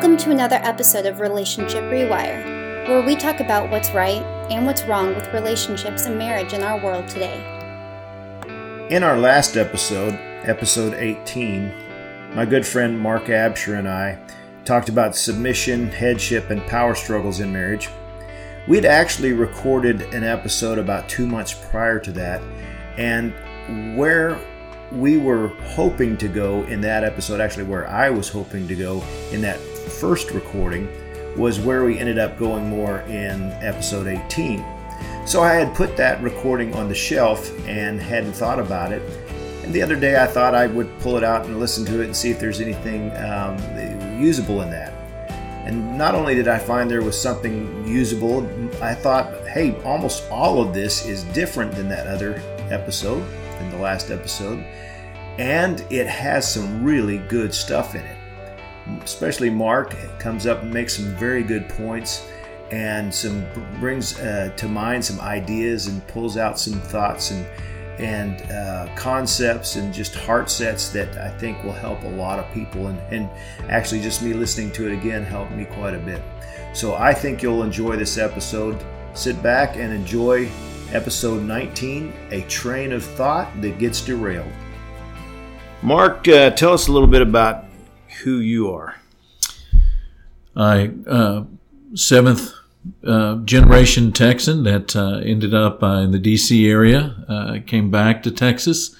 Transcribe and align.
Welcome 0.00 0.16
to 0.16 0.30
another 0.30 0.58
episode 0.62 1.04
of 1.04 1.20
Relationship 1.20 1.82
Rewire, 1.84 2.88
where 2.88 3.02
we 3.02 3.14
talk 3.14 3.40
about 3.40 3.68
what's 3.70 3.90
right 3.90 4.22
and 4.50 4.64
what's 4.64 4.82
wrong 4.84 5.14
with 5.14 5.30
relationships 5.34 6.06
and 6.06 6.16
marriage 6.16 6.54
in 6.54 6.62
our 6.62 6.82
world 6.82 7.06
today. 7.06 7.36
In 8.88 9.02
our 9.02 9.18
last 9.18 9.58
episode, 9.58 10.14
episode 10.44 10.94
18, 10.94 12.34
my 12.34 12.46
good 12.46 12.66
friend 12.66 12.98
Mark 12.98 13.24
Absher 13.24 13.78
and 13.78 13.86
I 13.86 14.18
talked 14.64 14.88
about 14.88 15.16
submission, 15.16 15.90
headship, 15.90 16.48
and 16.48 16.66
power 16.66 16.94
struggles 16.94 17.40
in 17.40 17.52
marriage. 17.52 17.90
We'd 18.66 18.86
actually 18.86 19.34
recorded 19.34 20.00
an 20.14 20.24
episode 20.24 20.78
about 20.78 21.10
two 21.10 21.26
months 21.26 21.52
prior 21.52 21.98
to 21.98 22.12
that, 22.12 22.40
and 22.96 23.34
where 23.98 24.40
we 24.92 25.18
were 25.18 25.48
hoping 25.74 26.16
to 26.16 26.26
go 26.26 26.64
in 26.64 26.80
that 26.80 27.04
episode, 27.04 27.38
actually, 27.38 27.64
where 27.64 27.86
I 27.86 28.08
was 28.08 28.30
hoping 28.30 28.66
to 28.66 28.74
go 28.74 29.04
in 29.30 29.42
that 29.42 29.60
first 29.88 30.30
recording, 30.30 30.88
was 31.36 31.60
where 31.60 31.84
we 31.84 31.98
ended 31.98 32.18
up 32.18 32.38
going 32.38 32.68
more 32.68 33.00
in 33.02 33.42
episode 33.62 34.06
18. 34.06 34.64
So 35.26 35.42
I 35.42 35.54
had 35.54 35.74
put 35.74 35.96
that 35.96 36.22
recording 36.22 36.74
on 36.74 36.88
the 36.88 36.94
shelf 36.94 37.50
and 37.66 38.00
hadn't 38.00 38.32
thought 38.32 38.58
about 38.58 38.92
it. 38.92 39.02
And 39.62 39.72
the 39.72 39.82
other 39.82 39.96
day 39.96 40.20
I 40.20 40.26
thought 40.26 40.54
I 40.54 40.66
would 40.66 40.98
pull 41.00 41.16
it 41.16 41.24
out 41.24 41.46
and 41.46 41.60
listen 41.60 41.84
to 41.86 42.00
it 42.00 42.06
and 42.06 42.16
see 42.16 42.30
if 42.30 42.40
there's 42.40 42.60
anything 42.60 43.10
um, 43.16 43.56
usable 44.20 44.62
in 44.62 44.70
that. 44.70 44.92
And 45.66 45.96
not 45.96 46.14
only 46.14 46.34
did 46.34 46.48
I 46.48 46.58
find 46.58 46.90
there 46.90 47.02
was 47.02 47.20
something 47.20 47.86
usable, 47.86 48.44
I 48.82 48.94
thought, 48.94 49.46
hey, 49.46 49.80
almost 49.84 50.28
all 50.30 50.60
of 50.60 50.74
this 50.74 51.06
is 51.06 51.22
different 51.24 51.72
than 51.72 51.88
that 51.90 52.06
other 52.06 52.42
episode, 52.70 53.24
than 53.58 53.70
the 53.70 53.76
last 53.76 54.10
episode. 54.10 54.64
And 55.38 55.84
it 55.90 56.06
has 56.06 56.52
some 56.52 56.82
really 56.82 57.18
good 57.18 57.54
stuff 57.54 57.94
in 57.94 58.00
it. 58.00 58.16
Especially 59.02 59.50
Mark 59.50 59.94
comes 60.18 60.46
up 60.46 60.62
and 60.62 60.72
makes 60.72 60.96
some 60.96 61.14
very 61.16 61.42
good 61.42 61.68
points 61.68 62.28
and 62.70 63.12
some 63.12 63.44
brings 63.80 64.18
uh, 64.20 64.52
to 64.56 64.68
mind 64.68 65.04
some 65.04 65.20
ideas 65.20 65.88
and 65.88 66.06
pulls 66.08 66.36
out 66.36 66.58
some 66.58 66.80
thoughts 66.80 67.30
and 67.30 67.46
and 67.98 68.50
uh, 68.50 68.88
concepts 68.96 69.76
and 69.76 69.92
just 69.92 70.14
heart 70.14 70.50
sets 70.50 70.88
that 70.88 71.18
I 71.18 71.28
think 71.36 71.62
will 71.62 71.72
help 71.72 72.02
a 72.02 72.08
lot 72.08 72.38
of 72.38 72.50
people 72.54 72.86
and, 72.86 72.98
and 73.12 73.28
actually 73.68 74.00
just 74.00 74.22
me 74.22 74.32
listening 74.32 74.72
to 74.72 74.86
it 74.88 74.94
again 74.94 75.22
helped 75.22 75.52
me 75.52 75.66
quite 75.66 75.94
a 75.94 75.98
bit. 75.98 76.22
So 76.72 76.94
I 76.94 77.12
think 77.12 77.42
you'll 77.42 77.62
enjoy 77.62 77.96
this 77.96 78.16
episode. 78.16 78.82
Sit 79.12 79.42
back 79.42 79.76
and 79.76 79.92
enjoy 79.92 80.48
episode 80.92 81.42
19, 81.42 82.12
A 82.30 82.40
Train 82.42 82.92
of 82.92 83.04
Thought 83.04 83.60
That 83.60 83.78
Gets 83.78 84.00
Derailed. 84.00 84.50
Mark, 85.82 86.26
uh, 86.26 86.50
tell 86.50 86.72
us 86.72 86.88
a 86.88 86.92
little 86.92 87.08
bit 87.08 87.22
about 87.22 87.64
who 88.22 88.38
you 88.38 88.72
are. 88.72 88.96
I 90.56 90.90
uh, 91.06 91.44
seventh 91.94 92.52
uh, 93.06 93.36
generation 93.36 94.12
Texan 94.12 94.64
that 94.64 94.96
uh, 94.96 95.18
ended 95.18 95.54
up 95.54 95.82
uh, 95.82 95.98
in 95.98 96.10
the 96.12 96.18
D.C. 96.18 96.68
area. 96.68 97.24
Uh, 97.28 97.58
came 97.66 97.90
back 97.90 98.22
to 98.22 98.30
Texas 98.30 98.96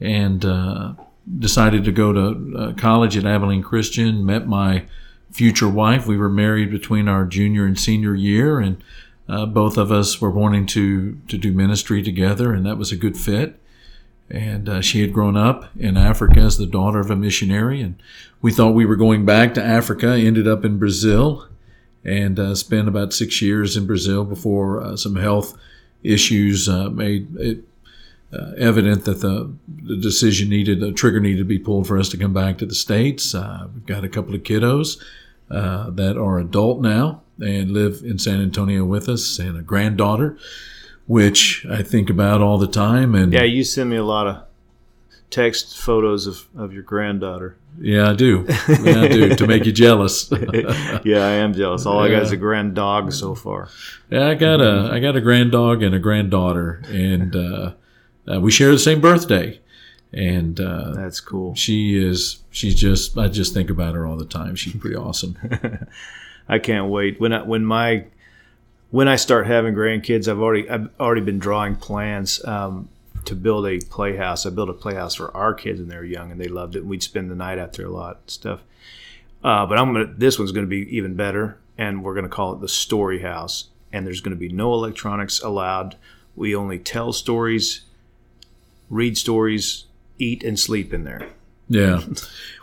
and 0.00 0.44
uh, 0.44 0.94
decided 1.38 1.84
to 1.84 1.92
go 1.92 2.12
to 2.12 2.74
college 2.76 3.16
at 3.16 3.24
Abilene 3.24 3.62
Christian. 3.62 4.26
Met 4.26 4.46
my 4.46 4.86
future 5.30 5.68
wife. 5.68 6.06
We 6.06 6.16
were 6.16 6.28
married 6.28 6.70
between 6.70 7.08
our 7.08 7.24
junior 7.24 7.64
and 7.64 7.78
senior 7.78 8.14
year, 8.14 8.58
and 8.58 8.82
both 9.26 9.78
of 9.78 9.92
us 9.92 10.20
were 10.20 10.30
wanting 10.30 10.66
to 10.66 11.18
to 11.28 11.38
do 11.38 11.52
ministry 11.52 12.02
together, 12.02 12.52
and 12.52 12.66
that 12.66 12.76
was 12.76 12.90
a 12.90 12.96
good 12.96 13.16
fit 13.16 13.61
and 14.32 14.66
uh, 14.66 14.80
she 14.80 15.02
had 15.02 15.12
grown 15.12 15.36
up 15.36 15.66
in 15.78 15.98
Africa 15.98 16.40
as 16.40 16.56
the 16.56 16.66
daughter 16.66 16.98
of 16.98 17.10
a 17.10 17.16
missionary. 17.16 17.82
And 17.82 18.02
we 18.40 18.50
thought 18.50 18.70
we 18.70 18.86
were 18.86 18.96
going 18.96 19.26
back 19.26 19.52
to 19.54 19.62
Africa. 19.62 20.14
Ended 20.14 20.48
up 20.48 20.64
in 20.64 20.78
Brazil, 20.78 21.46
and 22.02 22.38
uh, 22.38 22.54
spent 22.54 22.88
about 22.88 23.12
six 23.12 23.42
years 23.42 23.76
in 23.76 23.86
Brazil 23.86 24.24
before 24.24 24.82
uh, 24.82 24.96
some 24.96 25.16
health 25.16 25.56
issues 26.02 26.68
uh, 26.68 26.88
made 26.88 27.36
it 27.36 27.64
uh, 28.32 28.52
evident 28.56 29.04
that 29.04 29.20
the, 29.20 29.52
the 29.84 29.96
decision 29.96 30.48
needed, 30.48 30.82
a 30.82 30.90
trigger 30.90 31.20
needed 31.20 31.38
to 31.38 31.44
be 31.44 31.58
pulled 31.58 31.86
for 31.86 31.98
us 31.98 32.08
to 32.08 32.16
come 32.16 32.32
back 32.32 32.56
to 32.56 32.64
the 32.64 32.74
states. 32.74 33.34
Uh, 33.34 33.68
we've 33.74 33.84
got 33.84 34.02
a 34.02 34.08
couple 34.08 34.34
of 34.34 34.42
kiddos 34.42 34.98
that 35.48 36.16
are 36.16 36.38
adult 36.38 36.80
now 36.80 37.20
and 37.38 37.70
live 37.70 38.00
in 38.02 38.18
San 38.18 38.40
Antonio 38.40 38.84
with 38.86 39.08
us, 39.10 39.38
and 39.38 39.58
a 39.58 39.62
granddaughter 39.62 40.38
which 41.12 41.66
I 41.68 41.82
think 41.82 42.08
about 42.08 42.40
all 42.40 42.56
the 42.56 42.66
time. 42.66 43.14
And 43.14 43.34
yeah, 43.34 43.42
you 43.42 43.64
send 43.64 43.90
me 43.90 43.96
a 43.96 44.02
lot 44.04 44.26
of 44.26 44.44
text 45.28 45.76
photos 45.76 46.26
of, 46.26 46.48
of 46.56 46.72
your 46.72 46.82
granddaughter. 46.82 47.58
Yeah, 47.78 48.08
I 48.08 48.14
do. 48.14 48.46
Yeah, 48.48 49.02
I 49.02 49.08
do 49.08 49.34
to 49.36 49.46
make 49.46 49.66
you 49.66 49.72
jealous. 49.72 50.30
yeah, 51.04 51.26
I 51.26 51.32
am 51.32 51.52
jealous. 51.52 51.84
All 51.84 51.96
yeah. 51.96 52.16
I 52.16 52.16
got 52.16 52.22
is 52.22 52.32
a 52.32 52.38
grand 52.38 52.74
dog 52.74 53.12
so 53.12 53.34
far. 53.34 53.68
Yeah, 54.08 54.26
I 54.26 54.34
got 54.34 54.62
a 54.62 54.88
I 54.90 55.00
got 55.00 55.14
a 55.14 55.20
grand 55.20 55.52
dog 55.52 55.82
and 55.82 55.94
a 55.94 55.98
granddaughter, 55.98 56.82
and 56.86 57.36
uh, 57.36 57.72
uh, 58.26 58.40
we 58.40 58.50
share 58.50 58.70
the 58.70 58.78
same 58.78 59.02
birthday. 59.02 59.60
And 60.14 60.58
uh, 60.60 60.94
that's 60.94 61.20
cool. 61.20 61.54
She 61.54 62.02
is. 62.02 62.42
She's 62.50 62.74
just. 62.74 63.18
I 63.18 63.28
just 63.28 63.52
think 63.52 63.68
about 63.68 63.94
her 63.94 64.06
all 64.06 64.16
the 64.16 64.24
time. 64.24 64.54
She's 64.54 64.74
pretty 64.74 64.96
awesome. 64.96 65.36
I 66.48 66.58
can't 66.58 66.88
wait 66.88 67.20
when 67.20 67.34
I, 67.34 67.42
when 67.42 67.66
my 67.66 68.06
when 68.92 69.08
I 69.08 69.16
start 69.16 69.46
having 69.46 69.74
grandkids, 69.74 70.28
I've 70.28 70.38
already 70.38 70.68
I've 70.68 70.88
already 71.00 71.22
been 71.22 71.38
drawing 71.38 71.76
plans 71.76 72.44
um, 72.44 72.90
to 73.24 73.34
build 73.34 73.66
a 73.66 73.78
playhouse. 73.78 74.46
I 74.46 74.50
built 74.50 74.68
a 74.68 74.74
playhouse 74.74 75.14
for 75.14 75.34
our 75.34 75.54
kids 75.54 75.80
when 75.80 75.88
they 75.88 75.96
were 75.96 76.04
young, 76.04 76.30
and 76.30 76.40
they 76.40 76.46
loved 76.46 76.76
it. 76.76 76.84
We'd 76.84 77.02
spend 77.02 77.30
the 77.30 77.34
night 77.34 77.58
out 77.58 77.72
there 77.72 77.86
a 77.86 77.90
lot 77.90 78.18
and 78.20 78.30
stuff. 78.30 78.60
Uh, 79.42 79.66
but 79.66 79.78
I'm 79.78 79.94
gonna 79.94 80.12
this 80.16 80.38
one's 80.38 80.52
gonna 80.52 80.66
be 80.66 80.94
even 80.94 81.14
better, 81.14 81.58
and 81.78 82.04
we're 82.04 82.14
gonna 82.14 82.28
call 82.28 82.52
it 82.52 82.60
the 82.60 82.68
Story 82.68 83.22
House. 83.22 83.70
And 83.94 84.06
there's 84.06 84.20
gonna 84.20 84.36
be 84.36 84.50
no 84.50 84.74
electronics 84.74 85.40
allowed. 85.40 85.96
We 86.36 86.54
only 86.54 86.78
tell 86.78 87.14
stories, 87.14 87.86
read 88.90 89.16
stories, 89.16 89.86
eat 90.18 90.44
and 90.44 90.60
sleep 90.60 90.92
in 90.92 91.04
there. 91.04 91.28
Yeah. 91.72 92.02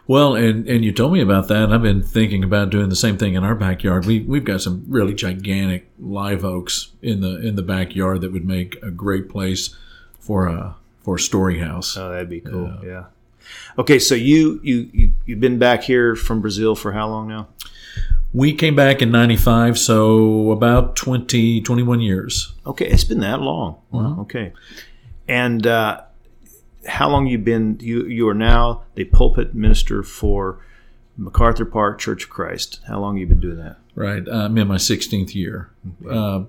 Well, 0.07 0.35
and, 0.35 0.67
and 0.67 0.83
you 0.83 0.91
told 0.91 1.13
me 1.13 1.21
about 1.21 1.49
that. 1.49 1.71
I've 1.71 1.83
been 1.83 2.01
thinking 2.01 2.43
about 2.43 2.71
doing 2.71 2.89
the 2.89 2.95
same 2.95 3.17
thing 3.17 3.35
in 3.35 3.43
our 3.43 3.53
backyard. 3.53 4.07
We 4.07 4.21
we've 4.21 4.43
got 4.43 4.61
some 4.61 4.83
really 4.87 5.13
gigantic 5.13 5.87
live 5.99 6.43
oaks 6.43 6.91
in 7.01 7.21
the 7.21 7.39
in 7.45 7.55
the 7.55 7.61
backyard 7.61 8.21
that 8.21 8.31
would 8.31 8.45
make 8.45 8.81
a 8.81 8.89
great 8.89 9.29
place 9.29 9.75
for 10.19 10.47
a 10.47 10.75
for 11.03 11.15
a 11.15 11.19
story 11.19 11.59
house. 11.59 11.95
Oh, 11.95 12.09
that'd 12.09 12.29
be 12.29 12.41
cool. 12.41 12.67
Uh, 12.67 12.81
yeah. 12.83 13.03
Okay, 13.77 13.99
so 13.99 14.15
you 14.15 14.59
you 14.63 14.89
you 14.91 15.13
you've 15.25 15.39
been 15.39 15.59
back 15.59 15.83
here 15.83 16.15
from 16.15 16.41
Brazil 16.41 16.75
for 16.75 16.91
how 16.91 17.07
long 17.07 17.27
now? 17.27 17.47
We 18.33 18.53
came 18.53 18.75
back 18.75 19.01
in 19.01 19.11
95, 19.11 19.79
so 19.79 20.51
about 20.51 20.95
20, 20.95 21.61
21 21.61 21.99
years. 21.99 22.53
Okay, 22.65 22.85
it's 22.85 23.03
been 23.03 23.21
that 23.21 23.41
long. 23.41 23.77
Mm-hmm. 23.91 24.21
Okay. 24.21 24.53
And 25.27 25.65
uh, 25.65 26.01
how 26.89 27.09
long 27.09 27.27
you 27.27 27.38
been 27.38 27.77
you 27.81 28.05
you 28.05 28.27
are 28.27 28.33
now 28.33 28.83
the 28.95 29.05
pulpit 29.05 29.53
minister 29.53 30.03
for 30.03 30.59
MacArthur 31.17 31.66
Park 31.66 32.00
Church 32.00 32.25
of 32.25 32.29
Christ. 32.29 32.79
How 32.88 33.00
long 33.00 33.17
you 33.17 33.25
been 33.25 33.39
doing 33.39 33.57
that? 33.57 33.77
Right, 33.95 34.27
uh, 34.27 34.45
I'm 34.45 34.57
in 34.57 34.67
my 34.67 34.77
16th 34.77 35.35
year. 35.35 35.69
Okay. 36.03 36.16
Uh, 36.16 36.41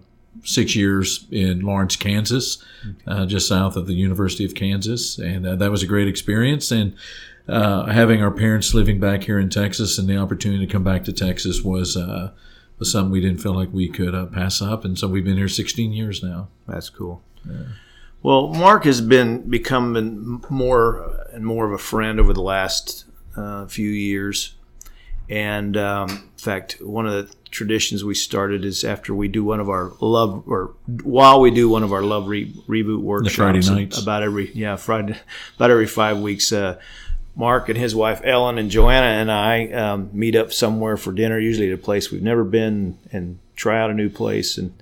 six 0.44 0.76
years 0.76 1.26
in 1.32 1.60
Lawrence, 1.60 1.96
Kansas, 1.96 2.62
okay. 2.88 2.98
uh, 3.06 3.26
just 3.26 3.48
south 3.48 3.76
of 3.76 3.86
the 3.86 3.94
University 3.94 4.44
of 4.44 4.54
Kansas, 4.54 5.18
and 5.18 5.46
uh, 5.46 5.56
that 5.56 5.70
was 5.70 5.82
a 5.82 5.86
great 5.86 6.06
experience. 6.06 6.70
And 6.70 6.94
uh, 7.48 7.86
having 7.86 8.22
our 8.22 8.30
parents 8.30 8.72
living 8.74 9.00
back 9.00 9.24
here 9.24 9.38
in 9.38 9.50
Texas 9.50 9.98
and 9.98 10.08
the 10.08 10.16
opportunity 10.16 10.64
to 10.64 10.72
come 10.72 10.84
back 10.84 11.04
to 11.04 11.12
Texas 11.12 11.62
was 11.62 11.96
uh, 11.96 12.30
was 12.78 12.92
something 12.92 13.10
we 13.10 13.20
didn't 13.20 13.40
feel 13.40 13.54
like 13.54 13.70
we 13.72 13.88
could 13.88 14.14
pass 14.32 14.62
up. 14.62 14.84
And 14.84 14.98
so 14.98 15.08
we've 15.08 15.24
been 15.24 15.36
here 15.36 15.48
16 15.48 15.92
years 15.92 16.22
now. 16.22 16.48
That's 16.66 16.88
cool. 16.88 17.22
Yeah. 17.44 17.64
Well, 18.22 18.48
Mark 18.48 18.84
has 18.84 19.00
been 19.00 19.48
becoming 19.48 20.44
more 20.50 21.26
and 21.32 21.44
more 21.44 21.66
of 21.66 21.72
a 21.72 21.78
friend 21.78 22.20
over 22.20 22.32
the 22.32 22.42
last 22.42 23.06
uh, 23.36 23.66
few 23.66 23.88
years, 23.88 24.54
and 25.28 25.76
um, 25.76 26.10
in 26.10 26.38
fact, 26.38 26.78
one 26.82 27.06
of 27.06 27.12
the 27.12 27.34
traditions 27.50 28.04
we 28.04 28.14
started 28.14 28.64
is 28.64 28.84
after 28.84 29.14
we 29.14 29.28
do 29.28 29.42
one 29.42 29.58
of 29.58 29.70
our 29.70 29.92
love, 30.00 30.44
or 30.46 30.74
while 31.02 31.40
we 31.40 31.50
do 31.50 31.68
one 31.68 31.82
of 31.82 31.92
our 31.92 32.02
love 32.02 32.28
re- 32.28 32.52
reboot 32.68 33.00
workshops, 33.00 33.36
the 33.36 33.42
Friday 33.42 33.82
nights, 33.84 34.02
about 34.02 34.22
every 34.22 34.52
yeah 34.52 34.76
Friday, 34.76 35.16
about 35.56 35.70
every 35.70 35.86
five 35.86 36.18
weeks. 36.18 36.52
Uh, 36.52 36.78
Mark 37.36 37.68
and 37.68 37.78
his 37.78 37.94
wife 37.94 38.20
Ellen 38.24 38.58
and 38.58 38.70
Joanna 38.70 39.06
and 39.06 39.30
I 39.30 39.70
um, 39.70 40.10
meet 40.12 40.34
up 40.34 40.52
somewhere 40.52 40.96
for 40.96 41.12
dinner, 41.12 41.38
usually 41.38 41.68
at 41.70 41.74
a 41.74 41.80
place 41.80 42.10
we've 42.10 42.22
never 42.22 42.44
been, 42.44 42.98
and 43.12 43.38
try 43.54 43.80
out 43.80 43.88
a 43.88 43.94
new 43.94 44.10
place 44.10 44.58
and 44.58 44.74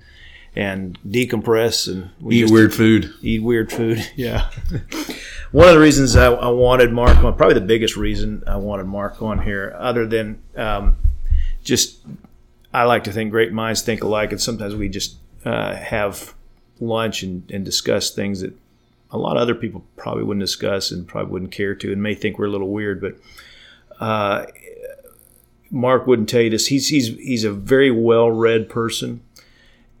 and 0.55 0.99
decompress 1.07 1.91
and 1.91 2.09
eat 2.31 2.49
weird 2.49 2.73
food. 2.73 3.13
Eat 3.21 3.43
weird 3.43 3.71
food. 3.71 4.05
Yeah. 4.15 4.49
One 5.51 5.67
of 5.67 5.73
the 5.73 5.79
reasons 5.79 6.15
I, 6.15 6.27
I, 6.27 6.49
wanted 6.49 6.91
Mark 6.91 7.17
on, 7.23 7.35
probably 7.35 7.55
the 7.55 7.61
biggest 7.61 7.97
reason 7.97 8.43
I 8.45 8.57
wanted 8.57 8.85
Mark 8.85 9.21
on 9.21 9.41
here, 9.41 9.75
other 9.79 10.05
than 10.05 10.43
um, 10.55 10.97
just, 11.63 11.99
I 12.71 12.83
like 12.83 13.05
to 13.05 13.11
think 13.11 13.31
great 13.31 13.51
minds 13.51 13.81
think 13.81 14.03
alike, 14.03 14.31
and 14.31 14.39
sometimes 14.39 14.75
we 14.75 14.89
just 14.89 15.15
uh, 15.45 15.73
have 15.75 16.35
lunch 16.79 17.23
and, 17.23 17.49
and 17.49 17.65
discuss 17.65 18.11
things 18.11 18.41
that 18.41 18.53
a 19.09 19.17
lot 19.17 19.37
of 19.37 19.41
other 19.41 19.55
people 19.55 19.83
probably 19.97 20.23
wouldn't 20.23 20.43
discuss 20.43 20.91
and 20.91 21.07
probably 21.07 21.31
wouldn't 21.31 21.51
care 21.51 21.73
to, 21.73 21.91
and 21.91 22.03
may 22.03 22.13
think 22.13 22.37
we're 22.37 22.45
a 22.45 22.51
little 22.51 22.69
weird, 22.69 23.01
but. 23.01 23.15
Uh, 23.99 24.45
Mark 25.71 26.07
wouldn't 26.07 26.29
tell 26.29 26.41
you 26.41 26.49
this. 26.49 26.67
He's 26.67 26.87
he's 26.87 27.09
he's 27.17 27.43
a 27.43 27.51
very 27.51 27.91
well 27.91 28.31
read 28.31 28.69
person, 28.69 29.21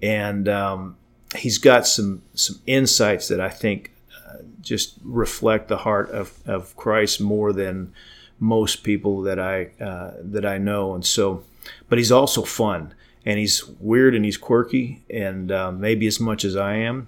and 0.01 0.47
um, 0.47 0.97
he's 1.35 1.57
got 1.57 1.87
some 1.87 2.21
some 2.33 2.59
insights 2.65 3.27
that 3.27 3.39
I 3.39 3.49
think 3.49 3.91
uh, 4.27 4.37
just 4.61 4.95
reflect 5.03 5.67
the 5.67 5.77
heart 5.77 6.09
of, 6.11 6.39
of 6.45 6.75
Christ 6.75 7.21
more 7.21 7.53
than 7.53 7.93
most 8.39 8.83
people 8.83 9.21
that 9.23 9.39
I 9.39 9.71
uh, 9.83 10.13
that 10.21 10.45
I 10.45 10.57
know. 10.57 10.93
And 10.93 11.05
so, 11.05 11.43
but 11.87 11.97
he's 11.97 12.11
also 12.11 12.43
fun, 12.43 12.93
and 13.25 13.37
he's 13.37 13.65
weird 13.79 14.15
and 14.15 14.25
he's 14.25 14.37
quirky, 14.37 15.03
and 15.09 15.51
uh, 15.51 15.71
maybe 15.71 16.07
as 16.07 16.19
much 16.19 16.45
as 16.45 16.55
I 16.55 16.75
am. 16.75 17.07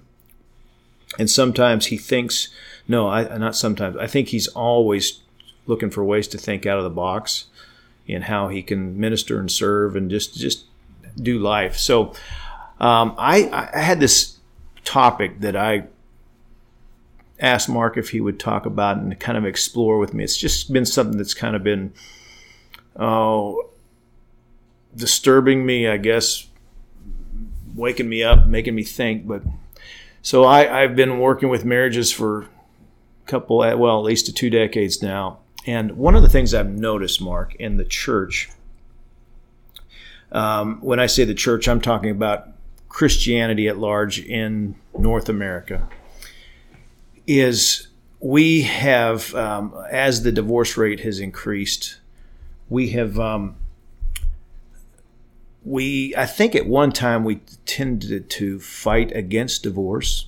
And 1.18 1.28
sometimes 1.28 1.86
he 1.86 1.98
thinks, 1.98 2.48
no, 2.88 3.08
I 3.08 3.36
not 3.38 3.56
sometimes. 3.56 3.96
I 3.96 4.06
think 4.06 4.28
he's 4.28 4.48
always 4.48 5.20
looking 5.66 5.90
for 5.90 6.04
ways 6.04 6.26
to 6.28 6.38
think 6.38 6.66
out 6.66 6.78
of 6.78 6.84
the 6.84 6.90
box 6.90 7.46
in 8.06 8.22
how 8.22 8.48
he 8.48 8.62
can 8.62 8.98
minister 8.98 9.38
and 9.38 9.50
serve 9.50 9.96
and 9.96 10.10
just 10.10 10.34
just 10.34 10.64
do 11.20 11.38
life. 11.38 11.76
So 11.76 12.14
um, 12.82 13.14
I, 13.16 13.70
I 13.74 13.78
had 13.78 14.00
this 14.00 14.38
topic 14.84 15.40
that 15.40 15.56
I 15.56 15.84
asked 17.38 17.68
Mark 17.68 17.96
if 17.96 18.10
he 18.10 18.20
would 18.20 18.40
talk 18.40 18.66
about 18.66 18.98
and 18.98 19.18
kind 19.18 19.38
of 19.38 19.46
explore 19.46 19.98
with 19.98 20.12
me. 20.12 20.24
It's 20.24 20.36
just 20.36 20.72
been 20.72 20.84
something 20.84 21.16
that's 21.16 21.32
kind 21.32 21.56
of 21.56 21.62
been 21.62 21.92
oh 22.96 23.70
disturbing 24.94 25.64
me, 25.64 25.88
I 25.88 25.96
guess, 25.96 26.48
waking 27.74 28.08
me 28.08 28.22
up, 28.22 28.46
making 28.46 28.74
me 28.74 28.82
think. 28.82 29.26
But 29.26 29.42
so 30.20 30.44
I, 30.44 30.82
I've 30.82 30.96
been 30.96 31.20
working 31.20 31.48
with 31.48 31.64
marriages 31.64 32.12
for 32.12 32.42
a 32.42 32.48
couple, 33.26 33.58
well, 33.58 33.98
at 33.98 34.04
least 34.04 34.36
two 34.36 34.50
decades 34.50 35.02
now, 35.02 35.38
and 35.66 35.96
one 35.96 36.16
of 36.16 36.22
the 36.22 36.28
things 36.28 36.52
I've 36.52 36.68
noticed, 36.68 37.20
Mark, 37.20 37.54
in 37.54 37.76
the 37.76 37.84
church, 37.84 38.50
um, 40.32 40.80
when 40.80 40.98
I 40.98 41.06
say 41.06 41.24
the 41.24 41.34
church, 41.34 41.68
I'm 41.68 41.80
talking 41.80 42.10
about 42.10 42.48
Christianity 42.92 43.68
at 43.68 43.78
large 43.78 44.20
in 44.20 44.74
North 44.96 45.30
America, 45.30 45.88
is 47.26 47.88
we 48.20 48.62
have, 48.62 49.34
um, 49.34 49.74
as 49.90 50.22
the 50.22 50.30
divorce 50.30 50.76
rate 50.76 51.00
has 51.00 51.18
increased, 51.18 51.98
we 52.68 52.90
have, 52.90 53.18
um, 53.18 53.56
we, 55.64 56.14
I 56.16 56.26
think 56.26 56.54
at 56.54 56.66
one 56.66 56.92
time 56.92 57.24
we 57.24 57.36
tended 57.64 58.28
to 58.30 58.60
fight 58.60 59.10
against 59.16 59.62
divorce. 59.62 60.26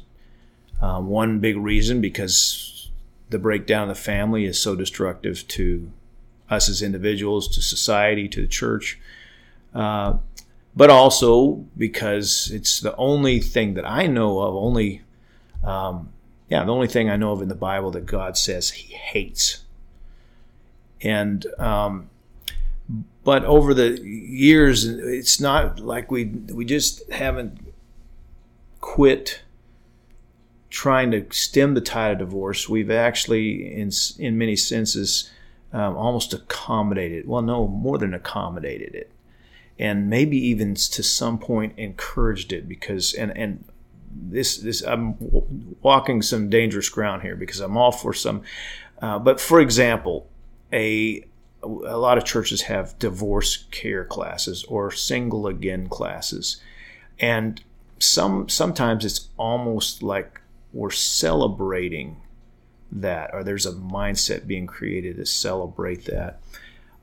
Um, 0.81 1.09
one 1.09 1.41
big 1.41 1.57
reason 1.57 2.01
because 2.01 2.91
the 3.31 3.39
breakdown 3.39 3.91
of 3.91 3.97
the 3.97 4.03
family 4.03 4.47
is 4.47 4.59
so 4.59 4.75
destructive 4.75 5.47
to 5.49 5.91
us 6.49 6.69
as 6.69 6.83
individuals, 6.83 7.47
to 7.49 7.61
society, 7.63 8.29
to 8.29 8.41
the 8.41 8.49
church, 8.49 8.99
uh, 9.75 10.15
but 10.77 10.91
also 10.91 11.65
because 11.77 12.51
it's 12.53 12.81
the 12.81 12.95
only 12.97 13.41
thing 13.41 13.75
that 13.75 13.85
I 13.85 14.07
know 14.07 14.41
of, 14.41 14.55
only, 14.55 15.03
um, 15.63 16.13
yeah, 16.49 16.65
the 16.65 16.73
only 16.73 16.89
thing 16.89 17.09
I 17.09 17.17
know 17.17 17.33
of 17.33 17.43
in 17.43 17.49
the 17.49 17.55
Bible 17.55 17.91
that 17.93 18.07
God 18.07 18.37
says 18.37 18.71
He 18.71 18.95
hates. 18.95 19.61
And, 21.01 21.47
um, 21.59 22.11
but 23.25 23.45
over 23.45 23.73
the 23.73 24.01
years, 24.03 24.85
it's 24.85 25.41
not 25.41 25.81
like 25.81 26.11
we 26.11 26.27
we 26.27 26.65
just 26.67 27.11
haven't 27.11 27.73
quit 28.81 29.41
trying 30.69 31.11
to 31.13 31.25
stem 31.31 31.75
the 31.75 31.81
tide 31.81 32.13
of 32.13 32.19
divorce, 32.19 32.69
we've 32.69 32.91
actually, 32.91 33.73
in 33.73 33.91
in 34.19 34.37
many 34.37 34.57
senses, 34.57 35.31
um, 35.73 35.97
almost 35.97 36.35
accommodated. 36.35 37.27
Well, 37.27 37.43
no, 37.43 37.67
more 37.67 37.97
than 37.97 38.13
accommodated 38.13 38.95
it, 38.95 39.11
and 39.79 40.09
maybe 40.09 40.37
even 40.37 40.75
to 40.75 41.03
some 41.03 41.39
point 41.39 41.79
encouraged 41.79 42.53
it 42.53 42.69
because 42.69 43.13
and 43.15 43.37
and 43.37 43.65
this 44.15 44.59
this 44.59 44.83
I'm 44.83 45.17
walking 45.83 46.23
some 46.23 46.49
dangerous 46.49 46.89
ground 46.89 47.23
here 47.23 47.37
because 47.37 47.61
I'm 47.61 47.77
all 47.77 47.93
for 47.93 48.13
some. 48.13 48.43
Uh, 49.03 49.19
but 49.19 49.41
for 49.41 49.61
example, 49.61 50.29
a 50.73 51.25
a 51.63 51.97
lot 51.97 52.19
of 52.19 52.25
churches 52.25 52.63
have 52.63 52.99
divorce 52.99 53.65
care 53.71 54.05
classes 54.05 54.65
or 54.65 54.91
single 54.91 55.47
again 55.47 55.89
classes, 55.89 56.61
and 57.19 57.63
some 57.99 58.49
sometimes 58.49 59.05
it's 59.05 59.29
almost 59.37 60.03
like 60.03 60.41
we're 60.73 60.91
celebrating 60.91 62.17
that, 62.93 63.31
or 63.33 63.43
there's 63.43 63.67
a 63.67 63.73
mindset 63.73 64.47
being 64.47 64.67
created 64.67 65.17
to 65.17 65.27
celebrate 65.27 66.05
that. 66.05 66.41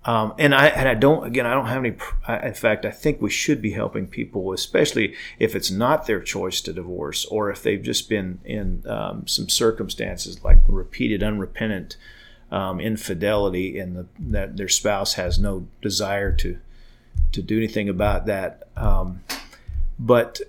Um, 0.04 0.34
and 0.40 0.56
I 0.56 0.68
and 0.68 0.90
I 0.90 0.96
don't 0.96 1.26
again 1.26 1.46
I 1.46 1.54
don't 1.54 1.68
have 1.68 1.86
any. 1.86 1.96
In 2.44 2.54
fact, 2.56 2.86
I 2.86 2.92
think 2.92 3.22
we 3.22 3.30
should 3.30 3.62
be 3.62 3.72
helping 3.72 4.08
people, 4.08 4.52
especially 4.52 5.16
if 5.38 5.56
it's 5.56 5.70
not 5.70 6.08
their 6.08 6.20
choice 6.20 6.60
to 6.62 6.74
divorce, 6.74 7.26
or 7.26 7.52
if 7.52 7.62
they've 7.62 7.82
just 7.82 8.10
been 8.10 8.40
in 8.44 8.84
um, 8.88 9.28
some 9.28 9.48
circumstances 9.48 10.44
like 10.44 10.58
repeated 10.68 11.22
unrepentant 11.22 11.98
um, 12.50 12.80
infidelity, 12.80 13.78
and 13.78 13.96
the, 13.96 14.08
that 14.20 14.58
their 14.58 14.70
spouse 14.70 15.14
has 15.14 15.38
no 15.38 15.68
desire 15.84 16.32
to 16.38 16.58
to 17.34 17.42
do 17.44 17.58
anything 17.58 17.88
about 17.88 18.26
that. 18.26 18.64
Um, 18.76 19.22
but 20.00 20.42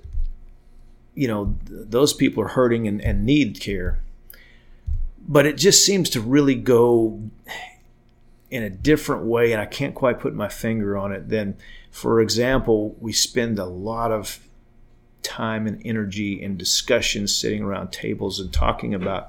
you 1.15 1.29
know 1.29 1.57
those 1.69 2.15
people 2.15 2.43
are 2.43 2.49
hurting 2.49 2.89
and, 2.89 3.03
and 3.03 3.27
need 3.27 3.61
care 3.61 4.01
but 5.29 5.47
it 5.47 5.57
just 5.57 5.85
seems 5.85 6.11
to 6.11 6.21
really 6.21 6.55
go 6.55 7.21
in 8.53 8.63
a 8.63 8.71
different 8.71 9.25
way 9.25 9.53
and 9.53 9.61
i 9.61 9.67
can't 9.67 9.95
quite 9.95 10.21
put 10.21 10.35
my 10.35 10.49
finger 10.49 10.97
on 10.97 11.13
it 11.13 11.29
then, 11.29 11.57
for 11.91 12.21
example 12.21 12.97
we 13.01 13.13
spend 13.13 13.59
a 13.59 13.65
lot 13.65 14.13
of 14.13 14.39
time 15.23 15.67
and 15.67 15.81
energy 15.85 16.41
in 16.43 16.57
discussions 16.57 17.35
sitting 17.35 17.63
around 17.63 17.91
tables 17.93 18.39
and 18.41 18.53
talking 18.53 18.95
about 18.95 19.29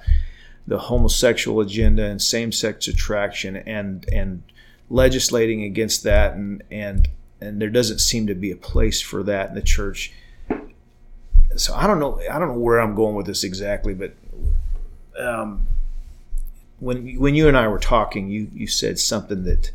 the 0.66 0.78
homosexual 0.78 1.60
agenda 1.60 2.04
and 2.04 2.22
same-sex 2.22 2.88
attraction 2.88 3.56
and 3.56 4.08
and 4.12 4.44
legislating 4.90 5.64
against 5.64 6.04
that 6.04 6.34
and 6.34 6.64
and 6.72 7.10
and 7.42 7.62
there 7.62 7.70
doesn't 7.70 8.00
seem 8.00 8.28
to 8.28 8.36
be 8.36 8.52
a 8.52 8.56
place 8.56 9.02
for 9.02 9.24
that 9.24 9.50
in 9.50 9.56
the 9.56 9.62
church 9.62 10.14
so 11.56 11.74
I 11.74 11.88
don't 11.88 12.00
know. 12.00 12.20
I 12.30 12.40
don't 12.40 12.50
know 12.50 12.60
where 12.60 12.80
I'm 12.80 12.96
going 12.96 13.16
with 13.16 13.26
this 13.26 13.44
exactly, 13.44 13.94
but 13.94 14.14
um, 15.18 15.68
when 16.84 17.16
when 17.16 17.36
you 17.36 17.48
and 17.48 17.58
I 17.58 17.68
were 17.68 17.80
talking, 17.80 18.30
you 18.30 18.50
you 18.54 18.68
said 18.68 19.00
something 19.00 19.44
that 19.44 19.72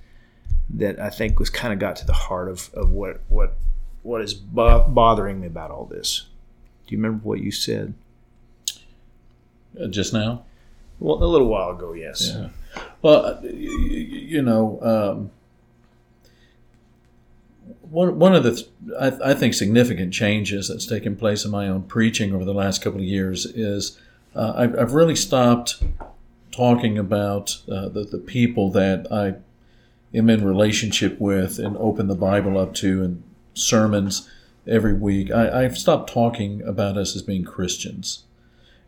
that 0.70 1.00
I 1.00 1.10
think 1.10 1.38
was 1.38 1.50
kind 1.50 1.72
of 1.72 1.78
got 1.78 1.96
to 1.96 2.06
the 2.06 2.12
heart 2.12 2.48
of, 2.48 2.70
of 2.74 2.90
what 2.90 3.20
what 3.28 3.56
what 4.02 4.20
is 4.20 4.34
bo- 4.34 4.86
bothering 4.88 5.40
me 5.40 5.46
about 5.46 5.70
all 5.70 5.86
this. 5.86 6.26
Do 6.86 6.94
you 6.94 6.98
remember 6.98 7.26
what 7.26 7.40
you 7.40 7.50
said? 7.50 7.94
Uh, 9.80 9.86
just 9.88 10.12
now? 10.12 10.44
Well, 11.00 11.22
a 11.22 11.26
little 11.26 11.48
while 11.48 11.70
ago, 11.70 11.92
yes. 11.92 12.32
Yeah. 12.34 12.48
Well, 13.02 13.40
you, 13.42 13.50
you 13.50 14.42
know, 14.42 14.78
um, 14.82 15.30
one, 17.90 18.18
one 18.18 18.34
of 18.34 18.42
the 18.42 18.66
I, 18.98 19.30
I, 19.30 19.34
think 19.34 19.54
significant 19.54 20.12
changes 20.12 20.68
that's 20.68 20.86
taken 20.86 21.16
place 21.16 21.44
in 21.44 21.50
my 21.50 21.68
own 21.68 21.82
preaching 21.82 22.34
over 22.34 22.44
the 22.44 22.54
last 22.54 22.82
couple 22.82 23.00
of 23.00 23.06
years 23.06 23.46
is 23.46 23.98
uh, 24.34 24.54
I've, 24.56 24.78
I've, 24.78 24.92
really 24.94 25.16
stopped 25.16 25.82
talking 26.58 26.98
about 26.98 27.56
uh, 27.70 27.88
the, 27.88 28.02
the 28.02 28.18
people 28.18 28.68
that 28.72 29.06
I 29.12 29.34
am 30.12 30.28
in 30.28 30.44
relationship 30.44 31.20
with 31.20 31.60
and 31.60 31.76
open 31.76 32.08
the 32.08 32.16
Bible 32.16 32.58
up 32.58 32.74
to 32.74 33.04
and 33.04 33.22
sermons 33.54 34.28
every 34.66 34.92
week. 34.92 35.30
I, 35.30 35.62
have 35.62 35.78
stopped 35.78 36.12
talking 36.12 36.60
about 36.62 36.96
us 36.96 37.14
as 37.14 37.22
being 37.22 37.44
Christians. 37.44 38.24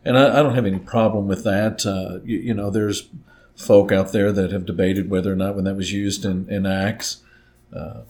And 0.03 0.17
I, 0.17 0.39
I 0.39 0.43
don't 0.43 0.55
have 0.55 0.65
any 0.65 0.79
problem 0.79 1.29
with 1.29 1.45
that. 1.45 1.85
Uh, 1.85 2.19
you, 2.25 2.39
you, 2.39 2.53
know, 2.53 2.69
there's 2.69 3.07
folk 3.55 3.93
out 3.93 4.11
there 4.11 4.33
that 4.33 4.51
have 4.51 4.65
debated 4.65 5.09
whether 5.09 5.31
or 5.31 5.37
not 5.37 5.55
when 5.55 5.63
that 5.63 5.77
was 5.77 5.93
used 5.93 6.25
in, 6.25 6.49
in 6.49 6.65
Acts, 6.65 7.23
uh, 7.73 8.01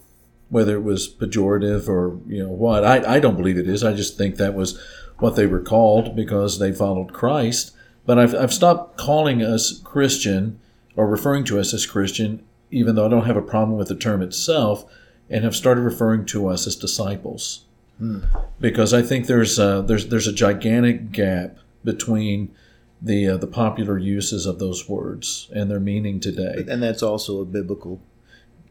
whether 0.49 0.75
it 0.75 0.83
was 0.83 1.07
pejorative 1.07 1.87
or 1.87 2.19
you 2.25 2.41
know 2.41 2.49
what. 2.49 2.83
I, 2.83 3.17
I 3.17 3.19
don't 3.19 3.37
believe 3.37 3.59
it 3.59 3.69
is. 3.69 3.83
I 3.83 3.93
just 3.93 4.17
think 4.17 4.37
that 4.37 4.55
was 4.55 4.81
what 5.19 5.35
they 5.35 5.45
were 5.45 5.61
called 5.61 6.15
because 6.15 6.57
they 6.57 6.71
followed 6.71 7.13
Christ. 7.13 7.75
But 8.11 8.19
I've, 8.19 8.35
I've 8.35 8.53
stopped 8.53 8.97
calling 8.97 9.41
us 9.41 9.79
Christian 9.85 10.59
or 10.97 11.07
referring 11.07 11.45
to 11.45 11.57
us 11.57 11.73
as 11.73 11.85
Christian, 11.85 12.43
even 12.69 12.95
though 12.95 13.05
I 13.05 13.09
don't 13.09 13.25
have 13.25 13.37
a 13.37 13.41
problem 13.41 13.77
with 13.77 13.87
the 13.87 13.95
term 13.95 14.21
itself, 14.21 14.83
and 15.29 15.45
have 15.45 15.55
started 15.55 15.79
referring 15.79 16.25
to 16.25 16.49
us 16.49 16.67
as 16.67 16.75
disciples. 16.75 17.63
Hmm. 17.99 18.19
Because 18.59 18.93
I 18.93 19.01
think 19.01 19.27
there's 19.27 19.57
a, 19.57 19.81
there's 19.87 20.07
there's 20.07 20.27
a 20.27 20.33
gigantic 20.33 21.13
gap 21.13 21.55
between 21.85 22.53
the 23.01 23.29
uh, 23.29 23.37
the 23.37 23.47
popular 23.47 23.97
uses 23.97 24.45
of 24.45 24.59
those 24.59 24.89
words 24.89 25.49
and 25.55 25.71
their 25.71 25.79
meaning 25.79 26.19
today. 26.19 26.65
And 26.67 26.83
that's 26.83 27.01
also 27.01 27.39
a 27.39 27.45
biblical 27.45 28.01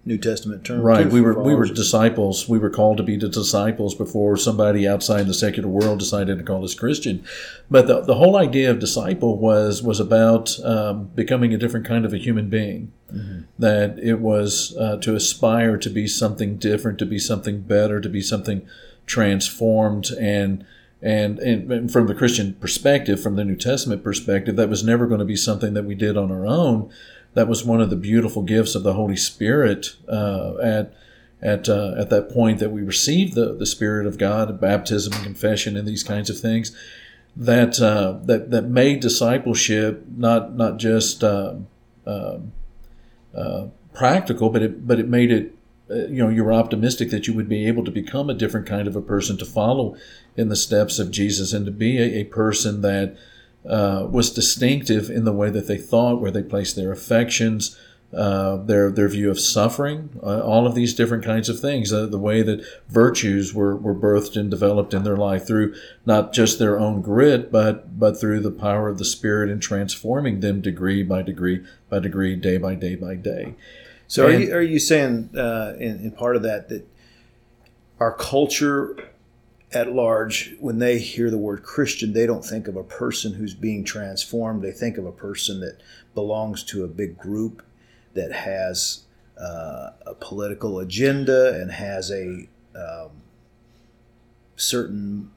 New 0.04 0.16
Testament 0.16 0.64
term. 0.64 0.80
Right. 0.80 1.06
We 1.06 1.20
were 1.20 1.38
we 1.42 1.54
were 1.54 1.66
disciples. 1.66 2.48
We 2.48 2.58
were 2.58 2.70
called 2.70 2.96
to 2.96 3.02
be 3.02 3.16
the 3.16 3.28
disciples 3.28 3.94
before 3.94 4.36
somebody 4.36 4.88
outside 4.88 5.26
the 5.26 5.34
secular 5.34 5.68
world 5.68 5.98
decided 5.98 6.38
to 6.38 6.44
call 6.44 6.64
us 6.64 6.74
Christian. 6.74 7.22
But 7.70 7.86
the, 7.86 8.00
the 8.00 8.14
whole 8.14 8.36
idea 8.36 8.70
of 8.70 8.78
disciple 8.78 9.36
was 9.36 9.82
was 9.82 10.00
about 10.00 10.58
um, 10.64 11.10
becoming 11.14 11.52
a 11.52 11.58
different 11.58 11.86
kind 11.86 12.04
of 12.04 12.14
a 12.14 12.18
human 12.18 12.48
being. 12.48 12.92
That 13.58 13.98
it 13.98 14.20
was 14.20 14.76
uh, 14.78 14.96
to 14.98 15.16
aspire 15.16 15.76
to 15.76 15.90
be 15.90 16.06
something 16.06 16.56
different, 16.56 16.98
to 17.00 17.06
be 17.06 17.18
something 17.18 17.60
better, 17.62 18.00
to 18.00 18.08
be 18.08 18.22
something 18.22 18.66
transformed. 19.04 20.10
And, 20.12 20.64
and, 21.02 21.40
and 21.40 21.92
from 21.92 22.06
the 22.06 22.14
Christian 22.14 22.54
perspective, 22.54 23.20
from 23.20 23.34
the 23.34 23.44
New 23.44 23.56
Testament 23.56 24.04
perspective, 24.04 24.54
that 24.56 24.68
was 24.68 24.84
never 24.84 25.08
going 25.08 25.18
to 25.18 25.24
be 25.24 25.34
something 25.34 25.74
that 25.74 25.84
we 25.84 25.96
did 25.96 26.16
on 26.16 26.30
our 26.30 26.46
own. 26.46 26.88
That 27.34 27.48
was 27.48 27.64
one 27.64 27.80
of 27.80 27.90
the 27.90 27.96
beautiful 27.96 28.42
gifts 28.42 28.74
of 28.74 28.82
the 28.82 28.94
Holy 28.94 29.16
Spirit 29.16 29.96
uh, 30.08 30.56
at 30.62 30.94
at 31.42 31.68
uh, 31.68 31.94
at 31.96 32.10
that 32.10 32.30
point 32.30 32.58
that 32.58 32.70
we 32.70 32.82
received 32.82 33.34
the, 33.34 33.54
the 33.54 33.66
Spirit 33.66 34.06
of 34.06 34.18
God, 34.18 34.60
baptism 34.60 35.12
and 35.14 35.24
confession, 35.24 35.76
and 35.76 35.86
these 35.86 36.02
kinds 36.02 36.28
of 36.28 36.38
things. 36.38 36.76
That 37.36 37.80
uh, 37.80 38.18
that 38.24 38.50
that 38.50 38.64
made 38.66 39.00
discipleship 39.00 40.04
not 40.16 40.54
not 40.54 40.78
just 40.78 41.22
uh, 41.22 41.54
uh, 42.06 42.38
uh, 43.34 43.66
practical, 43.94 44.50
but 44.50 44.62
it 44.62 44.86
but 44.86 44.98
it 44.98 45.08
made 45.08 45.30
it 45.30 45.54
you 45.88 46.22
know 46.22 46.28
you 46.28 46.44
were 46.44 46.52
optimistic 46.52 47.10
that 47.10 47.26
you 47.26 47.34
would 47.34 47.48
be 47.48 47.66
able 47.66 47.84
to 47.84 47.90
become 47.90 48.30
a 48.30 48.34
different 48.34 48.66
kind 48.66 48.86
of 48.86 48.94
a 48.94 49.02
person 49.02 49.36
to 49.36 49.44
follow 49.44 49.96
in 50.36 50.48
the 50.48 50.56
steps 50.56 50.98
of 50.98 51.10
Jesus 51.10 51.52
and 51.52 51.66
to 51.66 51.72
be 51.72 51.98
a, 51.98 52.20
a 52.20 52.24
person 52.24 52.82
that 52.82 53.16
uh, 53.68 54.06
was 54.10 54.32
distinctive 54.32 55.10
in 55.10 55.24
the 55.24 55.32
way 55.32 55.50
that 55.50 55.66
they 55.66 55.76
thought, 55.76 56.20
where 56.20 56.30
they 56.30 56.42
placed 56.42 56.76
their 56.76 56.92
affections, 56.92 57.76
uh, 58.12 58.56
their 58.56 58.90
their 58.90 59.08
view 59.08 59.30
of 59.30 59.38
suffering, 59.38 60.18
uh, 60.22 60.40
all 60.40 60.66
of 60.66 60.74
these 60.74 60.94
different 60.94 61.24
kinds 61.24 61.48
of 61.48 61.60
things, 61.60 61.92
uh, 61.92 62.06
the 62.06 62.18
way 62.18 62.42
that 62.42 62.64
virtues 62.88 63.54
were, 63.54 63.76
were 63.76 63.94
birthed 63.94 64.36
and 64.36 64.50
developed 64.50 64.92
in 64.92 65.04
their 65.04 65.16
life 65.16 65.46
through 65.46 65.74
not 66.04 66.32
just 66.32 66.58
their 66.58 66.78
own 66.78 67.02
grit, 67.02 67.52
but 67.52 67.98
but 67.98 68.18
through 68.18 68.40
the 68.40 68.50
power 68.50 68.88
of 68.88 68.98
the 68.98 69.04
Spirit 69.04 69.48
and 69.48 69.62
transforming 69.62 70.40
them 70.40 70.60
degree 70.60 71.02
by 71.02 71.22
degree 71.22 71.64
by 71.88 72.00
degree, 72.00 72.34
day 72.34 72.58
by 72.58 72.74
day 72.74 72.96
by 72.96 73.14
day. 73.14 73.54
So 74.08 74.26
are 74.26 74.32
you, 74.32 74.54
are 74.54 74.62
you 74.62 74.80
saying 74.80 75.30
uh, 75.36 75.74
in, 75.78 76.00
in 76.00 76.10
part 76.10 76.34
of 76.34 76.42
that 76.42 76.68
that 76.70 76.84
our 78.00 78.12
culture 78.12 78.96
at 79.72 79.92
large, 79.92 80.54
when 80.58 80.78
they 80.78 80.98
hear 80.98 81.30
the 81.30 81.38
word 81.38 81.62
Christian, 81.62 82.12
they 82.12 82.26
don't 82.26 82.44
think 82.44 82.66
of 82.66 82.76
a 82.76 82.82
person 82.82 83.34
who's 83.34 83.54
being 83.54 83.84
transformed. 83.84 84.62
They 84.62 84.72
think 84.72 84.98
of 84.98 85.06
a 85.06 85.12
person 85.12 85.60
that 85.60 85.78
belongs 86.14 86.64
to 86.64 86.84
a 86.84 86.88
big 86.88 87.16
group 87.16 87.62
that 88.14 88.32
has 88.32 89.04
uh, 89.40 89.90
a 90.06 90.14
political 90.18 90.80
agenda 90.80 91.54
and 91.60 91.70
has 91.70 92.10
a 92.10 92.48
um, 92.74 93.10
certain 94.56 95.30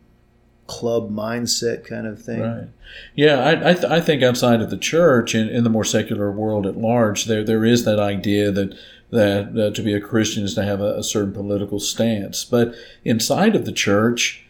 club 0.66 1.12
mindset 1.12 1.86
kind 1.86 2.08
of 2.08 2.22
thing. 2.22 2.42
Right. 2.42 2.68
Yeah, 3.16 3.40
I, 3.40 3.70
I, 3.70 3.74
th- 3.74 3.86
I 3.86 4.02
think 4.02 4.24
outside 4.24 4.62
of 4.62 4.70
the 4.70 4.78
church 4.78 5.36
and 5.36 5.50
in 5.50 5.64
the 5.64 5.70
more 5.70 5.84
secular 5.84 6.32
world 6.32 6.66
at 6.66 6.78
large, 6.78 7.26
there 7.26 7.44
there 7.44 7.66
is 7.66 7.86
that 7.86 8.00
idea 8.00 8.52
that 8.52 8.76
that 9.14 9.58
uh, 9.58 9.74
to 9.76 9.82
be 9.82 9.94
a 9.94 10.02
Christian 10.02 10.44
is 10.44 10.56
to 10.56 10.64
have 10.64 10.82
a, 10.82 10.98
a 10.98 11.04
certain 11.04 11.34
political 11.34 11.80
stance. 11.80 12.44
But 12.44 12.76
inside 13.06 13.56
of 13.56 13.66
the 13.66 13.72
church, 13.72 14.46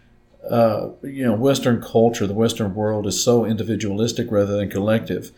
uh, 0.50 0.90
you 1.04 1.26
know, 1.26 1.36
Western 1.36 1.82
culture, 1.82 2.28
the 2.28 2.34
Western 2.34 2.74
world 2.76 3.08
is 3.08 3.24
so 3.24 3.46
individualistic 3.46 4.32
rather 4.32 4.58
than 4.58 4.70
collective. 4.70 5.32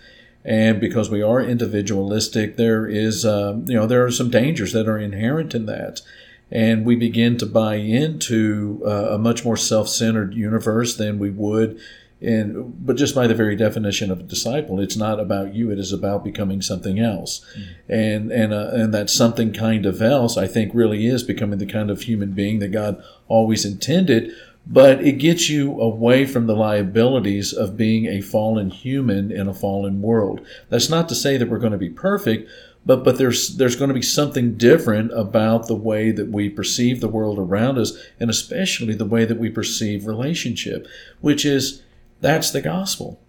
And 0.44 0.80
because 0.80 1.10
we 1.10 1.24
are 1.24 1.42
individualistic, 1.42 2.56
there 2.56 2.88
is, 2.88 3.26
uh, 3.26 3.58
you 3.66 3.76
know, 3.76 3.88
there 3.88 4.06
are 4.06 4.12
some 4.12 4.30
dangers 4.30 4.74
that 4.74 4.88
are 4.88 5.00
inherent 5.00 5.56
in 5.56 5.66
that. 5.66 6.02
And 6.52 6.86
we 6.86 6.96
begin 6.96 7.38
to 7.38 7.46
buy 7.48 7.76
into 7.76 8.84
uh, 8.86 9.16
a 9.16 9.18
much 9.18 9.44
more 9.44 9.58
self-centered 9.58 10.36
universe 10.36 10.96
than 10.96 11.18
we 11.18 11.32
would 11.32 11.80
in, 12.22 12.74
but 12.80 12.96
just 12.96 13.14
by 13.14 13.28
the 13.28 13.36
very 13.36 13.56
definition 13.56 14.10
of 14.10 14.20
a 14.22 14.24
disciple, 14.24 14.80
it's 14.80 14.96
not 14.96 15.20
about 15.20 15.54
you. 15.54 15.70
It 15.70 15.80
is 15.80 15.92
about 15.92 16.24
becoming 16.24 16.62
something 16.62 17.00
else, 17.00 17.46
and 17.90 18.32
and 18.32 18.54
uh, 18.54 18.70
and 18.72 18.94
that 18.94 19.10
something 19.10 19.52
kind 19.52 19.86
of 19.86 20.02
else, 20.02 20.38
I 20.38 20.48
think, 20.48 20.74
really 20.74 21.06
is 21.06 21.24
becoming 21.24 21.60
the 21.60 21.66
kind 21.66 21.92
of 21.92 22.02
human 22.02 22.32
being 22.32 22.60
that 22.60 22.70
God 22.72 23.04
always 23.28 23.66
intended. 23.66 24.32
But 24.68 25.06
it 25.06 25.20
gets 25.20 25.48
you 25.48 25.80
away 25.80 26.26
from 26.26 26.48
the 26.48 26.56
liabilities 26.56 27.54
of 27.54 27.78
being 27.78 28.08
a 28.08 28.22
fallen 28.22 28.72
human 28.72 29.32
in 29.32 29.48
a 29.48 29.54
fallen 29.54 30.02
world. 30.02 30.44
That's 30.70 30.90
not 30.90 31.08
to 31.10 31.16
say 31.16 31.38
that 31.38 31.50
we're 31.50 31.60
going 31.60 31.72
to 31.74 31.78
be 31.78 31.92
perfect, 31.92 32.50
but 32.86 33.04
but 33.04 33.18
there's 33.18 33.58
there's 33.58 33.76
going 33.76 33.90
to 33.90 33.94
be 33.94 34.02
something 34.02 34.56
different 34.56 35.12
about 35.14 35.68
the 35.68 35.76
way 35.76 36.12
that 36.12 36.30
we 36.30 36.50
perceive 36.50 37.02
the 37.02 37.10
world 37.10 37.38
around 37.38 37.78
us, 37.78 37.98
and 38.20 38.30
especially 38.30 38.96
the 38.96 39.06
way 39.06 39.26
that 39.26 39.38
we 39.38 39.50
perceive 39.50 40.08
relationship, 40.08 40.88
which 41.22 41.46
is 41.46 41.84
that's 42.22 42.52
the 42.52 42.62
gospel. 42.62 43.20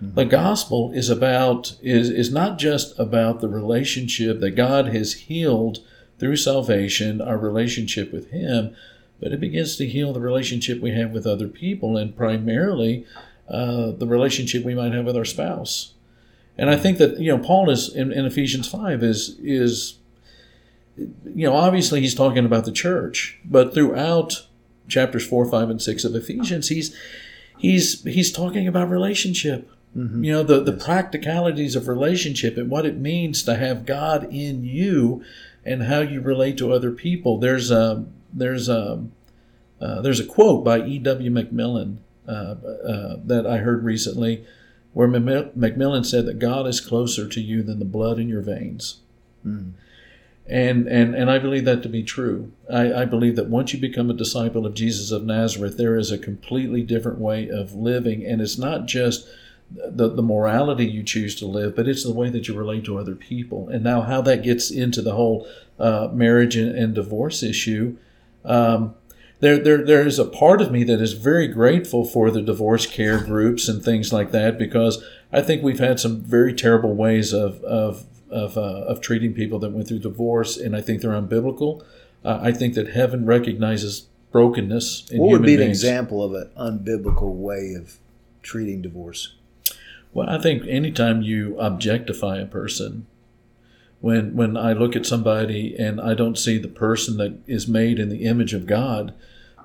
The 0.00 0.24
gospel 0.24 0.92
is 0.92 1.08
about 1.08 1.76
is 1.80 2.10
is 2.10 2.30
not 2.30 2.58
just 2.58 2.98
about 2.98 3.40
the 3.40 3.48
relationship 3.48 4.40
that 4.40 4.50
God 4.50 4.88
has 4.88 5.14
healed 5.14 5.78
through 6.18 6.36
salvation, 6.36 7.20
our 7.20 7.38
relationship 7.38 8.12
with 8.12 8.30
Him, 8.30 8.74
but 9.20 9.32
it 9.32 9.40
begins 9.40 9.76
to 9.76 9.86
heal 9.86 10.12
the 10.12 10.20
relationship 10.20 10.80
we 10.80 10.90
have 10.92 11.12
with 11.12 11.26
other 11.26 11.48
people, 11.48 11.96
and 11.96 12.16
primarily 12.16 13.06
uh, 13.48 13.92
the 13.92 14.06
relationship 14.06 14.64
we 14.64 14.74
might 14.74 14.92
have 14.92 15.06
with 15.06 15.16
our 15.16 15.24
spouse. 15.24 15.94
And 16.58 16.68
I 16.70 16.76
think 16.76 16.98
that 16.98 17.18
you 17.18 17.34
know 17.34 17.42
Paul 17.42 17.70
is 17.70 17.94
in, 17.94 18.12
in 18.12 18.26
Ephesians 18.26 18.68
five 18.68 19.02
is 19.02 19.38
is 19.42 19.98
you 20.96 21.46
know 21.46 21.54
obviously 21.54 22.00
he's 22.00 22.14
talking 22.14 22.44
about 22.44 22.64
the 22.64 22.72
church, 22.72 23.38
but 23.44 23.72
throughout 23.72 24.46
chapters 24.88 25.26
four, 25.26 25.46
five, 25.46 25.70
and 25.70 25.80
six 25.80 26.04
of 26.04 26.14
Ephesians, 26.14 26.68
he's 26.68 26.94
he's 27.58 28.02
he's 28.04 28.32
talking 28.32 28.68
about 28.68 28.90
relationship. 28.90 29.70
You 30.24 30.32
know 30.32 30.42
the 30.42 30.60
the 30.60 30.72
practicalities 30.72 31.76
of 31.76 31.86
relationship 31.86 32.56
and 32.56 32.68
what 32.68 32.84
it 32.84 32.98
means 32.98 33.42
to 33.44 33.54
have 33.56 33.86
God 33.86 34.24
in 34.32 34.64
you, 34.64 35.24
and 35.64 35.84
how 35.84 36.00
you 36.00 36.20
relate 36.20 36.58
to 36.58 36.72
other 36.72 36.90
people. 36.90 37.38
There's 37.38 37.70
a 37.70 38.04
there's 38.32 38.68
a 38.68 39.04
uh, 39.80 40.00
there's 40.00 40.20
a 40.20 40.26
quote 40.26 40.64
by 40.64 40.80
E. 40.80 40.98
W. 40.98 41.30
McMillan 41.30 41.98
uh, 42.26 42.30
uh, 42.30 43.16
that 43.24 43.46
I 43.46 43.58
heard 43.58 43.84
recently, 43.84 44.44
where 44.92 45.08
McMillan 45.08 46.04
said 46.06 46.26
that 46.26 46.38
God 46.38 46.66
is 46.66 46.80
closer 46.80 47.28
to 47.28 47.40
you 47.40 47.62
than 47.62 47.78
the 47.78 47.84
blood 47.84 48.18
in 48.18 48.28
your 48.28 48.42
veins. 48.42 49.00
And, 50.46 50.86
and 50.86 51.14
and 51.14 51.30
I 51.30 51.38
believe 51.38 51.64
that 51.64 51.82
to 51.84 51.88
be 51.88 52.02
true. 52.02 52.52
I, 52.70 52.92
I 52.92 53.04
believe 53.06 53.34
that 53.36 53.48
once 53.48 53.72
you 53.72 53.80
become 53.80 54.10
a 54.10 54.14
disciple 54.14 54.66
of 54.66 54.74
Jesus 54.74 55.10
of 55.10 55.24
Nazareth, 55.24 55.78
there 55.78 55.96
is 55.96 56.12
a 56.12 56.18
completely 56.18 56.82
different 56.82 57.18
way 57.18 57.48
of 57.48 57.74
living, 57.74 58.26
and 58.26 58.42
it's 58.42 58.58
not 58.58 58.84
just 58.84 59.26
the, 59.70 60.08
the 60.08 60.22
morality 60.22 60.84
you 60.84 61.02
choose 61.02 61.34
to 61.36 61.46
live, 61.46 61.74
but 61.74 61.88
it's 61.88 62.04
the 62.04 62.12
way 62.12 62.28
that 62.28 62.46
you 62.46 62.54
relate 62.54 62.84
to 62.84 62.98
other 62.98 63.14
people. 63.14 63.70
And 63.70 63.82
now, 63.82 64.02
how 64.02 64.20
that 64.22 64.42
gets 64.42 64.70
into 64.70 65.00
the 65.00 65.14
whole 65.14 65.48
uh, 65.78 66.08
marriage 66.12 66.56
and, 66.56 66.76
and 66.76 66.94
divorce 66.94 67.42
issue, 67.42 67.96
um, 68.44 68.94
there, 69.40 69.58
there, 69.58 69.84
there 69.84 70.06
is 70.06 70.18
a 70.18 70.24
part 70.24 70.60
of 70.60 70.70
me 70.70 70.84
that 70.84 71.00
is 71.00 71.14
very 71.14 71.48
grateful 71.48 72.04
for 72.04 72.30
the 72.30 72.42
divorce 72.42 72.86
care 72.86 73.18
groups 73.18 73.68
and 73.68 73.82
things 73.82 74.12
like 74.12 74.30
that 74.30 74.58
because 74.58 75.04
I 75.32 75.42
think 75.42 75.62
we've 75.62 75.80
had 75.80 75.98
some 75.98 76.20
very 76.20 76.54
terrible 76.54 76.94
ways 76.94 77.32
of 77.32 77.62
of 77.64 78.04
of, 78.34 78.58
uh, 78.58 78.60
of 78.60 79.00
treating 79.00 79.32
people 79.32 79.58
that 79.60 79.70
went 79.70 79.88
through 79.88 80.00
divorce, 80.00 80.56
and 80.56 80.74
I 80.76 80.80
think 80.80 81.00
they're 81.00 81.12
unbiblical. 81.12 81.82
Uh, 82.24 82.38
I 82.42 82.52
think 82.52 82.74
that 82.74 82.88
heaven 82.88 83.24
recognizes 83.26 84.08
brokenness 84.32 85.10
in 85.10 85.20
What 85.20 85.30
would 85.30 85.42
be 85.42 85.54
an 85.54 85.60
beings. 85.60 85.82
example 85.82 86.22
of 86.22 86.34
an 86.34 86.50
unbiblical 86.58 87.32
way 87.34 87.74
of 87.74 87.98
treating 88.42 88.82
divorce? 88.82 89.36
Well, 90.12 90.28
I 90.28 90.38
think 90.40 90.66
anytime 90.66 91.22
you 91.22 91.58
objectify 91.58 92.38
a 92.38 92.46
person, 92.46 93.06
when 94.00 94.36
when 94.36 94.56
I 94.56 94.72
look 94.72 94.94
at 94.96 95.06
somebody 95.06 95.74
and 95.78 96.00
I 96.00 96.14
don't 96.14 96.38
see 96.38 96.58
the 96.58 96.68
person 96.68 97.16
that 97.16 97.38
is 97.46 97.66
made 97.66 97.98
in 97.98 98.08
the 98.10 98.24
image 98.24 98.52
of 98.54 98.66
God, 98.66 99.14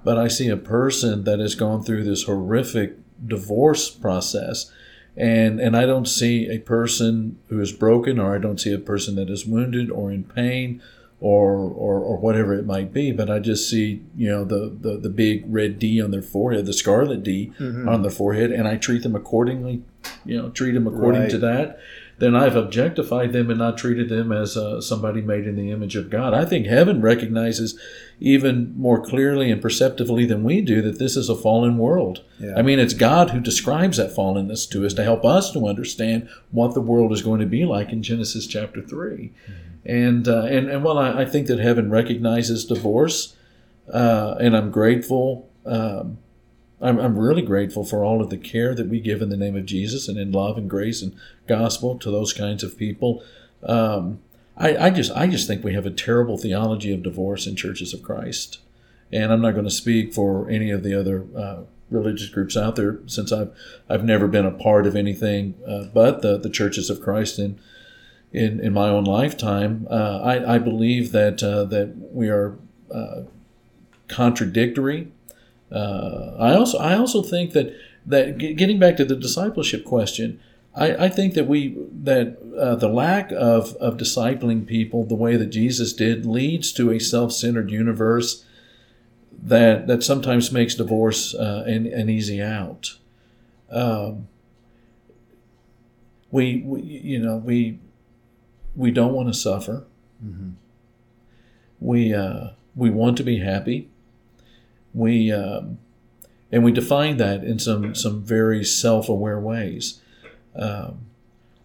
but 0.03 0.17
I 0.17 0.27
see 0.27 0.47
a 0.47 0.57
person 0.57 1.23
that 1.25 1.39
has 1.39 1.55
gone 1.55 1.83
through 1.83 2.03
this 2.03 2.23
horrific 2.23 2.95
divorce 3.25 3.89
process, 3.89 4.71
and 5.19 5.59
and 5.59 5.75
I 5.75 5.85
don't 5.85 6.07
see 6.07 6.47
a 6.49 6.59
person 6.59 7.37
who 7.49 7.59
is 7.59 7.71
broken, 7.73 8.17
or 8.19 8.33
I 8.33 8.39
don't 8.39 8.59
see 8.59 8.73
a 8.73 8.79
person 8.79 9.15
that 9.15 9.29
is 9.29 9.45
wounded 9.45 9.91
or 9.91 10.11
in 10.11 10.23
pain, 10.23 10.81
or 11.19 11.51
or, 11.57 11.99
or 11.99 12.17
whatever 12.17 12.53
it 12.53 12.65
might 12.65 12.93
be. 12.93 13.11
But 13.11 13.29
I 13.29 13.39
just 13.39 13.69
see 13.69 14.01
you 14.15 14.29
know 14.29 14.45
the, 14.45 14.75
the 14.79 14.97
the 14.97 15.09
big 15.09 15.43
red 15.47 15.77
D 15.77 16.01
on 16.01 16.11
their 16.11 16.21
forehead, 16.21 16.65
the 16.65 16.73
scarlet 16.73 17.21
D 17.23 17.51
mm-hmm. 17.59 17.87
on 17.89 18.01
their 18.01 18.11
forehead, 18.11 18.51
and 18.51 18.67
I 18.67 18.77
treat 18.77 19.03
them 19.03 19.15
accordingly. 19.15 19.83
You 20.25 20.41
know, 20.41 20.49
treat 20.49 20.71
them 20.71 20.87
according 20.87 21.21
Right. 21.23 21.31
to 21.31 21.37
that. 21.39 21.79
Then 22.19 22.35
I've 22.35 22.55
objectified 22.55 23.31
them 23.31 23.49
and 23.49 23.59
not 23.59 23.77
treated 23.77 24.09
them 24.09 24.31
as 24.31 24.57
uh, 24.57 24.81
somebody 24.81 25.21
made 25.21 25.47
in 25.47 25.55
the 25.55 25.71
image 25.71 25.95
of 25.95 26.09
God. 26.09 26.33
I 26.33 26.45
think 26.45 26.67
heaven 26.67 27.01
recognizes 27.01 27.79
even 28.19 28.73
more 28.77 29.01
clearly 29.01 29.49
and 29.49 29.61
perceptively 29.61 30.25
than 30.25 30.43
we 30.43 30.61
do 30.61 30.81
that 30.81 30.99
this 30.99 31.15
is 31.15 31.29
a 31.29 31.35
fallen 31.35 31.77
world. 31.77 32.23
Yeah. 32.37 32.55
I 32.57 32.61
mean, 32.61 32.77
it's 32.77 32.93
God 32.93 33.29
who 33.29 33.39
describes 33.39 33.97
that 33.97 34.13
fallenness 34.13 34.69
to 34.71 34.85
us 34.85 34.93
to 34.95 35.03
help 35.03 35.23
us 35.23 35.51
to 35.51 35.67
understand 35.67 36.29
what 36.51 36.73
the 36.73 36.81
world 36.81 37.13
is 37.13 37.21
going 37.21 37.39
to 37.39 37.45
be 37.45 37.65
like 37.65 37.91
in 37.91 38.03
Genesis 38.03 38.45
chapter 38.45 38.81
3. 38.81 39.31
And, 39.85 40.27
uh, 40.27 40.43
and, 40.43 40.69
and 40.69 40.83
while 40.83 40.97
I, 40.97 41.21
I 41.21 41.25
think 41.25 41.47
that 41.47 41.59
heaven 41.59 41.89
recognizes 41.89 42.65
divorce, 42.65 43.35
uh, 43.91 44.35
and 44.39 44.55
I'm 44.55 44.71
grateful. 44.71 45.49
Um, 45.65 46.17
I'm, 46.81 46.99
I'm 46.99 47.17
really 47.17 47.41
grateful 47.41 47.83
for 47.83 48.03
all 48.03 48.21
of 48.21 48.29
the 48.29 48.37
care 48.37 48.73
that 48.73 48.87
we 48.87 48.99
give 48.99 49.21
in 49.21 49.29
the 49.29 49.37
name 49.37 49.55
of 49.55 49.65
Jesus 49.65 50.07
and 50.07 50.17
in 50.17 50.31
love 50.31 50.57
and 50.57 50.69
grace 50.69 51.01
and 51.01 51.15
gospel 51.47 51.97
to 51.99 52.11
those 52.11 52.33
kinds 52.33 52.63
of 52.63 52.77
people. 52.77 53.23
Um, 53.63 54.19
I, 54.57 54.87
I 54.87 54.89
just 54.89 55.11
I 55.13 55.27
just 55.27 55.47
think 55.47 55.63
we 55.63 55.73
have 55.73 55.85
a 55.85 55.91
terrible 55.91 56.37
theology 56.37 56.93
of 56.93 57.03
divorce 57.03 57.47
in 57.47 57.55
churches 57.55 57.93
of 57.93 58.03
Christ, 58.03 58.59
and 59.11 59.31
I'm 59.31 59.41
not 59.41 59.51
going 59.51 59.65
to 59.65 59.71
speak 59.71 60.13
for 60.13 60.49
any 60.49 60.69
of 60.69 60.83
the 60.83 60.93
other 60.99 61.25
uh, 61.35 61.61
religious 61.89 62.29
groups 62.29 62.57
out 62.57 62.75
there 62.75 62.99
since 63.05 63.31
I've 63.31 63.51
I've 63.89 64.03
never 64.03 64.27
been 64.27 64.45
a 64.45 64.51
part 64.51 64.85
of 64.85 64.95
anything 64.95 65.55
uh, 65.67 65.85
but 65.93 66.21
the 66.21 66.37
the 66.37 66.49
churches 66.49 66.89
of 66.89 67.01
Christ 67.01 67.39
in 67.39 67.59
in, 68.31 68.59
in 68.59 68.73
my 68.73 68.89
own 68.89 69.05
lifetime. 69.05 69.87
Uh, 69.89 70.19
I, 70.21 70.55
I 70.55 70.57
believe 70.59 71.11
that 71.11 71.41
uh, 71.41 71.63
that 71.65 71.95
we 72.11 72.29
are 72.29 72.57
uh, 72.93 73.21
contradictory. 74.07 75.11
Uh, 75.71 76.35
I 76.39 76.55
also 76.55 76.77
I 76.77 76.97
also 76.97 77.21
think 77.21 77.53
that 77.53 77.75
that 78.05 78.37
getting 78.37 78.79
back 78.79 78.97
to 78.97 79.05
the 79.05 79.15
discipleship 79.15 79.85
question, 79.85 80.39
I, 80.75 81.05
I 81.05 81.09
think 81.09 81.33
that 81.35 81.47
we 81.47 81.77
that 82.03 82.37
uh, 82.57 82.75
the 82.75 82.87
lack 82.87 83.31
of 83.31 83.75
of 83.75 83.97
discipling 83.97 84.65
people 84.65 85.05
the 85.05 85.15
way 85.15 85.35
that 85.35 85.47
Jesus 85.47 85.93
did 85.93 86.25
leads 86.25 86.71
to 86.73 86.91
a 86.91 86.99
self 86.99 87.31
centered 87.33 87.71
universe 87.71 88.45
that 89.41 89.87
that 89.87 90.03
sometimes 90.03 90.51
makes 90.51 90.75
divorce 90.75 91.33
uh, 91.35 91.63
an, 91.67 91.85
an 91.87 92.09
easy 92.09 92.41
out. 92.41 92.97
Um, 93.71 94.27
we, 96.31 96.61
we 96.65 96.81
you 96.81 97.19
know 97.19 97.37
we 97.37 97.79
we 98.75 98.91
don't 98.91 99.13
want 99.13 99.27
to 99.27 99.33
suffer. 99.33 99.85
Mm-hmm. 100.23 100.51
We 101.79 102.13
uh, 102.13 102.49
we 102.75 102.89
want 102.89 103.17
to 103.17 103.23
be 103.23 103.39
happy. 103.39 103.89
We 104.93 105.31
um, 105.31 105.79
and 106.51 106.63
we 106.63 106.71
define 106.71 107.17
that 107.17 107.43
in 107.43 107.59
some 107.59 107.95
some 107.95 108.23
very 108.23 108.63
self 108.63 109.09
aware 109.09 109.39
ways. 109.39 110.01
Um, 110.55 111.05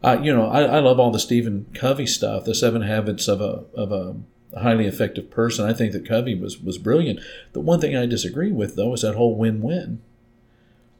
I 0.02 0.18
you 0.18 0.34
know 0.34 0.46
I, 0.46 0.62
I 0.62 0.78
love 0.80 1.00
all 1.00 1.10
the 1.10 1.18
Stephen 1.18 1.66
Covey 1.74 2.06
stuff, 2.06 2.44
the 2.44 2.54
Seven 2.54 2.82
Habits 2.82 3.28
of 3.28 3.40
a 3.40 3.64
of 3.74 3.92
a 3.92 4.16
highly 4.58 4.86
effective 4.86 5.30
person. 5.30 5.66
I 5.66 5.72
think 5.72 5.92
that 5.92 6.06
Covey 6.06 6.34
was 6.34 6.60
was 6.60 6.78
brilliant. 6.78 7.20
The 7.52 7.60
one 7.60 7.80
thing 7.80 7.96
I 7.96 8.06
disagree 8.06 8.52
with 8.52 8.76
though 8.76 8.92
is 8.94 9.02
that 9.02 9.14
whole 9.14 9.36
win 9.36 9.62
win. 9.62 10.02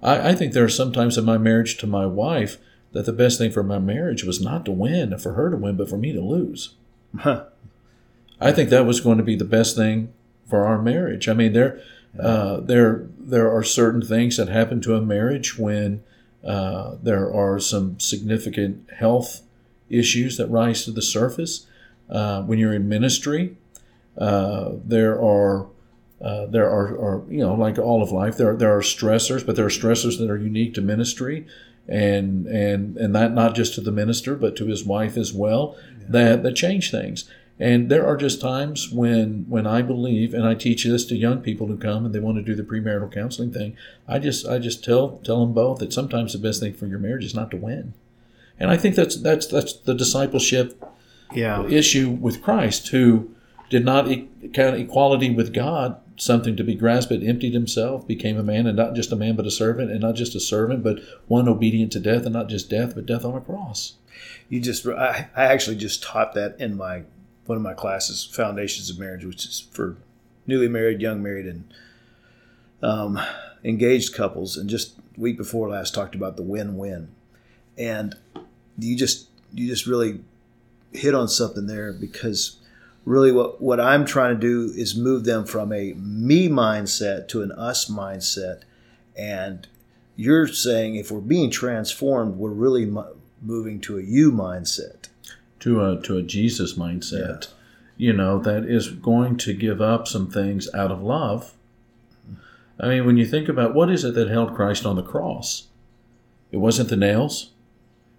I, 0.03 0.31
I 0.31 0.35
think 0.35 0.53
there 0.53 0.65
are 0.65 0.69
sometimes 0.69 1.19
in 1.19 1.25
my 1.25 1.39
marriage 1.39 1.77
to 1.79 1.87
my 1.87 2.07
wife 2.07 2.59
that 2.93 3.07
the 3.07 3.13
best 3.13 3.39
thing 3.39 3.51
for 3.51 3.63
my 3.63 3.79
marriage 3.79 4.25
was 4.25 4.41
not 4.41 4.65
to 4.65 4.71
win, 4.71 5.19
for 5.19 5.33
her 5.33 5.51
to 5.51 5.57
win, 5.57 5.77
but 5.77 5.89
for 5.89 5.97
me 5.97 6.13
to 6.13 6.21
lose. 6.21 6.75
Huh. 7.19 7.47
I 8.41 8.53
think 8.53 8.71
that 8.71 8.87
was 8.87 9.01
going 9.01 9.19
to 9.19 9.25
be 9.25 9.37
the 9.37 9.45
best 9.45 9.75
thing 9.75 10.13
for 10.49 10.65
our 10.65 10.81
marriage. 10.81 11.29
I 11.29 11.33
mean, 11.33 11.53
there, 11.53 11.81
uh, 12.21 12.61
there, 12.61 13.07
there 13.19 13.51
are 13.55 13.63
certain 13.63 14.03
things 14.03 14.37
that 14.37 14.49
happen 14.49 14.81
to 14.83 14.95
a 14.95 15.01
marriage 15.01 15.59
when 15.59 16.03
uh, 16.45 16.97
there 17.03 17.33
are 17.33 17.59
some 17.59 17.99
significant 17.99 18.89
health 18.91 19.43
issues 19.89 20.37
that 20.37 20.47
rise 20.49 20.85
to 20.85 20.91
the 20.91 21.03
surface. 21.03 21.67
Uh, 22.09 22.43
when 22.43 22.59
you're 22.59 22.75
in 22.75 22.89
ministry, 22.89 23.57
uh, 24.19 24.73
there 24.85 25.21
are 25.21 25.69
uh, 26.21 26.47
there 26.47 26.71
are, 26.71 26.87
are, 26.99 27.23
you 27.29 27.41
know, 27.41 27.55
like 27.55 27.79
all 27.79 28.03
of 28.03 28.11
life, 28.11 28.37
there 28.37 28.57
there 28.57 28.75
are 28.75 28.81
stressors, 28.81 29.45
but 29.45 29.57
there 29.57 29.67
are 29.67 29.71
stressors 29.71 30.19
that 30.19 30.31
are 30.31 30.39
unique 30.39 30.73
to 30.75 30.81
ministry, 30.81 31.47
and 31.89 32.47
and 32.47 32.97
and 32.97 33.15
that 33.15 33.33
not 33.33 33.55
just 33.55 33.75
to 33.75 33.81
the 33.81 33.93
minister, 33.93 34.35
but 34.35 34.57
to 34.57 34.67
his 34.67 34.85
wife 34.85 35.17
as 35.17 35.33
well, 35.33 35.77
that 36.09 36.43
that 36.43 36.53
change 36.53 36.91
things. 36.91 37.29
And 37.61 37.89
there 37.89 38.05
are 38.05 38.17
just 38.17 38.41
times 38.41 38.91
when 38.91 39.47
when 39.49 39.65
I 39.67 39.81
believe, 39.81 40.35
and 40.35 40.45
I 40.45 40.55
teach 40.55 40.85
this 40.85 41.05
to 41.07 41.17
young 41.17 41.39
people 41.41 41.69
who 41.69 41.77
come 41.77 42.05
and 42.05 42.13
they 42.15 42.19
want 42.19 42.37
to 42.37 42.43
do 42.43 42.55
the 42.57 42.65
premarital 42.65 43.13
counseling 43.13 43.53
thing. 43.53 43.77
I 44.09 44.19
just 44.19 44.47
I 44.47 44.59
just 44.59 44.83
tell 44.83 45.19
tell 45.25 45.41
them 45.41 45.53
both 45.55 45.79
that 45.79 45.93
sometimes 45.93 46.33
the 46.33 46.39
best 46.41 46.61
thing 46.61 46.75
for 46.75 46.87
your 46.87 46.99
marriage 46.99 47.25
is 47.25 47.35
not 47.35 47.51
to 47.53 47.57
win, 47.57 47.95
and 48.59 48.71
I 48.71 48.77
think 48.77 48.97
that's 48.97 49.17
that's 49.17 49.47
that's 49.47 49.73
the 49.73 49.95
discipleship 49.95 50.83
Yeah. 51.33 51.65
issue 51.69 52.11
with 52.11 52.43
Christ, 52.43 52.89
who 52.89 53.31
did 53.71 53.85
not 53.85 54.09
e- 54.11 54.29
count 54.53 54.77
equality 54.77 55.31
with 55.31 55.55
God 55.55 55.97
something 56.17 56.55
to 56.57 56.63
be 56.65 56.75
grasped, 56.75 57.11
but 57.11 57.23
emptied 57.23 57.55
himself, 57.55 58.07
became 58.07 58.37
a 58.37 58.43
man, 58.43 58.67
and 58.67 58.77
not 58.77 58.95
just 58.95 59.11
a 59.13 59.17
man, 59.17 59.35
but 59.37 59.47
a 59.47 59.51
servant, 59.51 59.91
and 59.91 60.01
not 60.01 60.15
just 60.17 60.35
a 60.37 60.41
servant, 60.41 60.83
but 60.85 61.01
one 61.29 61.49
obedient 61.49 61.91
to 61.93 61.99
death, 62.01 62.25
and 62.25 62.33
not 62.33 62.49
just 62.49 62.69
death, 62.71 62.95
but 62.97 63.07
death 63.07 63.25
on 63.25 63.35
a 63.37 63.41
cross. 63.41 63.95
You 64.49 64.61
just, 64.61 64.87
I, 64.87 65.29
I 65.37 65.45
actually 65.47 65.75
just 65.77 66.03
taught 66.05 66.35
that 66.35 66.55
in 66.61 66.77
my 66.77 67.03
one 67.47 67.57
of 67.57 67.63
my 67.63 67.75
classes, 67.75 68.25
Foundations 68.25 68.91
of 68.91 68.99
Marriage, 68.99 69.25
which 69.25 69.45
is 69.45 69.69
for 69.71 69.97
newly 70.47 70.69
married, 70.69 71.01
young 71.01 71.23
married, 71.23 71.47
and 71.47 71.75
um, 72.83 73.19
engaged 73.63 74.15
couples. 74.15 74.57
And 74.57 74.69
just 74.69 74.95
week 75.17 75.37
before 75.37 75.69
last, 75.69 75.95
talked 75.95 76.15
about 76.15 76.37
the 76.37 76.43
win-win, 76.43 77.09
and 77.77 78.15
you 78.79 78.97
just 78.97 79.29
you 79.53 79.69
just 79.69 79.87
really 79.87 80.21
hit 80.93 81.15
on 81.15 81.29
something 81.29 81.67
there 81.67 81.93
because 81.93 82.57
really 83.05 83.33
what 83.33 83.61
what 83.61 83.81
I'm 83.81 84.05
trying 84.05 84.35
to 84.35 84.41
do 84.41 84.73
is 84.75 84.97
move 84.97 85.25
them 85.25 85.45
from 85.45 85.73
a 85.73 85.93
me 85.95 86.49
mindset 86.49 87.29
to 87.29 87.43
an 87.43 87.53
us 87.53 87.91
mindset, 87.91 88.63
and 89.17 89.67
you're 90.17 90.47
saying 90.47 90.97
if 90.97 91.11
we're 91.11 91.21
being 91.21 91.51
transformed, 91.51 92.37
we're 92.37 92.51
really 92.51 92.87
mo- 92.87 93.17
moving 93.43 93.81
to 93.83 93.99
a 93.99 94.03
you 94.03 94.31
mindset. 94.33 95.09
To 95.65 95.83
a 95.83 95.99
to 96.03 96.19
a 96.19 96.23
Jesus 96.23 96.75
mindset, 96.75 97.49
you 97.97 98.13
know, 98.13 98.39
that 98.39 98.67
is 98.67 98.91
going 98.91 99.39
to 99.39 99.55
give 99.55 99.81
up 99.81 100.07
some 100.07 100.31
things 100.31 100.69
out 100.75 100.93
of 100.93 101.03
love. 101.03 101.55
I 102.79 102.89
mean, 102.89 103.07
when 103.07 103.17
you 103.17 103.25
think 103.25 103.49
about 103.49 103.75
what 103.75 103.91
is 103.91 104.05
it 104.05 104.15
that 104.15 104.29
held 104.29 104.55
Christ 104.55 104.85
on 104.85 104.97
the 104.97 105.03
cross, 105.03 105.69
it 106.53 106.59
wasn't 106.59 106.91
the 106.91 106.97
nails, 106.97 107.53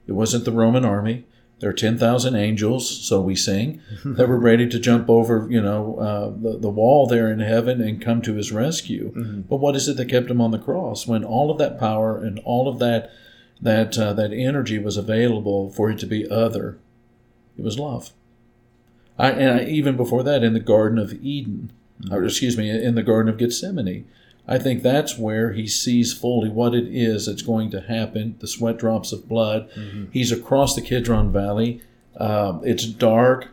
it 0.07 0.13
wasn't 0.13 0.43
the 0.45 0.51
Roman 0.51 0.83
army. 0.83 1.25
There 1.59 1.69
are 1.69 1.73
ten 1.73 1.99
thousand 1.99 2.35
angels, 2.35 2.89
so 3.07 3.21
we 3.21 3.35
sing, 3.35 3.79
that 4.03 4.27
were 4.27 4.39
ready 4.39 4.67
to 4.67 4.79
jump 4.79 5.07
over, 5.07 5.47
you 5.47 5.61
know, 5.61 5.97
uh, 5.99 6.29
the 6.31 6.57
the 6.57 6.69
wall 6.69 7.05
there 7.05 7.31
in 7.31 7.41
heaven 7.41 7.79
and 7.79 8.01
come 8.01 8.23
to 8.23 8.33
his 8.33 8.51
rescue. 8.51 9.11
But 9.47 9.57
what 9.57 9.75
is 9.75 9.87
it 9.87 9.97
that 9.97 10.09
kept 10.09 10.31
him 10.31 10.41
on 10.41 10.49
the 10.49 10.57
cross 10.57 11.05
when 11.05 11.23
all 11.23 11.51
of 11.51 11.59
that 11.59 11.79
power 11.79 12.17
and 12.17 12.39
all 12.39 12.67
of 12.67 12.79
that 12.79 13.11
that 13.61 13.99
uh, 13.99 14.13
that 14.13 14.33
energy 14.33 14.79
was 14.79 14.97
available 14.97 15.69
for 15.69 15.91
it 15.91 15.99
to 15.99 16.07
be 16.07 16.27
other? 16.27 16.79
It 17.57 17.63
was 17.63 17.79
love. 17.79 18.11
I, 19.17 19.31
and 19.31 19.59
I, 19.61 19.63
even 19.65 19.95
before 19.95 20.23
that, 20.23 20.43
in 20.43 20.53
the 20.53 20.59
Garden 20.59 20.97
of 20.97 21.13
Eden, 21.23 21.71
or 22.11 22.23
excuse 22.23 22.57
me, 22.57 22.69
in 22.69 22.95
the 22.95 23.03
Garden 23.03 23.31
of 23.31 23.37
Gethsemane, 23.39 24.05
I 24.47 24.59
think 24.59 24.83
that's 24.83 25.17
where 25.17 25.53
he 25.53 25.67
sees 25.67 26.13
fully 26.13 26.49
what 26.49 26.75
it 26.75 26.87
is 26.87 27.25
that's 27.25 27.41
going 27.41 27.71
to 27.71 27.81
happen. 27.81 28.35
The 28.39 28.47
sweat 28.47 28.77
drops 28.77 29.11
of 29.11 29.27
blood. 29.27 29.69
He's 30.11 30.31
across 30.31 30.75
the 30.75 30.81
Kidron 30.81 31.31
Valley. 31.31 31.81
Um, 32.17 32.61
it's 32.63 32.85
dark. 32.85 33.49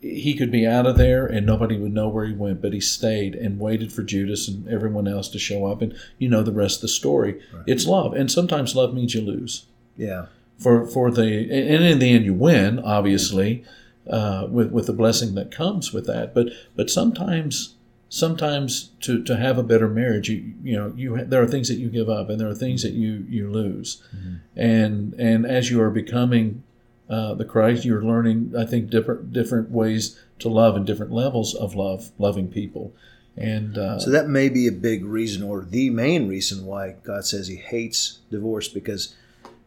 He 0.00 0.32
could 0.34 0.50
be 0.50 0.66
out 0.66 0.86
of 0.86 0.96
there 0.96 1.26
and 1.26 1.44
nobody 1.44 1.76
would 1.76 1.92
know 1.92 2.08
where 2.08 2.24
he 2.24 2.32
went, 2.32 2.62
but 2.62 2.72
he 2.72 2.80
stayed 2.80 3.34
and 3.34 3.60
waited 3.60 3.92
for 3.92 4.02
Judas 4.02 4.48
and 4.48 4.66
everyone 4.66 5.06
else 5.06 5.28
to 5.28 5.38
show 5.38 5.66
up. 5.66 5.82
And 5.82 5.94
you 6.18 6.26
know 6.30 6.42
the 6.42 6.52
rest 6.52 6.76
of 6.78 6.82
the 6.82 6.88
story. 6.88 7.42
It's 7.66 7.86
love. 7.86 8.14
And 8.14 8.30
sometimes 8.32 8.74
love 8.74 8.94
means 8.94 9.14
you 9.14 9.20
lose 9.20 9.66
Yeah. 9.96 10.26
For 10.60 10.86
for 10.86 11.10
the 11.10 11.22
and 11.24 11.84
in 11.84 11.98
the 11.98 12.10
end 12.10 12.24
you 12.24 12.34
win 12.34 12.78
obviously 12.78 13.64
uh, 14.08 14.46
with 14.50 14.70
with 14.70 14.86
the 14.86 14.92
blessing 14.92 15.34
that 15.34 15.50
comes 15.50 15.92
with 15.92 16.06
that. 16.06 16.34
But 16.34 16.48
but 16.76 16.90
sometimes 16.90 17.74
sometimes 18.08 18.90
to 19.00 19.22
to 19.22 19.36
have 19.36 19.56
a 19.56 19.62
better 19.62 19.88
marriage 19.88 20.28
you 20.28 20.52
you 20.62 20.76
know 20.76 20.92
you 20.96 21.16
ha- 21.16 21.24
there 21.26 21.42
are 21.42 21.46
things 21.46 21.68
that 21.68 21.76
you 21.76 21.88
give 21.88 22.08
up 22.08 22.28
and 22.28 22.40
there 22.40 22.48
are 22.48 22.54
things 22.54 22.82
that 22.82 22.92
you 22.92 23.24
you 23.28 23.50
lose. 23.50 24.02
And 24.56 25.14
and 25.14 25.46
as 25.46 25.70
you 25.70 25.80
are 25.80 25.90
becoming 25.90 26.62
uh, 27.08 27.34
the 27.34 27.44
Christ 27.44 27.84
you're 27.84 28.02
learning 28.04 28.52
I 28.56 28.64
think 28.66 28.90
different 28.90 29.32
different 29.32 29.70
ways 29.70 30.18
to 30.40 30.48
love 30.48 30.74
and 30.76 30.86
different 30.86 31.12
levels 31.12 31.54
of 31.54 31.74
love 31.74 32.10
loving 32.18 32.48
people. 32.48 32.92
And 33.36 33.78
uh, 33.78 33.98
So 34.00 34.10
that 34.10 34.28
may 34.28 34.48
be 34.48 34.66
a 34.66 34.72
big 34.72 35.04
reason, 35.04 35.42
or 35.42 35.64
the 35.64 35.88
main 35.88 36.28
reason, 36.28 36.66
why 36.66 36.96
God 37.04 37.24
says 37.24 37.46
He 37.46 37.56
hates 37.56 38.18
divorce, 38.30 38.68
because 38.68 39.14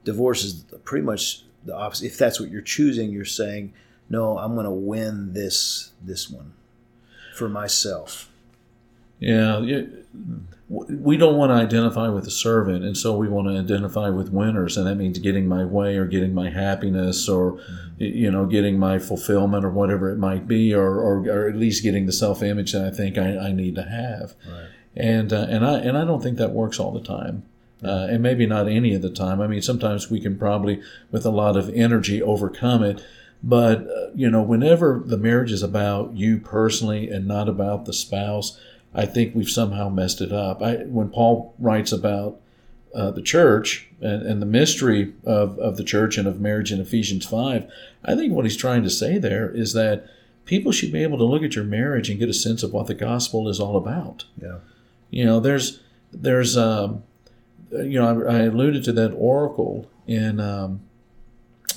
divorce 0.03 0.43
is 0.43 0.65
pretty 0.83 1.05
much 1.05 1.43
the 1.65 1.75
opposite. 1.75 2.05
If 2.05 2.17
that's 2.17 2.39
what 2.39 2.49
you're 2.49 2.61
choosing, 2.61 3.11
you're 3.11 3.25
saying, 3.25 3.73
"No, 4.09 4.37
I'm 4.37 4.53
going 4.53 4.65
to 4.65 4.71
win 4.71 5.33
this 5.33 5.91
this 6.01 6.29
one 6.29 6.53
for 7.35 7.49
myself." 7.49 8.29
Yeah, 9.19 9.61
we 10.69 11.17
don't 11.17 11.37
want 11.37 11.51
to 11.51 11.55
identify 11.55 12.09
with 12.09 12.25
the 12.25 12.31
servant, 12.31 12.83
and 12.83 12.97
so 12.97 13.15
we 13.15 13.29
want 13.29 13.47
to 13.47 13.57
identify 13.57 14.09
with 14.09 14.29
winners, 14.29 14.75
and 14.75 14.87
that 14.87 14.95
means 14.95 15.19
getting 15.19 15.47
my 15.47 15.63
way 15.63 15.95
or 15.95 16.05
getting 16.05 16.33
my 16.33 16.49
happiness 16.49 17.29
or 17.29 17.59
you 17.97 18.31
know 18.31 18.45
getting 18.45 18.79
my 18.79 18.99
fulfillment 18.99 19.63
or 19.63 19.69
whatever 19.69 20.09
it 20.09 20.17
might 20.17 20.47
be, 20.47 20.73
or 20.73 20.99
or, 20.99 21.27
or 21.29 21.47
at 21.47 21.55
least 21.55 21.83
getting 21.83 22.05
the 22.05 22.11
self 22.11 22.41
image 22.43 22.73
that 22.73 22.85
I 22.85 22.91
think 22.91 23.17
I, 23.17 23.37
I 23.37 23.51
need 23.51 23.75
to 23.75 23.83
have. 23.83 24.35
Right. 24.45 24.69
And 24.95 25.31
uh, 25.31 25.47
and 25.49 25.65
I 25.65 25.79
and 25.79 25.97
I 25.97 26.05
don't 26.05 26.21
think 26.21 26.37
that 26.37 26.51
works 26.51 26.79
all 26.79 26.91
the 26.91 27.01
time. 27.01 27.43
Uh, 27.83 28.07
and 28.09 28.23
maybe 28.23 28.45
not 28.45 28.67
any 28.67 28.93
of 28.93 29.01
the 29.01 29.09
time. 29.09 29.41
I 29.41 29.47
mean, 29.47 29.61
sometimes 29.61 30.09
we 30.09 30.19
can 30.19 30.37
probably, 30.37 30.81
with 31.11 31.25
a 31.25 31.31
lot 31.31 31.57
of 31.57 31.69
energy, 31.69 32.21
overcome 32.21 32.83
it. 32.83 33.03
But 33.43 33.87
uh, 33.87 34.11
you 34.15 34.29
know, 34.29 34.41
whenever 34.41 35.01
the 35.05 35.17
marriage 35.17 35.51
is 35.51 35.63
about 35.63 36.13
you 36.15 36.39
personally 36.39 37.09
and 37.09 37.27
not 37.27 37.49
about 37.49 37.85
the 37.85 37.93
spouse, 37.93 38.57
I 38.95 39.05
think 39.05 39.35
we've 39.35 39.49
somehow 39.49 39.89
messed 39.89 40.21
it 40.21 40.31
up. 40.31 40.61
I, 40.61 40.75
when 40.85 41.09
Paul 41.09 41.53
writes 41.59 41.91
about 41.91 42.39
uh, 42.95 43.11
the 43.11 43.21
church 43.21 43.89
and, 44.01 44.21
and 44.21 44.41
the 44.41 44.45
mystery 44.45 45.13
of, 45.25 45.57
of 45.59 45.77
the 45.77 45.83
church 45.83 46.17
and 46.17 46.27
of 46.27 46.39
marriage 46.39 46.71
in 46.71 46.79
Ephesians 46.79 47.25
5, 47.25 47.69
I 48.05 48.15
think 48.15 48.33
what 48.33 48.45
he's 48.45 48.57
trying 48.57 48.83
to 48.83 48.89
say 48.89 49.17
there 49.17 49.49
is 49.49 49.73
that 49.73 50.05
people 50.45 50.71
should 50.71 50.91
be 50.91 51.03
able 51.03 51.17
to 51.17 51.23
look 51.23 51.43
at 51.43 51.55
your 51.55 51.63
marriage 51.65 52.09
and 52.09 52.19
get 52.19 52.29
a 52.29 52.33
sense 52.33 52.63
of 52.63 52.71
what 52.71 52.87
the 52.87 52.93
gospel 52.93 53.49
is 53.49 53.59
all 53.59 53.75
about. 53.75 54.25
Yeah. 54.39 54.59
You 55.09 55.25
know, 55.25 55.39
there's, 55.39 55.79
there's, 56.11 56.55
um, 56.55 57.03
you 57.83 57.99
know, 57.99 58.25
I, 58.27 58.35
I 58.35 58.39
alluded 58.43 58.83
to 58.85 58.91
that 58.93 59.13
oracle 59.13 59.89
in, 60.07 60.39
um, 60.39 60.81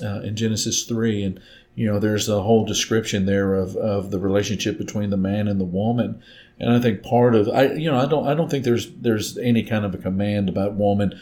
uh, 0.03 0.21
in 0.21 0.37
Genesis 0.37 0.85
3, 0.85 1.23
and, 1.23 1.41
you 1.75 1.87
know, 1.87 1.99
there's 1.99 2.29
a 2.29 2.43
whole 2.43 2.65
description 2.65 3.27
there 3.27 3.55
of, 3.55 3.77
of 3.77 4.11
the 4.11 4.19
relationship 4.19 4.79
between 4.79 5.11
the 5.11 5.17
man 5.17 5.49
and 5.49 5.61
the 5.61 5.65
woman. 5.65 6.23
And 6.59 6.73
I 6.73 6.81
think 6.81 7.03
part 7.03 7.35
of 7.35 7.49
I 7.49 7.73
you 7.75 7.91
know 7.91 7.99
I 7.99 8.07
don't 8.07 8.27
I 8.27 8.35
don't 8.35 8.51
think 8.51 8.65
there's 8.65 8.91
there's 8.93 9.37
any 9.39 9.63
kind 9.63 9.85
of 9.85 9.95
a 9.95 9.99
command 9.99 10.49
about 10.49 10.75
woman 10.75 11.21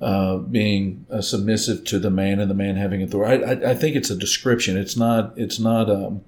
uh, 0.00 0.36
being 0.36 1.06
uh, 1.10 1.20
submissive 1.20 1.84
to 1.84 1.98
the 1.98 2.10
man 2.10 2.38
and 2.38 2.50
the 2.50 2.54
man 2.54 2.76
having 2.76 3.02
authority. 3.02 3.44
I, 3.44 3.52
I, 3.52 3.70
I 3.70 3.74
think 3.74 3.96
it's 3.96 4.10
a 4.10 4.16
description. 4.16 4.76
It's 4.76 4.96
not 4.96 5.32
it's 5.36 5.58
not 5.58 5.90
um, 5.90 6.22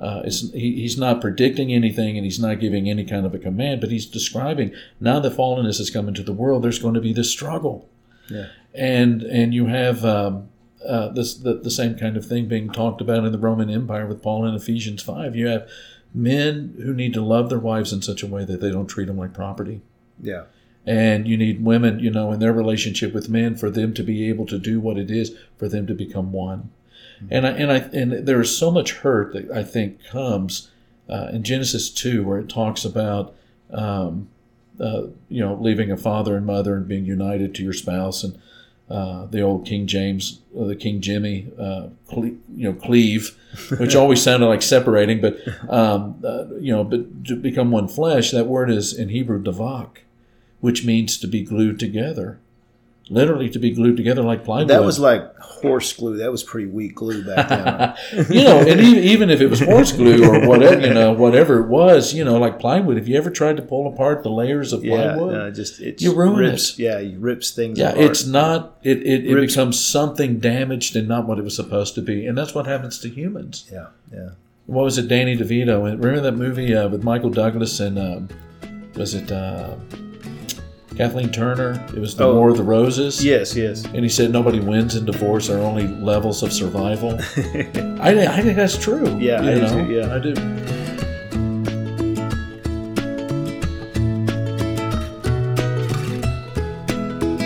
uh, 0.00 0.22
it's, 0.24 0.50
he, 0.52 0.80
he's 0.80 0.98
not 0.98 1.20
predicting 1.20 1.72
anything 1.72 2.16
and 2.16 2.24
he's 2.24 2.40
not 2.40 2.58
giving 2.60 2.88
any 2.90 3.04
kind 3.04 3.24
of 3.24 3.34
a 3.34 3.38
command, 3.38 3.80
but 3.80 3.90
he's 3.90 4.06
describing 4.06 4.72
now 5.00 5.20
that 5.20 5.36
fallenness 5.36 5.78
has 5.78 5.90
come 5.90 6.08
into 6.08 6.22
the 6.22 6.32
world. 6.32 6.62
There's 6.64 6.78
going 6.80 6.94
to 6.94 7.00
be 7.00 7.12
this 7.12 7.30
struggle, 7.30 7.88
Yeah. 8.28 8.46
and 8.74 9.22
and 9.22 9.54
you 9.54 9.66
have 9.66 10.04
um, 10.04 10.48
uh, 10.86 11.08
this 11.10 11.34
the, 11.34 11.54
the 11.54 11.70
same 11.70 11.96
kind 11.96 12.16
of 12.16 12.26
thing 12.26 12.46
being 12.48 12.70
talked 12.70 13.00
about 13.00 13.24
in 13.24 13.30
the 13.32 13.38
Roman 13.38 13.70
Empire 13.70 14.06
with 14.06 14.22
Paul 14.22 14.44
in 14.46 14.54
Ephesians 14.54 15.02
five. 15.02 15.36
You 15.36 15.46
have 15.48 15.68
men 16.14 16.74
who 16.82 16.92
need 16.92 17.14
to 17.14 17.22
love 17.22 17.48
their 17.48 17.58
wives 17.58 17.92
in 17.92 18.02
such 18.02 18.22
a 18.22 18.26
way 18.26 18.44
that 18.44 18.60
they 18.60 18.70
don't 18.70 18.86
treat 18.88 19.06
them 19.06 19.18
like 19.18 19.32
property. 19.32 19.80
Yeah. 20.20 20.44
And 20.84 21.28
you 21.28 21.36
need 21.36 21.64
women, 21.64 22.00
you 22.00 22.10
know, 22.10 22.32
in 22.32 22.40
their 22.40 22.52
relationship 22.52 23.14
with 23.14 23.28
men 23.28 23.54
for 23.56 23.70
them 23.70 23.94
to 23.94 24.02
be 24.02 24.28
able 24.28 24.46
to 24.46 24.58
do 24.58 24.80
what 24.80 24.98
it 24.98 25.10
is 25.12 25.32
for 25.56 25.68
them 25.68 25.86
to 25.86 25.94
become 25.94 26.32
one. 26.32 26.70
And 27.30 27.46
I 27.46 27.50
and 27.50 27.72
I 27.72 27.76
and 27.76 28.26
there 28.26 28.40
is 28.40 28.56
so 28.56 28.70
much 28.70 28.92
hurt 28.98 29.32
that 29.32 29.50
I 29.50 29.62
think 29.62 30.04
comes 30.04 30.70
uh, 31.08 31.28
in 31.32 31.42
Genesis 31.42 31.90
two, 31.90 32.24
where 32.24 32.38
it 32.38 32.48
talks 32.48 32.84
about 32.84 33.34
um, 33.70 34.28
uh, 34.80 35.04
you 35.28 35.40
know 35.40 35.54
leaving 35.54 35.90
a 35.90 35.96
father 35.96 36.36
and 36.36 36.46
mother 36.46 36.76
and 36.76 36.86
being 36.88 37.04
united 37.04 37.54
to 37.54 37.62
your 37.62 37.72
spouse, 37.72 38.24
and 38.24 38.38
uh, 38.92 39.24
the 39.26 39.40
old 39.40 39.64
King 39.64 39.86
James, 39.86 40.40
the 40.54 40.76
King 40.76 41.00
Jimmy, 41.00 41.50
uh, 41.58 41.88
cle- 42.10 42.26
you 42.26 42.70
know, 42.70 42.74
cleave, 42.74 43.38
which 43.78 43.96
always 43.96 44.22
sounded 44.22 44.46
like 44.46 44.60
separating, 44.60 45.18
but 45.18 45.38
um, 45.70 46.20
uh, 46.22 46.44
you 46.60 46.70
know, 46.72 46.84
but 46.84 47.24
to 47.24 47.34
become 47.34 47.70
one 47.70 47.88
flesh. 47.88 48.30
That 48.32 48.46
word 48.46 48.70
is 48.70 48.92
in 48.92 49.08
Hebrew 49.08 49.42
davak, 49.42 49.98
which 50.60 50.84
means 50.84 51.16
to 51.18 51.26
be 51.26 51.42
glued 51.42 51.80
together, 51.80 52.38
literally 53.12 53.50
to 53.50 53.58
be 53.58 53.70
glued 53.70 53.96
together 53.96 54.22
like 54.22 54.44
plywood. 54.44 54.68
That 54.68 54.82
was 54.82 54.98
like 54.98 55.36
horse 55.38 55.92
glue. 55.92 56.16
That 56.16 56.32
was 56.32 56.42
pretty 56.42 56.66
weak 56.66 56.94
glue 56.94 57.22
back 57.24 57.48
then. 57.48 58.26
you 58.30 58.42
know, 58.42 58.58
and 58.60 58.80
even, 58.80 59.04
even 59.04 59.30
if 59.30 59.40
it 59.40 59.48
was 59.48 59.60
horse 59.60 59.92
glue 59.92 60.24
or 60.24 60.48
whatever, 60.48 60.80
you 60.86 60.94
know, 60.94 61.12
whatever 61.12 61.60
it 61.60 61.68
was, 61.68 62.14
you 62.14 62.24
know, 62.24 62.38
like 62.38 62.58
plywood. 62.58 62.96
If 62.96 63.06
you 63.06 63.16
ever 63.16 63.30
tried 63.30 63.56
to 63.58 63.62
pull 63.62 63.86
apart 63.92 64.22
the 64.22 64.30
layers 64.30 64.72
of 64.72 64.84
yeah. 64.84 65.14
plywood, 65.14 65.32
No, 65.34 65.50
just 65.50 65.80
it 65.80 66.00
You 66.00 66.14
ruin 66.14 66.36
rips. 66.38 66.72
it. 66.72 66.82
Yeah, 66.82 66.98
you 66.98 67.18
rips 67.18 67.50
things. 67.50 67.78
yeah, 67.78 67.90
apart. 67.90 68.04
it's 68.06 68.26
not. 68.26 68.78
It 68.82 69.02
it, 69.02 69.26
it 69.26 69.34
Rips- 69.34 69.52
becomes 69.54 69.84
something 69.84 70.38
damaged 70.38 70.96
and 70.96 71.06
not 71.06 71.26
what 71.26 71.38
it 71.38 71.42
was 71.42 71.54
supposed 71.54 71.94
to 71.96 72.02
be, 72.02 72.26
and 72.26 72.36
that's 72.36 72.54
what 72.54 72.66
happens 72.66 72.98
to 73.00 73.08
humans. 73.08 73.68
Yeah. 73.72 73.88
Yeah. 74.12 74.30
What 74.66 74.84
was 74.84 74.96
it, 74.96 75.08
Danny 75.08 75.36
DeVito? 75.36 75.82
Remember 75.82 76.20
that 76.20 76.32
movie 76.32 76.74
uh, 76.74 76.88
with 76.88 77.02
Michael 77.02 77.30
Douglas 77.30 77.80
and 77.80 77.98
um, 77.98 78.28
was 78.94 79.12
it 79.14 79.30
uh, 79.32 79.74
Kathleen 80.96 81.30
Turner? 81.30 81.84
It 81.94 81.98
was 82.00 82.14
the 82.14 82.24
Oh. 82.24 82.34
War 82.36 82.50
of 82.50 82.56
the 82.56 82.62
Roses. 82.62 83.24
Yes. 83.24 83.56
Yes. 83.56 83.84
And 83.86 83.98
he 84.04 84.08
said 84.08 84.30
nobody 84.30 84.60
wins 84.60 84.94
in 84.94 85.04
divorce; 85.04 85.48
there 85.48 85.58
are 85.58 85.62
only 85.62 85.88
levels 85.88 86.42
of 86.42 86.52
survival. 86.52 87.12
I, 88.00 88.26
I 88.28 88.42
think 88.42 88.56
that's 88.56 88.76
true. 88.78 89.16
Yeah, 89.18 89.42
you 89.42 89.50
I 89.50 89.54
do 89.54 89.60
know? 89.60 89.86
too, 89.86 89.92
yeah. 89.92 90.14
I 90.14 90.18
do. 90.18 90.34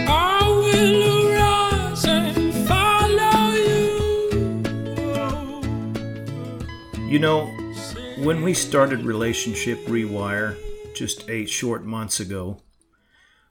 I 0.08 0.48
will 0.48 1.28
arise 1.32 2.04
and 2.04 2.54
follow 2.68 3.52
you. 6.98 7.08
You 7.08 7.18
know, 7.18 7.46
when 8.22 8.42
we 8.42 8.54
started 8.54 9.02
Relationship 9.02 9.78
Rewire 9.86 10.56
just 10.94 11.28
eight 11.30 11.48
short 11.48 11.84
months 11.84 12.20
ago, 12.20 12.58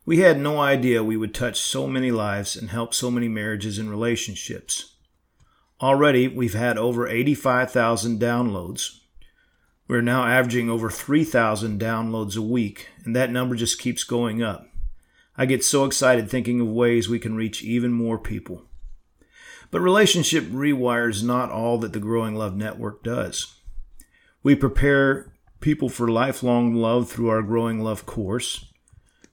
we 0.05 0.19
had 0.19 0.39
no 0.39 0.59
idea 0.59 1.03
we 1.03 1.17
would 1.17 1.33
touch 1.33 1.59
so 1.59 1.87
many 1.87 2.11
lives 2.11 2.55
and 2.55 2.69
help 2.69 2.93
so 2.93 3.09
many 3.09 3.27
marriages 3.27 3.79
and 3.79 3.89
relationships. 3.89 4.95
Already, 5.81 6.27
we've 6.27 6.53
had 6.53 6.77
over 6.77 7.07
85,000 7.07 8.19
downloads. 8.21 8.99
We're 9.87 10.01
now 10.01 10.25
averaging 10.25 10.69
over 10.69 10.89
3,000 10.89 11.81
downloads 11.81 12.37
a 12.37 12.41
week, 12.41 12.89
and 13.03 13.15
that 13.15 13.31
number 13.31 13.55
just 13.55 13.79
keeps 13.79 14.03
going 14.03 14.43
up. 14.43 14.67
I 15.37 15.45
get 15.45 15.65
so 15.65 15.85
excited 15.85 16.29
thinking 16.29 16.61
of 16.61 16.67
ways 16.67 17.09
we 17.09 17.19
can 17.19 17.35
reach 17.35 17.63
even 17.63 17.91
more 17.91 18.17
people. 18.17 18.63
But 19.71 19.81
Relationship 19.81 20.45
Rewire 20.45 21.09
is 21.09 21.23
not 21.23 21.51
all 21.51 21.77
that 21.79 21.93
the 21.93 21.99
Growing 21.99 22.35
Love 22.35 22.55
Network 22.55 23.03
does. 23.03 23.55
We 24.43 24.55
prepare 24.55 25.33
people 25.59 25.89
for 25.89 26.07
lifelong 26.07 26.75
love 26.75 27.09
through 27.09 27.29
our 27.29 27.41
Growing 27.41 27.81
Love 27.81 28.05
course, 28.05 28.71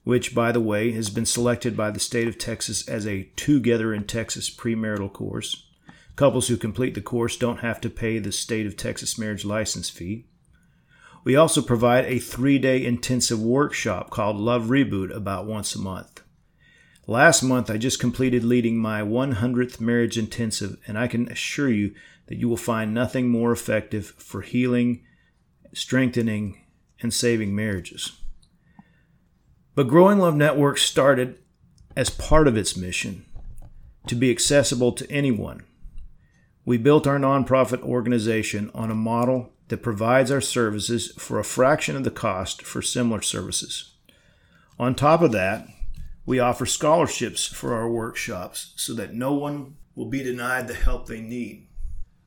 which, 0.04 0.34
by 0.34 0.52
the 0.52 0.60
way, 0.60 0.92
has 0.92 1.10
been 1.10 1.26
selected 1.26 1.76
by 1.76 1.90
the 1.90 2.00
state 2.00 2.28
of 2.28 2.38
Texas 2.38 2.88
as 2.88 3.06
a 3.06 3.24
Together 3.36 3.94
in 3.94 4.04
Texas 4.04 4.50
premarital 4.50 5.12
course. 5.12 5.66
Couples 6.16 6.48
who 6.48 6.56
complete 6.56 6.94
the 6.94 7.00
course 7.00 7.36
don't 7.36 7.60
have 7.60 7.80
to 7.80 7.90
pay 7.90 8.18
the 8.18 8.32
state 8.32 8.66
of 8.66 8.76
Texas 8.76 9.16
marriage 9.16 9.44
license 9.44 9.88
fee. 9.88 10.26
We 11.24 11.36
also 11.36 11.62
provide 11.62 12.04
a 12.06 12.18
three 12.18 12.58
day 12.58 12.84
intensive 12.84 13.40
workshop 13.40 14.10
called 14.10 14.36
Love 14.36 14.64
Reboot 14.64 15.14
about 15.14 15.46
once 15.46 15.74
a 15.74 15.78
month. 15.78 16.22
Last 17.06 17.42
month, 17.42 17.70
I 17.70 17.78
just 17.78 17.98
completed 17.98 18.44
leading 18.44 18.78
my 18.78 19.02
100th 19.02 19.80
marriage 19.80 20.18
intensive, 20.18 20.76
and 20.86 20.98
I 20.98 21.08
can 21.08 21.30
assure 21.30 21.68
you 21.68 21.94
that 22.26 22.38
you 22.38 22.48
will 22.48 22.56
find 22.56 22.94
nothing 22.94 23.28
more 23.28 23.50
effective 23.50 24.06
for 24.18 24.42
healing, 24.42 25.02
strengthening, 25.74 26.60
and 27.00 27.12
saving 27.12 27.54
marriages. 27.54 28.12
But 29.74 29.88
Growing 29.88 30.18
Love 30.18 30.36
Network 30.36 30.76
started 30.76 31.38
as 31.96 32.10
part 32.10 32.46
of 32.46 32.58
its 32.58 32.76
mission 32.76 33.24
to 34.06 34.14
be 34.14 34.30
accessible 34.30 34.92
to 34.92 35.10
anyone. 35.10 35.64
We 36.66 36.76
built 36.76 37.06
our 37.06 37.18
nonprofit 37.18 37.80
organization 37.82 38.70
on 38.74 38.90
a 38.90 38.94
model 38.94 39.50
that 39.68 39.82
provides 39.82 40.30
our 40.30 40.42
services 40.42 41.12
for 41.16 41.38
a 41.38 41.44
fraction 41.44 41.96
of 41.96 42.04
the 42.04 42.10
cost 42.10 42.60
for 42.60 42.82
similar 42.82 43.22
services. 43.22 43.94
On 44.78 44.94
top 44.94 45.22
of 45.22 45.32
that, 45.32 45.66
we 46.26 46.38
offer 46.38 46.66
scholarships 46.66 47.46
for 47.46 47.72
our 47.72 47.88
workshops 47.88 48.74
so 48.76 48.92
that 48.92 49.14
no 49.14 49.32
one 49.32 49.76
will 49.94 50.10
be 50.10 50.22
denied 50.22 50.68
the 50.68 50.74
help 50.74 51.06
they 51.06 51.22
need. 51.22 51.66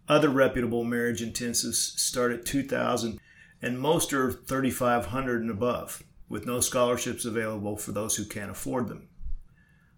Other 0.09 0.29
reputable 0.29 0.83
marriage 0.83 1.21
intensives 1.21 1.97
start 1.99 2.31
at 2.31 2.45
2000 2.45 3.19
and 3.61 3.79
most 3.79 4.13
are 4.13 4.31
3500 4.31 5.41
and 5.43 5.51
above 5.51 6.03
with 6.29 6.45
no 6.45 6.59
scholarships 6.59 7.25
available 7.25 7.77
for 7.77 7.91
those 7.91 8.15
who 8.15 8.25
can't 8.25 8.51
afford 8.51 8.87
them. 8.87 9.07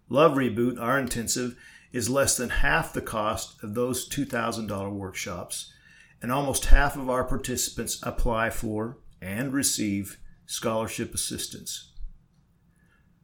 Love 0.08 0.32
Reboot, 0.32 0.80
our 0.80 0.98
intensive, 0.98 1.56
is 1.92 2.10
less 2.10 2.36
than 2.36 2.50
half 2.50 2.92
the 2.92 3.02
cost 3.02 3.62
of 3.62 3.74
those 3.74 4.08
$2,000 4.08 4.92
workshops, 4.92 5.72
and 6.20 6.32
almost 6.32 6.66
half 6.66 6.96
of 6.96 7.08
our 7.08 7.24
participants 7.24 8.00
apply 8.02 8.50
for 8.50 8.98
and 9.20 9.52
receive 9.52 10.18
scholarship 10.46 11.14
assistance. 11.14 11.92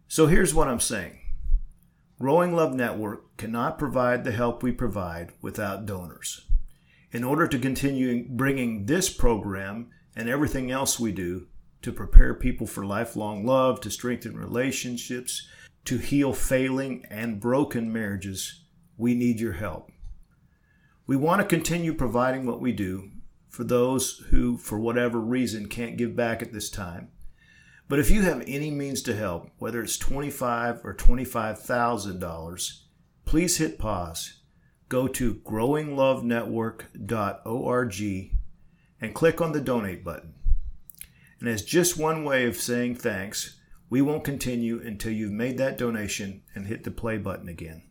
So 0.09 0.27
here's 0.27 0.55
what 0.55 0.69
I'm 0.69 0.81
saying 0.81 1.19
Growing 2.19 2.55
Love 2.55 2.75
Network 2.75 3.37
cannot 3.37 3.79
provide 3.79 4.25
the 4.25 4.33
help 4.33 4.62
we 4.62 4.73
provide 4.73 5.33
without 5.43 5.87
donors. 5.87 6.47
In 7.11 7.25
order 7.25 7.47
to 7.47 7.59
continue 7.59 8.27
bringing 8.29 8.87
this 8.87 9.09
program 9.11 9.90
and 10.17 10.29
everything 10.29 10.71
else 10.71 10.99
we 10.99 11.12
do 11.12 11.47
to 11.85 11.92
prepare 11.92 12.35
people 12.35 12.66
for 12.66 12.85
lifelong 12.85 13.47
love, 13.47 13.81
to 13.83 13.90
strengthen 13.90 14.37
relationships, 14.37 15.47
to 15.85 15.99
heal 15.99 16.33
failing 16.33 17.07
and 17.11 17.40
broken 17.40 17.92
marriages, 17.92 18.64
we 18.97 19.14
need 19.14 19.38
your 19.38 19.53
help. 19.53 19.92
We 21.07 21.16
want 21.16 21.42
to 21.42 21.47
continue 21.47 21.92
providing 21.92 22.47
what 22.47 22.61
we 22.61 22.73
do 22.73 23.11
for 23.51 23.64
those 23.64 24.25
who, 24.31 24.57
for 24.57 24.79
whatever 24.79 25.20
reason, 25.20 25.68
can't 25.68 25.99
give 25.99 26.16
back 26.16 26.40
at 26.40 26.55
this 26.55 26.70
time. 26.70 27.11
But 27.87 27.99
if 27.99 28.11
you 28.11 28.23
have 28.23 28.42
any 28.47 28.70
means 28.70 29.03
to 29.03 29.14
help, 29.14 29.51
whether 29.59 29.83
it's 29.83 29.99
25 29.99 30.81
or 30.85 30.94
twenty-five 30.94 31.61
thousand 31.61 32.18
dollars, 32.18 32.87
please 33.27 33.59
hit 33.59 33.79
pause. 33.79 34.40
Go 34.88 35.07
to 35.09 35.35
growinglovenetwork.org 35.35 38.31
and 39.01 39.14
click 39.14 39.40
on 39.40 39.53
the 39.53 39.61
donate 39.61 40.03
button. 40.03 40.34
And 41.44 41.52
as 41.52 41.61
just 41.62 41.98
one 41.98 42.24
way 42.24 42.46
of 42.46 42.57
saying 42.57 42.94
thanks, 42.94 43.61
we 43.90 44.00
won't 44.00 44.24
continue 44.24 44.80
until 44.83 45.12
you've 45.12 45.30
made 45.30 45.59
that 45.59 45.76
donation 45.76 46.40
and 46.54 46.66
hit 46.66 46.85
the 46.85 46.90
play 46.90 47.18
button 47.18 47.50
again. 47.50 47.83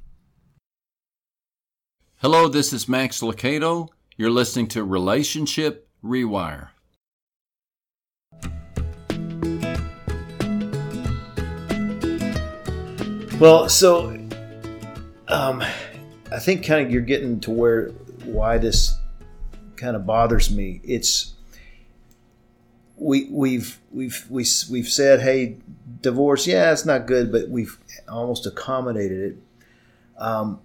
Hello, 2.15 2.47
this 2.47 2.73
is 2.73 2.89
Max 2.89 3.19
Lucado. 3.19 3.89
You're 4.17 4.31
listening 4.31 4.69
to 4.69 4.83
Relationship 4.83 5.87
Rewire. 6.03 6.69
Well, 13.39 13.69
so 13.69 14.17
um, 15.27 15.61
I 16.31 16.39
think 16.39 16.65
kind 16.65 16.83
of 16.83 16.91
you're 16.91 17.03
getting 17.03 17.39
to 17.41 17.51
where 17.51 17.89
why 18.25 18.57
this 18.57 18.97
kind 19.75 19.95
of 19.95 20.07
bothers 20.07 20.49
me. 20.49 20.81
It's 20.83 21.32
we 23.03 23.27
we've 23.29 23.79
we've 23.91 24.25
we, 24.29 24.45
we've 24.71 24.87
said, 24.87 25.21
hey, 25.21 25.57
divorce, 26.01 26.47
yeah, 26.47 26.71
it's 26.71 26.85
not 26.85 27.05
good, 27.05 27.31
but 27.31 27.49
we've 27.49 27.77
almost 28.07 28.45
accommodated 28.45 29.33
it. 29.33 29.37
Um, 30.17 30.61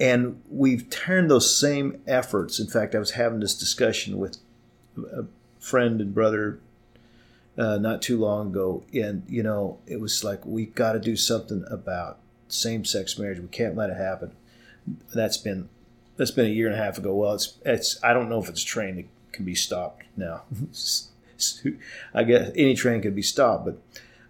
and 0.00 0.40
we've 0.48 0.88
turned 0.90 1.30
those 1.30 1.54
same 1.56 2.00
efforts. 2.06 2.58
In 2.58 2.66
fact, 2.66 2.94
I 2.94 2.98
was 2.98 3.12
having 3.12 3.40
this 3.40 3.54
discussion 3.54 4.18
with 4.18 4.38
a 4.96 5.24
friend 5.60 6.00
and 6.00 6.14
brother 6.14 6.58
uh, 7.58 7.76
not 7.78 8.02
too 8.02 8.18
long 8.18 8.48
ago, 8.48 8.82
and 8.94 9.22
you 9.28 9.42
know, 9.42 9.78
it 9.86 10.00
was 10.00 10.24
like 10.24 10.44
we've 10.46 10.74
got 10.74 10.92
to 10.94 11.00
do 11.00 11.16
something 11.16 11.64
about 11.70 12.18
same-sex 12.48 13.18
marriage. 13.18 13.40
We 13.40 13.48
can't 13.48 13.76
let 13.76 13.90
it 13.90 13.96
happen. 13.96 14.32
That's 15.14 15.36
been 15.36 15.68
that's 16.16 16.30
been 16.30 16.46
a 16.46 16.50
year 16.50 16.66
and 16.66 16.74
a 16.74 16.82
half 16.82 16.96
ago. 16.96 17.14
Well, 17.14 17.34
it's 17.34 17.58
it's 17.64 18.02
I 18.02 18.14
don't 18.14 18.30
know 18.30 18.42
if 18.42 18.48
it's 18.48 18.62
a 18.62 18.66
train 18.66 18.96
that 18.96 19.06
can 19.32 19.44
be 19.44 19.54
stopped 19.54 20.04
now. 20.16 20.42
I 22.12 22.24
guess 22.24 22.50
any 22.54 22.74
train 22.74 23.02
could 23.02 23.14
be 23.14 23.22
stopped, 23.22 23.64
but 23.64 23.78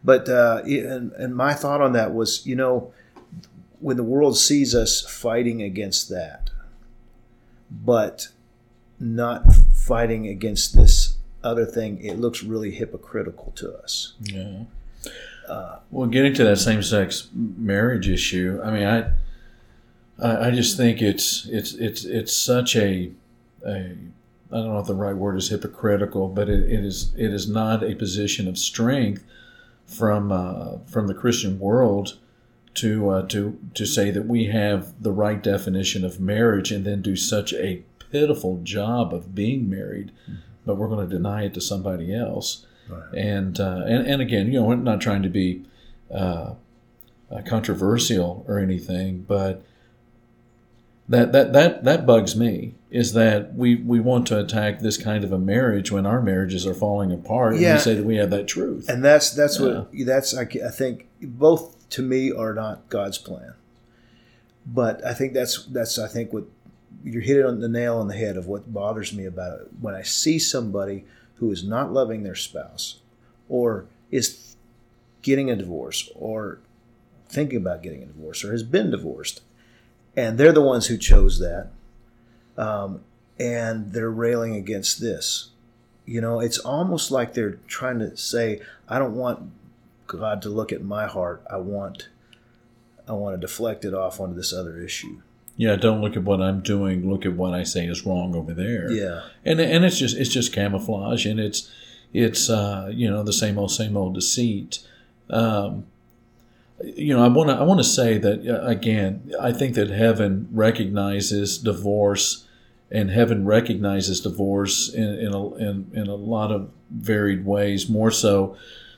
but 0.03 0.29
uh, 0.29 0.63
and, 0.65 1.13
and 1.13 1.35
my 1.35 1.55
thought 1.55 1.81
on 1.81 1.93
that 1.93 2.15
was, 2.15 2.47
you 2.47 2.57
know, 2.57 2.93
when 3.81 3.97
the 3.97 4.03
world 4.03 4.37
sees 4.37 4.75
us 4.75 5.01
fighting 5.01 5.63
against 5.63 6.09
that, 6.11 6.51
but 7.71 8.29
not 9.01 9.53
fighting 9.73 10.27
against 10.29 10.77
this 10.77 11.17
other 11.43 11.67
thing, 11.67 12.03
it 12.03 12.19
looks 12.19 12.43
really 12.43 12.71
hypocritical 12.71 13.53
to 13.57 13.75
us. 13.75 14.15
Yeah. 14.23 14.65
Uh, 15.49 15.79
well, 15.91 16.07
getting 16.07 16.33
to 16.33 16.45
that 16.45 16.57
same-sex 16.57 17.29
marriage 17.35 18.09
issue, 18.09 18.61
I 18.65 18.71
mean, 18.71 18.87
I, 18.87 19.11
I, 20.19 20.49
I 20.49 20.51
just 20.51 20.77
think 20.79 21.03
it's 21.03 21.47
it's 21.47 21.75
it's 21.75 22.05
it's 22.05 22.35
such 22.35 22.77
a, 22.77 23.11
a 23.67 23.95
I 24.55 24.59
don't 24.59 24.73
know 24.73 24.79
if 24.79 24.87
the 24.87 24.95
right 24.95 25.17
word 25.17 25.37
is 25.37 25.49
hypocritical, 25.49 26.29
but 26.29 26.49
it, 26.49 26.71
it 26.71 26.85
is 26.85 27.13
it 27.17 27.35
is 27.35 27.49
not 27.49 27.83
a 27.83 27.97
position 27.97 28.47
of 28.47 28.57
strength 28.57 29.25
from 29.85 30.31
uh, 30.31 30.79
from 30.87 31.09
the 31.09 31.15
Christian 31.15 31.59
world 31.59 32.19
to 32.75 33.11
uh, 33.11 33.27
to 33.27 33.59
to 33.75 33.85
say 33.85 34.13
that 34.13 34.27
we 34.27 34.47
have 34.47 35.03
the 35.03 35.11
right 35.11 35.43
definition 35.43 36.05
of 36.05 36.21
marriage 36.21 36.71
and 36.71 36.85
then 36.85 37.03
do 37.03 37.17
such 37.17 37.53
a 37.53 37.83
pitiful 38.13 38.61
job 38.63 39.13
of 39.13 39.35
being 39.35 39.69
married, 39.69 40.13
mm-hmm. 40.23 40.37
but 40.65 40.77
we're 40.77 40.89
going 40.89 41.09
to 41.09 41.13
deny 41.17 41.43
it 41.43 41.55
to 41.55 41.61
somebody 41.61 42.15
else. 42.15 42.65
Right. 42.89 43.15
And, 43.15 43.59
uh, 43.59 43.83
and 43.87 44.07
and 44.07 44.23
again, 44.23 44.53
you 44.53 44.61
know, 44.61 44.67
we're 44.67 44.77
not 44.77 45.01
trying 45.01 45.23
to 45.25 45.29
be 45.29 45.65
uh, 46.15 46.55
controversial 47.45 48.45
or 48.47 48.61
anything, 48.61 49.23
but 49.23 49.65
that 51.09 51.33
that 51.33 51.53
that 51.53 51.85
that 51.85 52.07
bugs 52.07 52.37
me 52.37 52.75
is 52.95 53.13
that 53.13 53.53
we 53.55 53.75
we 53.75 53.99
want 53.99 54.25
to 54.29 54.39
attack 54.39 54.79
this 54.79 54.97
kind 54.97 55.25
of 55.25 55.33
a 55.33 55.39
marriage 55.39 55.91
when 55.91 56.07
our 56.07 56.23
marriages 56.23 56.65
are 56.65 56.75
falling 56.75 57.11
apart 57.11 57.57
yeah. 57.57 57.71
and 57.71 57.75
we 57.75 57.81
say 57.81 57.95
that 57.95 58.05
we 58.05 58.17
have 58.17 58.31
that 58.31 58.47
truth 58.47 58.89
and 58.89 59.05
that's 59.05 59.33
that's 59.33 59.59
yeah. 59.59 59.81
what 59.81 59.89
that's 60.07 60.37
I, 60.37 60.43
I 60.43 60.71
think 60.71 61.09
both 61.21 61.89
to 61.91 62.03
me 62.03 62.31
are 62.33 62.55
not 62.55 62.89
god's 62.89 63.19
plan 63.19 63.55
but 64.65 65.05
i 65.05 65.13
think 65.13 65.33
that's 65.33 65.65
that's 65.67 65.99
i 65.99 66.07
think 66.07 66.33
what 66.33 66.45
you're 67.03 67.21
hitting 67.21 67.45
on 67.45 67.61
the 67.61 67.69
nail 67.69 67.99
on 67.99 68.07
the 68.07 68.17
head 68.17 68.37
of 68.37 68.47
what 68.47 68.73
bothers 68.73 69.13
me 69.13 69.27
about 69.27 69.61
it 69.61 69.69
when 69.81 69.97
i 69.97 70.03
see 70.03 70.39
somebody 70.39 71.05
who 71.37 71.51
is 71.51 71.65
not 71.65 71.93
loving 71.93 72.23
their 72.23 72.37
spouse 72.37 73.01
or 73.49 73.87
is 74.13 74.55
getting 75.23 75.51
a 75.51 75.57
divorce 75.57 76.09
or 76.15 76.61
thinking 77.29 77.59
about 77.59 77.83
getting 77.83 78.05
a 78.05 78.07
divorce 78.07 78.45
or 78.45 78.53
has 78.53 78.63
been 78.63 78.93
divorced 78.93 79.41
and 80.17 80.39
they're 80.39 80.53
the 80.53 80.63
ones 80.63 80.87
who 80.87 80.97
chose 80.97 81.39
that. 81.41 81.71
Um, 82.57 83.01
and 83.39 83.93
they're 83.93 84.11
railing 84.11 84.55
against 84.55 85.01
this. 85.01 85.51
You 86.07 86.21
know, 86.21 86.41
it's 86.41 86.59
almost 86.59 87.11
like 87.11 87.35
they're 87.35 87.59
trying 87.67 87.99
to 87.99 88.17
say, 88.17 88.61
"I 88.89 88.99
don't 88.99 89.17
want 89.17 89.51
God 90.07 90.43
to 90.43 90.51
look 90.51 90.73
at 90.73 90.83
my 90.83 91.07
heart. 91.07 91.43
I 91.51 91.57
want, 91.57 92.09
I 93.09 93.13
want 93.13 93.35
to 93.35 93.41
deflect 93.41 93.85
it 93.85 93.95
off 93.95 94.21
onto 94.21 94.35
this 94.35 94.53
other 94.53 94.79
issue." 94.81 95.21
Yeah, 95.57 95.77
don't 95.77 96.01
look 96.01 96.17
at 96.17 96.25
what 96.25 96.41
I'm 96.41 96.61
doing. 96.61 97.09
Look 97.09 97.25
at 97.25 97.35
what 97.35 97.55
I 97.55 97.63
say 97.63 97.87
is 97.87 98.05
wrong 98.05 98.35
over 98.35 98.53
there. 98.53 98.91
Yeah, 98.91 99.23
and 99.45 99.61
and 99.61 99.85
it's 99.85 99.99
just 99.99 100.17
it's 100.17 100.31
just 100.31 100.53
camouflage, 100.53 101.27
and 101.27 101.41
it's 101.41 101.71
it's 102.13 102.51
uh, 102.51 102.91
you 102.93 103.09
know 103.11 103.23
the 103.23 103.33
same 103.33 103.59
old 103.59 103.71
same 103.71 103.97
old 103.97 104.15
deceit. 104.15 104.81
Um, 105.31 105.87
you 106.97 107.17
know, 107.17 107.25
I 107.25 107.29
want 107.29 107.51
to 107.51 107.57
I 107.57 107.63
want 107.63 107.81
to 107.81 107.85
say 107.85 108.19
that 108.19 108.47
uh, 108.47 108.67
again. 108.67 109.33
I 109.41 109.53
think 109.53 109.75
that 109.75 109.91
heaven 109.91 110.49
recognizes 110.53 111.59
divorce, 111.59 112.47
and 112.91 113.11
heaven 113.11 113.45
recognizes 113.45 114.21
divorce 114.21 114.93
in 114.93 115.19
in 115.19 115.35
a, 115.35 115.55
in, 115.57 115.91
in 115.95 116.07
a 116.09 116.15
lot 116.15 116.51
of 116.51 116.71
varied 116.91 117.45
ways, 117.45 117.89
more 117.89 118.11
so 118.11 118.57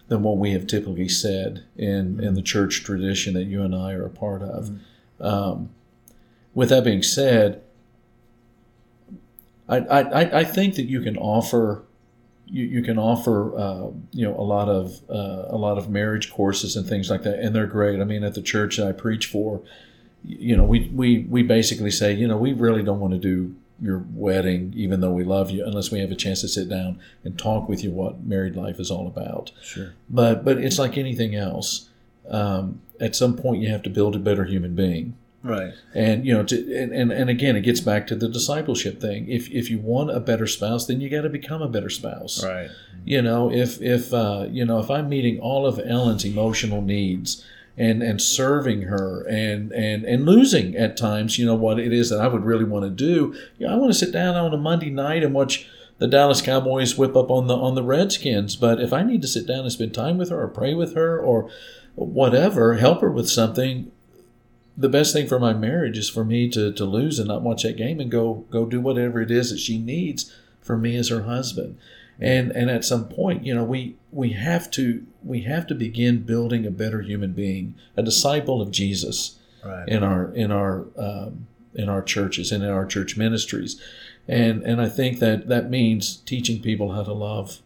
than 0.08 0.22
what 0.22 0.36
we 0.36 0.52
have 0.52 0.66
typically 0.66 1.08
said 1.08 1.64
in 1.76 2.20
in 2.22 2.34
the 2.34 2.42
church 2.42 2.84
tradition 2.84 3.34
that 3.34 3.44
you 3.44 3.62
and 3.62 3.74
I 3.74 3.92
are 3.92 4.06
a 4.06 4.10
part 4.10 4.42
of. 4.42 4.66
Mm-hmm. 4.66 5.24
Um, 5.24 5.70
with 6.54 6.68
that 6.70 6.84
being 6.84 7.02
said, 7.02 7.62
I, 9.68 9.78
I 9.78 10.38
I 10.40 10.44
think 10.44 10.74
that 10.76 10.86
you 10.86 11.00
can 11.00 11.16
offer 11.16 11.84
you, 12.46 12.64
you 12.64 12.82
can 12.82 12.98
offer 12.98 13.56
uh, 13.58 13.90
you 14.12 14.24
know 14.24 14.34
a 14.38 14.42
lot 14.42 14.68
of 14.68 15.00
uh, 15.10 15.46
a 15.48 15.56
lot 15.56 15.78
of 15.78 15.90
marriage 15.90 16.30
courses 16.30 16.76
and 16.76 16.88
things 16.88 17.10
like 17.10 17.22
that, 17.22 17.38
and 17.38 17.54
they're 17.54 17.66
great. 17.66 18.00
I 18.00 18.04
mean, 18.04 18.24
at 18.24 18.34
the 18.34 18.42
church 18.42 18.78
I 18.78 18.92
preach 18.92 19.26
for, 19.26 19.60
you 20.24 20.56
know, 20.56 20.64
we 20.64 20.90
we 20.94 21.26
we 21.28 21.42
basically 21.42 21.90
say, 21.90 22.12
you 22.12 22.26
know, 22.28 22.36
we 22.36 22.52
really 22.52 22.82
don't 22.82 23.00
want 23.00 23.12
to 23.14 23.18
do 23.18 23.54
your 23.80 24.04
wedding, 24.14 24.72
even 24.74 25.00
though 25.00 25.12
we 25.12 25.24
love 25.24 25.50
you, 25.50 25.64
unless 25.64 25.90
we 25.90 26.00
have 26.00 26.10
a 26.10 26.14
chance 26.14 26.40
to 26.40 26.48
sit 26.48 26.68
down 26.68 26.98
and 27.24 27.38
talk 27.38 27.68
with 27.68 27.84
you 27.84 27.90
what 27.90 28.24
married 28.24 28.56
life 28.56 28.80
is 28.80 28.90
all 28.90 29.06
about. 29.06 29.50
Sure. 29.62 29.92
But 30.08 30.44
but 30.44 30.58
it's 30.58 30.78
like 30.78 30.96
anything 30.96 31.34
else. 31.34 31.88
Um, 32.28 32.80
at 33.00 33.14
some 33.14 33.36
point, 33.36 33.62
you 33.62 33.68
have 33.68 33.82
to 33.82 33.90
build 33.90 34.16
a 34.16 34.18
better 34.18 34.44
human 34.44 34.74
being. 34.74 35.16
Right. 35.46 35.72
And 35.94 36.26
you 36.26 36.34
know, 36.34 36.42
to, 36.44 36.76
and, 36.76 36.92
and 36.92 37.12
and 37.12 37.30
again, 37.30 37.56
it 37.56 37.62
gets 37.62 37.80
back 37.80 38.06
to 38.08 38.16
the 38.16 38.28
discipleship 38.28 39.00
thing. 39.00 39.28
If 39.28 39.50
if 39.50 39.70
you 39.70 39.78
want 39.78 40.10
a 40.10 40.20
better 40.20 40.46
spouse, 40.46 40.86
then 40.86 41.00
you 41.00 41.08
got 41.08 41.22
to 41.22 41.28
become 41.28 41.62
a 41.62 41.68
better 41.68 41.90
spouse. 41.90 42.44
Right. 42.44 42.68
You 43.04 43.22
know, 43.22 43.50
if 43.52 43.80
if 43.80 44.12
uh, 44.12 44.46
you 44.50 44.64
know 44.64 44.78
if 44.78 44.90
I'm 44.90 45.08
meeting 45.08 45.38
all 45.40 45.66
of 45.66 45.80
Ellen's 45.84 46.24
emotional 46.24 46.82
needs 46.82 47.44
and 47.76 48.02
and 48.02 48.20
serving 48.20 48.82
her 48.82 49.24
and 49.28 49.72
and 49.72 50.04
and 50.04 50.26
losing 50.26 50.76
at 50.76 50.96
times, 50.96 51.38
you 51.38 51.46
know 51.46 51.54
what 51.54 51.78
it 51.78 51.92
is 51.92 52.10
that 52.10 52.20
I 52.20 52.28
would 52.28 52.44
really 52.44 52.64
want 52.64 52.84
to 52.84 52.90
do. 52.90 53.34
You 53.58 53.66
know, 53.66 53.74
I 53.74 53.76
want 53.76 53.92
to 53.92 53.98
sit 53.98 54.12
down 54.12 54.34
on 54.34 54.52
a 54.52 54.58
Monday 54.58 54.90
night 54.90 55.22
and 55.22 55.34
watch 55.34 55.68
the 55.98 56.08
Dallas 56.08 56.42
Cowboys 56.42 56.98
whip 56.98 57.16
up 57.16 57.30
on 57.30 57.46
the 57.46 57.56
on 57.56 57.74
the 57.74 57.82
Redskins. 57.82 58.56
But 58.56 58.80
if 58.80 58.92
I 58.92 59.02
need 59.02 59.22
to 59.22 59.28
sit 59.28 59.46
down 59.46 59.60
and 59.60 59.72
spend 59.72 59.94
time 59.94 60.18
with 60.18 60.30
her 60.30 60.40
or 60.40 60.48
pray 60.48 60.74
with 60.74 60.94
her 60.94 61.18
or 61.18 61.50
whatever, 61.94 62.74
help 62.74 63.00
her 63.00 63.10
with 63.10 63.28
something, 63.28 63.90
the 64.76 64.88
best 64.88 65.12
thing 65.12 65.26
for 65.26 65.38
my 65.38 65.54
marriage 65.54 65.96
is 65.96 66.10
for 66.10 66.24
me 66.24 66.48
to, 66.50 66.72
to 66.72 66.84
lose 66.84 67.18
and 67.18 67.28
not 67.28 67.42
watch 67.42 67.62
that 67.62 67.76
game 67.76 67.98
and 67.98 68.10
go 68.10 68.44
go 68.50 68.66
do 68.66 68.80
whatever 68.80 69.20
it 69.20 69.30
is 69.30 69.50
that 69.50 69.58
she 69.58 69.78
needs 69.78 70.32
for 70.60 70.76
me 70.76 70.96
as 70.96 71.08
her 71.08 71.22
husband. 71.22 71.78
And 72.20 72.50
and 72.52 72.70
at 72.70 72.84
some 72.84 73.08
point, 73.08 73.44
you 73.44 73.54
know, 73.54 73.64
we 73.64 73.96
we 74.10 74.30
have 74.30 74.70
to 74.72 75.06
we 75.22 75.42
have 75.42 75.66
to 75.68 75.74
begin 75.74 76.22
building 76.22 76.66
a 76.66 76.70
better 76.70 77.02
human 77.02 77.32
being, 77.32 77.74
a 77.96 78.02
disciple 78.02 78.60
of 78.62 78.70
Jesus 78.70 79.38
right. 79.64 79.88
in 79.88 80.02
our 80.02 80.32
in 80.32 80.50
our 80.50 80.86
um, 80.96 81.46
in 81.74 81.88
our 81.88 82.02
churches 82.02 82.52
and 82.52 82.64
in 82.64 82.70
our 82.70 82.86
church 82.86 83.16
ministries. 83.16 83.80
And 84.28 84.62
and 84.62 84.80
I 84.80 84.88
think 84.88 85.18
that 85.20 85.48
that 85.48 85.70
means 85.70 86.16
teaching 86.18 86.60
people 86.60 86.92
how 86.92 87.02
to 87.02 87.12
love. 87.12 87.60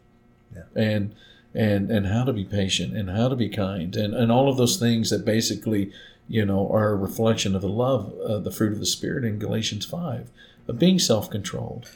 Yeah. 0.55 0.62
And 0.75 1.14
and 1.55 1.90
and 1.90 2.07
how 2.07 2.25
to 2.25 2.33
be 2.33 2.44
patient 2.44 2.96
and 2.96 3.11
how 3.11 3.29
to 3.29 3.37
be 3.37 3.49
kind 3.49 3.96
and 3.96 4.14
and 4.14 4.31
all 4.31 4.49
of 4.49 4.57
those 4.57 4.79
things 4.79 5.11
that 5.11 5.25
basically 5.25 5.92
you 6.31 6.47
know 6.47 6.71
are 6.73 6.93
a 6.93 6.97
reflection 6.97 7.55
of 7.55 7.61
the 7.61 7.69
love 7.69 8.14
uh, 8.21 8.38
the 8.38 8.51
fruit 8.51 8.73
of 8.73 8.79
the 8.79 8.87
spirit 8.87 9.25
in 9.25 9.38
galatians 9.38 9.85
5 9.85 10.31
of 10.69 10.79
being 10.79 10.99
self-controlled 10.99 11.90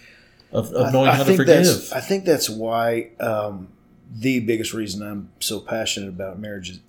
of, 0.53 0.73
of 0.73 0.93
knowing 0.93 1.11
how 1.11 1.23
to 1.23 1.37
forgive 1.37 1.93
I 1.93 2.01
think 2.01 2.27
that's 2.27 2.51
why 2.51 3.11
um, 3.21 3.69
the 4.15 4.41
biggest 4.41 4.73
reason 4.73 5.03
I'm 5.03 5.31
so 5.41 5.61
passionate 5.61 6.09
about 6.09 6.39
marriage 6.39 6.71
is, 6.71 6.81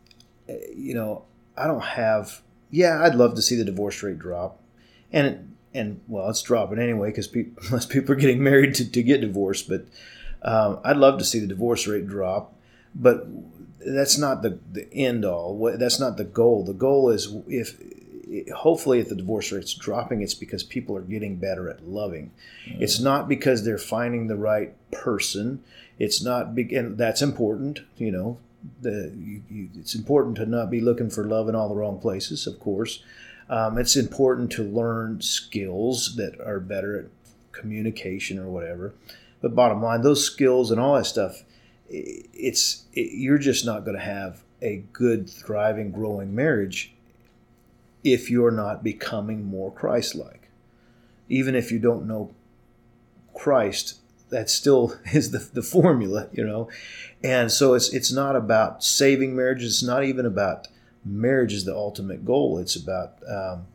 uh, 0.49 0.53
you 0.75 0.93
know, 0.93 1.23
I 1.57 1.67
don't 1.67 1.83
have. 1.83 2.41
Yeah, 2.69 3.01
I'd 3.03 3.15
love 3.15 3.35
to 3.35 3.41
see 3.41 3.55
the 3.55 3.63
divorce 3.63 4.01
rate 4.03 4.19
drop, 4.19 4.61
and 5.11 5.27
it, 5.27 5.39
and 5.73 6.01
well, 6.07 6.29
it's 6.29 6.41
dropping 6.41 6.79
anyway 6.79 7.09
because 7.09 7.27
people, 7.27 7.63
less 7.71 7.85
people 7.85 8.11
are 8.13 8.17
getting 8.17 8.43
married 8.43 8.75
to, 8.75 8.91
to 8.91 9.03
get 9.03 9.21
divorced. 9.21 9.67
But 9.67 9.85
um, 10.41 10.79
I'd 10.83 10.97
love 10.97 11.17
to 11.19 11.25
see 11.25 11.39
the 11.39 11.47
divorce 11.47 11.87
rate 11.87 12.07
drop, 12.07 12.53
but 12.93 13.27
that's 13.85 14.17
not 14.17 14.41
the 14.41 14.59
the 14.71 14.91
end 14.93 15.25
all. 15.25 15.75
That's 15.77 15.99
not 15.99 16.17
the 16.17 16.23
goal. 16.23 16.63
The 16.63 16.73
goal 16.73 17.09
is 17.09 17.33
if 17.47 17.79
hopefully 18.53 18.99
if 18.99 19.09
the 19.09 19.15
divorce 19.15 19.51
rate's 19.51 19.73
dropping, 19.73 20.21
it's 20.21 20.33
because 20.33 20.63
people 20.63 20.97
are 20.97 21.01
getting 21.01 21.37
better 21.37 21.69
at 21.69 21.87
loving. 21.87 22.31
It's 22.65 22.99
not 22.99 23.27
because 23.27 23.63
they're 23.63 23.77
finding 23.77 24.27
the 24.27 24.35
right 24.35 24.73
person. 24.91 25.63
It's 25.99 26.23
not 26.23 26.57
and 26.57 26.97
that's 26.97 27.21
important. 27.21 27.81
You 27.97 28.11
know, 28.11 28.37
the 28.81 29.13
you, 29.15 29.43
you, 29.49 29.69
it's 29.75 29.95
important 29.95 30.37
to 30.37 30.45
not 30.45 30.71
be 30.71 30.81
looking 30.81 31.09
for 31.09 31.23
love 31.23 31.47
in 31.47 31.55
all 31.55 31.69
the 31.69 31.75
wrong 31.75 31.99
places. 31.99 32.47
Of 32.47 32.59
course, 32.59 33.03
um, 33.49 33.77
it's 33.77 33.95
important 33.95 34.51
to 34.53 34.63
learn 34.63 35.21
skills 35.21 36.15
that 36.15 36.39
are 36.41 36.59
better 36.59 36.99
at 36.99 37.05
communication 37.51 38.39
or 38.39 38.49
whatever. 38.49 38.93
But 39.41 39.55
bottom 39.55 39.81
line, 39.83 40.01
those 40.01 40.25
skills 40.25 40.71
and 40.71 40.79
all 40.79 40.95
that 40.95 41.05
stuff, 41.05 41.43
it's 41.89 42.85
it, 42.93 43.13
you're 43.13 43.37
just 43.37 43.65
not 43.65 43.85
going 43.85 43.97
to 43.97 44.03
have 44.03 44.43
a 44.61 44.83
good, 44.93 45.29
thriving, 45.29 45.91
growing 45.91 46.33
marriage 46.33 46.93
if 48.03 48.29
you're 48.29 48.51
not 48.51 48.83
becoming 48.83 49.43
more 49.43 49.71
Christ-like. 49.71 50.49
Even 51.27 51.55
if 51.55 51.71
you 51.71 51.79
don't 51.79 52.07
know 52.07 52.33
Christ, 53.33 53.99
that 54.29 54.49
still 54.49 54.95
is 55.13 55.31
the, 55.31 55.39
the 55.39 55.61
formula, 55.61 56.27
you 56.31 56.45
know. 56.45 56.69
And 57.23 57.51
so 57.51 57.73
it's 57.73 57.93
it's 57.93 58.11
not 58.11 58.35
about 58.35 58.83
saving 58.83 59.35
marriages. 59.35 59.75
It's 59.75 59.83
not 59.83 60.03
even 60.03 60.25
about 60.25 60.67
marriage 61.03 61.53
is 61.53 61.65
the 61.65 61.75
ultimate 61.75 62.25
goal. 62.25 62.57
It's 62.57 62.75
about 62.75 63.19
um, 63.27 63.67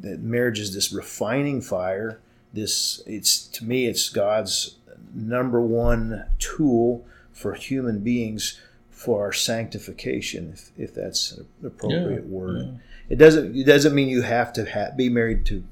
that 0.00 0.20
marriage 0.20 0.58
is 0.58 0.74
this 0.74 0.92
refining 0.92 1.60
fire. 1.60 2.20
This 2.52 3.02
it's 3.06 3.46
to 3.48 3.64
me 3.64 3.86
it's 3.86 4.08
God's 4.08 4.76
number 5.14 5.60
one 5.60 6.26
tool 6.38 7.04
for 7.34 7.52
human 7.54 7.98
beings 8.00 8.58
for 8.90 9.22
our 9.24 9.32
sanctification, 9.32 10.52
if, 10.54 10.70
if 10.78 10.94
that's 10.94 11.32
an 11.32 11.46
appropriate 11.64 12.24
Yeah, 12.24 12.30
word. 12.30 12.62
yeah. 12.62 12.70
It 13.10 13.18
doesn't 13.18 13.54
it 13.54 13.64
doesn't 13.64 13.94
mean 13.94 14.08
you 14.08 14.22
have 14.22 14.50
to 14.54 14.64
ha- 14.64 14.92
be 14.96 15.10
married 15.10 15.44
to, 15.46 15.62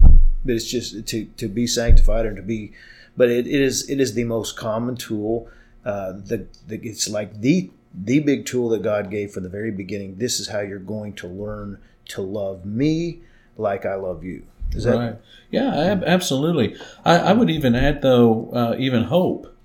but 0.00 0.54
it's 0.54 0.70
just 0.70 1.06
to 1.08 1.24
to 1.36 1.48
be 1.48 1.66
sanctified 1.66 2.24
or 2.24 2.34
to 2.34 2.40
be. 2.42 2.72
But 3.16 3.28
it, 3.30 3.46
it 3.46 3.60
is 3.60 3.88
it 3.90 4.00
is 4.00 4.14
the 4.14 4.24
most 4.24 4.56
common 4.56 4.96
tool. 4.96 5.48
Uh, 5.84 6.12
the, 6.12 6.46
the 6.66 6.80
it's 6.82 7.08
like 7.10 7.40
the 7.42 7.70
the 7.94 8.20
big 8.20 8.46
tool 8.46 8.68
that 8.70 8.82
God 8.82 9.10
gave 9.10 9.32
from 9.32 9.42
the 9.42 9.48
very 9.50 9.70
beginning. 9.70 10.16
This 10.16 10.40
is 10.40 10.48
how 10.48 10.60
you're 10.60 10.78
going 10.78 11.12
to 11.14 11.26
learn 11.28 11.78
to 12.08 12.22
love 12.22 12.64
me 12.64 13.20
like 13.58 13.84
I 13.84 13.94
love 13.96 14.24
you. 14.24 14.44
Is 14.72 14.84
that 14.84 14.96
right. 14.96 15.16
Yeah, 15.50 15.74
ab- 15.92 16.04
absolutely. 16.04 16.76
I, 17.04 17.18
I 17.18 17.32
would 17.32 17.48
even 17.50 17.74
add, 17.74 18.02
though, 18.02 18.50
uh, 18.52 18.76
even 18.78 19.04
hope, 19.04 19.55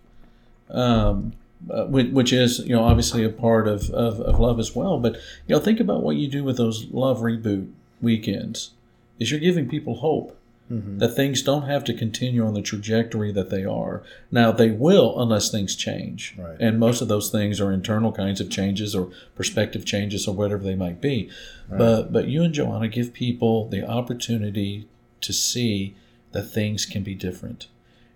um, 0.72 1.34
uh, 1.70 1.86
which, 1.86 2.12
which 2.12 2.34
is, 2.34 2.60
you 2.60 2.76
know, 2.76 2.84
obviously 2.84 3.24
a 3.24 3.30
part 3.30 3.68
of, 3.68 3.90
of, 3.92 4.20
of 4.22 4.40
love 4.40 4.60
as 4.60 4.76
well. 4.76 5.00
But, 5.00 5.16
you 5.48 5.56
know, 5.56 5.60
think 5.60 5.80
about 5.80 6.04
what 6.04 6.16
you 6.16 6.28
do 6.28 6.44
with 6.44 6.58
those 6.58 6.88
love 6.92 7.20
reboot 7.20 7.72
weekends 8.02 8.72
is 9.20 9.30
you're 9.30 9.40
giving 9.40 9.70
people 9.70 9.96
hope 9.96 10.38
that 11.00 11.16
things 11.16 11.42
don't 11.42 11.68
have 11.68 11.84
to 11.84 11.94
continue 11.94 12.46
on 12.46 12.54
the 12.54 12.62
trajectory 12.62 13.30
that 13.34 13.50
they 13.50 13.66
are. 13.66 14.04
Now, 14.32 14.54
they 14.54 14.72
will 14.72 15.22
unless 15.22 15.52
things 15.52 15.76
change. 15.76 16.34
Right. 16.38 16.56
And 16.62 16.80
most 16.80 17.02
of 17.02 17.10
those 17.10 17.30
things 17.30 17.60
are 17.60 17.74
internal 17.74 18.14
kinds 18.14 18.40
of 18.40 18.50
changes 18.50 18.96
or 18.96 19.10
perspective 19.36 19.84
changes 19.84 20.30
or 20.30 20.34
whatever 20.34 20.64
they 20.64 20.76
might 20.76 21.02
be. 21.02 21.30
Right. 21.68 21.78
But 21.78 22.14
but 22.14 22.28
you 22.30 22.42
and 22.44 22.54
Joanna 22.54 22.88
give 22.88 23.12
people 23.12 23.68
the 23.68 23.86
opportunity 23.86 24.88
to 25.20 25.34
see 25.34 25.94
that 26.32 26.44
things 26.44 26.86
can 26.86 27.04
be 27.04 27.16
different. 27.16 27.68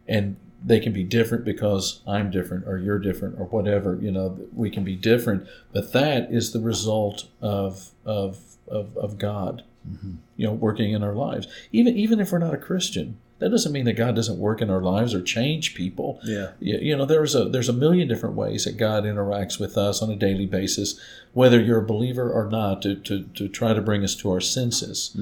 And 0.08 0.38
they 0.66 0.80
can 0.80 0.92
be 0.92 1.04
different 1.04 1.46
because 1.46 2.02
I'm 2.08 2.32
different 2.32 2.68
or 2.68 2.80
you're 2.80 3.00
different 3.00 3.40
or 3.40 3.46
whatever, 3.46 4.00
you 4.02 4.12
know, 4.12 4.40
we 4.54 4.72
can 4.72 4.84
be 4.84 4.96
different, 4.96 5.48
but 5.72 5.94
that 5.94 6.32
is 6.32 6.52
the 6.52 6.60
result 6.60 7.26
of 7.42 7.92
of 8.04 8.40
of, 8.68 8.98
of 8.98 9.20
God, 9.20 9.64
you 10.36 10.48
know, 10.48 10.54
working 10.54 10.92
in 10.92 11.04
our 11.04 11.14
lives. 11.14 11.48
Even 11.72 11.96
even 11.96 12.20
if 12.20 12.32
we're 12.32 12.40
not 12.40 12.54
a 12.56 12.58
Christian, 12.58 13.20
that 13.40 13.50
doesn't 13.50 13.74
mean 13.74 13.86
that 13.86 13.94
God 13.94 14.16
doesn't 14.16 14.40
work 14.40 14.62
in 14.62 14.70
our 14.70 14.82
lives 14.82 15.14
or 15.14 15.22
change 15.22 15.76
people. 15.76 16.20
Yeah. 16.24 16.52
You, 16.60 16.78
you 16.78 16.98
know, 16.98 17.06
there's 17.06 17.36
a 17.36 17.46
there's 17.46 17.70
a 17.70 17.74
million 17.74 18.08
different 18.08 18.36
ways 18.36 18.66
that 18.66 18.78
God 18.78 19.04
interacts 19.04 19.60
with 19.60 19.78
us 19.78 20.02
on 20.02 20.10
a 20.10 20.16
daily 20.16 20.48
basis, 20.48 21.00
whether 21.34 21.62
you're 21.62 21.82
a 21.82 21.86
believer 21.86 22.32
or 22.32 22.50
not, 22.50 22.82
to, 22.84 22.96
to, 22.96 23.24
to 23.24 23.48
try 23.50 23.74
to 23.74 23.82
bring 23.82 24.04
us 24.04 24.16
to 24.16 24.32
our 24.32 24.42
senses. 24.42 25.16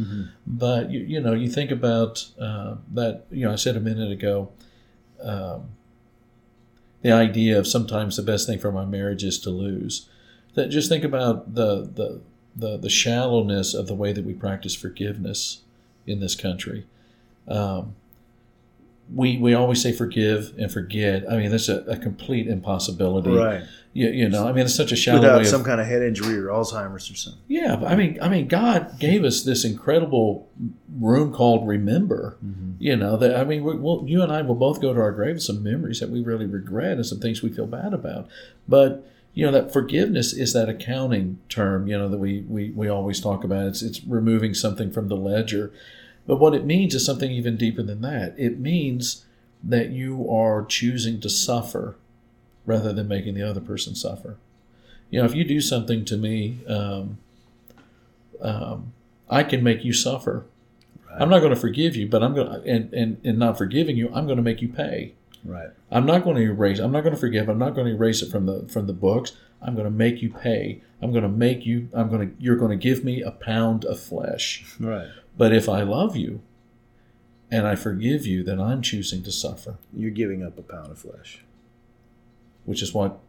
But 0.46 0.92
you, 0.92 1.00
you 1.02 1.20
know, 1.20 1.34
you 1.34 1.50
think 1.50 1.72
about 1.72 2.28
uh, 2.40 2.76
that. 2.94 3.26
You 3.32 3.46
know, 3.46 3.52
I 3.52 3.56
said 3.56 3.76
a 3.76 3.82
minute 3.82 4.12
ago, 4.12 4.52
um, 5.24 5.70
the 7.02 7.12
idea 7.12 7.58
of 7.58 7.68
sometimes 7.68 8.18
the 8.18 8.24
best 8.24 8.48
thing 8.48 8.60
for 8.60 8.72
my 8.72 8.86
marriage 8.86 9.24
is 9.24 9.40
to 9.40 9.50
lose. 9.50 10.10
That 10.56 10.70
just 10.70 10.90
think 10.90 11.04
about 11.04 11.56
the 11.56 11.84
the 11.84 12.22
the, 12.56 12.78
the 12.78 12.90
shallowness 12.90 13.74
of 13.74 13.88
the 13.88 13.96
way 13.96 14.14
that 14.14 14.26
we 14.26 14.34
practice 14.34 14.76
forgiveness 14.76 15.62
in 16.06 16.20
this 16.20 16.36
country. 16.36 16.86
Um, 17.48 17.96
we 19.14 19.38
we 19.38 19.54
always 19.54 19.82
say 19.82 19.92
forgive 19.92 20.54
and 20.58 20.72
forget. 20.72 21.24
I 21.30 21.38
mean, 21.38 21.52
that's 21.52 21.70
a, 21.70 21.82
a 21.82 21.98
complete 21.98 22.48
impossibility. 22.48 23.32
Right. 23.32 23.64
You, 23.94 24.10
you 24.10 24.30
know, 24.30 24.48
I 24.48 24.54
mean, 24.54 24.66
it's 24.66 24.74
such 24.74 24.92
a 24.92 24.96
shallow 24.96 25.20
Without 25.20 25.36
way 25.36 25.42
of 25.42 25.48
some 25.48 25.64
kind 25.64 25.80
of 25.80 25.86
head 25.86 26.02
injury 26.02 26.36
or 26.36 26.48
Alzheimer's 26.48 27.12
or 27.12 27.16
something. 27.16 27.42
yeah, 27.48 27.76
but 27.76 27.92
I 27.92 27.96
mean, 27.96 28.18
I 28.22 28.28
mean, 28.28 28.48
God 28.48 29.00
gave 29.00 29.24
us 29.24 29.44
this 29.44 29.64
incredible 29.64 30.50
room 31.00 31.32
called 31.32 31.68
remember. 31.68 32.38
Mm-hmm. 32.44 32.72
You 32.80 32.96
know 32.96 33.18
that 33.18 33.36
I 33.36 33.44
mean, 33.44 33.64
we, 33.64 33.76
we'll, 33.76 34.04
you 34.08 34.24
and 34.24 34.32
I 34.32 34.42
will 34.42 34.56
both 34.56 34.82
go 34.82 34.94
to 34.94 35.00
our 35.00 35.12
grave 35.12 35.36
with 35.36 35.44
some 35.44 35.64
memories 35.64 36.00
that 36.00 36.10
we 36.10 36.22
really 36.22 36.48
regret 36.48 36.94
and 36.94 37.06
some 37.06 37.20
things 37.20 37.44
we 37.44 37.50
feel 37.54 37.68
bad 37.68 37.94
about. 37.94 38.28
But 38.68 39.06
you 39.34 39.46
know 39.46 39.52
that 39.52 39.72
forgiveness 39.72 40.34
is 40.34 40.54
that 40.54 40.70
accounting 40.70 41.40
term. 41.50 41.88
You 41.88 41.98
know 41.98 42.10
that 42.10 42.18
we 42.18 42.42
we, 42.42 42.72
we 42.72 42.88
always 42.88 43.20
talk 43.20 43.44
about. 43.44 43.68
It's 43.68 43.82
it's 43.82 44.04
removing 44.06 44.54
something 44.54 44.92
from 44.92 45.08
the 45.08 45.18
ledger. 45.18 45.72
But 46.26 46.40
what 46.40 46.54
it 46.54 46.66
means 46.66 46.96
is 46.96 47.06
something 47.06 47.32
even 47.32 47.58
deeper 47.58 47.84
than 47.84 48.02
that. 48.02 48.34
It 48.38 48.60
means 48.60 49.26
that 49.64 49.90
you 49.90 50.30
are 50.30 50.66
choosing 50.66 51.20
to 51.22 51.30
suffer 51.30 51.96
rather 52.66 52.94
than 52.94 53.08
making 53.08 53.36
the 53.36 53.48
other 53.48 53.62
person 53.62 53.96
suffer. 53.96 54.38
You 55.10 55.20
know, 55.20 55.26
if 55.26 55.36
you 55.36 55.44
do 55.44 55.62
something 55.62 56.06
to 56.06 56.18
me, 56.18 56.60
um, 56.68 57.18
um, 58.42 58.94
I 59.30 59.44
can 59.44 59.64
make 59.64 59.84
you 59.84 59.94
suffer. 59.94 60.46
I'm 61.20 61.30
not 61.30 61.40
going 61.40 61.54
to 61.54 61.60
forgive 61.60 61.96
you, 61.96 62.08
but 62.08 62.24
I'm 62.24 62.34
going 62.34 62.48
to, 62.48 62.68
and, 62.70 62.92
and, 62.94 63.22
and 63.24 63.38
not 63.38 63.58
forgiving 63.58 63.96
you, 63.96 64.10
I'm 64.14 64.26
going 64.26 64.38
to 64.38 64.44
make 64.44 64.62
you 64.62 64.68
pay. 64.68 65.14
Right. 65.46 65.70
I'm 65.92 66.06
not 66.06 66.24
going 66.24 66.38
to 66.38 66.42
erase. 66.42 66.80
I'm 66.80 66.92
not 66.92 67.02
going 67.02 67.14
to 67.14 67.20
forgive. 67.20 67.50
I'm 67.50 67.60
not 67.60 67.76
going 67.76 67.88
to 67.88 67.94
erase 67.94 68.22
it 68.22 68.32
from 68.32 68.46
the 68.46 68.66
from 68.70 68.88
the 68.88 68.94
books. 68.94 69.34
I'm 69.64 69.74
going 69.76 69.86
to 69.86 69.92
make 69.92 70.22
you 70.22 70.30
pay. 70.32 70.82
I'm 71.02 71.12
going 71.12 71.24
to 71.24 71.30
make 71.30 71.66
you. 71.66 71.90
I'm 71.94 72.10
going 72.10 72.30
to. 72.30 72.36
You're 72.44 72.58
going 72.58 72.78
to 72.78 72.82
give 72.82 73.04
me 73.04 73.22
a 73.22 73.32
pound 73.32 73.86
of 73.86 74.00
flesh. 74.00 74.66
Right. 74.80 75.08
But 75.38 75.54
if 75.54 75.68
I 75.70 75.82
love 75.84 76.16
you, 76.16 76.42
and 77.50 77.66
I 77.68 77.76
forgive 77.76 78.26
you, 78.28 78.44
then 78.44 78.60
I'm 78.60 78.82
choosing 78.82 79.24
to 79.24 79.32
suffer, 79.32 79.76
You're 79.96 80.12
giving 80.12 80.44
up 80.44 80.58
a 80.58 80.62
pound 80.64 80.92
of 80.92 81.00
flesh. 81.00 81.44
which 82.66 82.82
is 82.82 82.94
what 82.94 83.20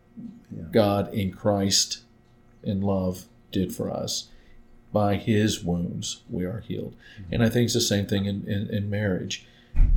Yeah. 0.54 0.64
God 0.70 1.12
in 1.12 1.32
Christ 1.32 2.02
in 2.62 2.80
love 2.80 3.24
did 3.52 3.74
for 3.74 3.90
us. 3.90 4.28
By 4.92 5.16
his 5.16 5.62
wounds 5.64 6.22
we 6.30 6.44
are 6.44 6.60
healed. 6.60 6.94
Mm-hmm. 7.20 7.34
And 7.34 7.42
I 7.42 7.48
think 7.48 7.64
it's 7.64 7.74
the 7.74 7.80
same 7.80 8.06
thing 8.06 8.26
in, 8.26 8.46
in, 8.46 8.68
in 8.72 8.88
marriage. 8.90 9.46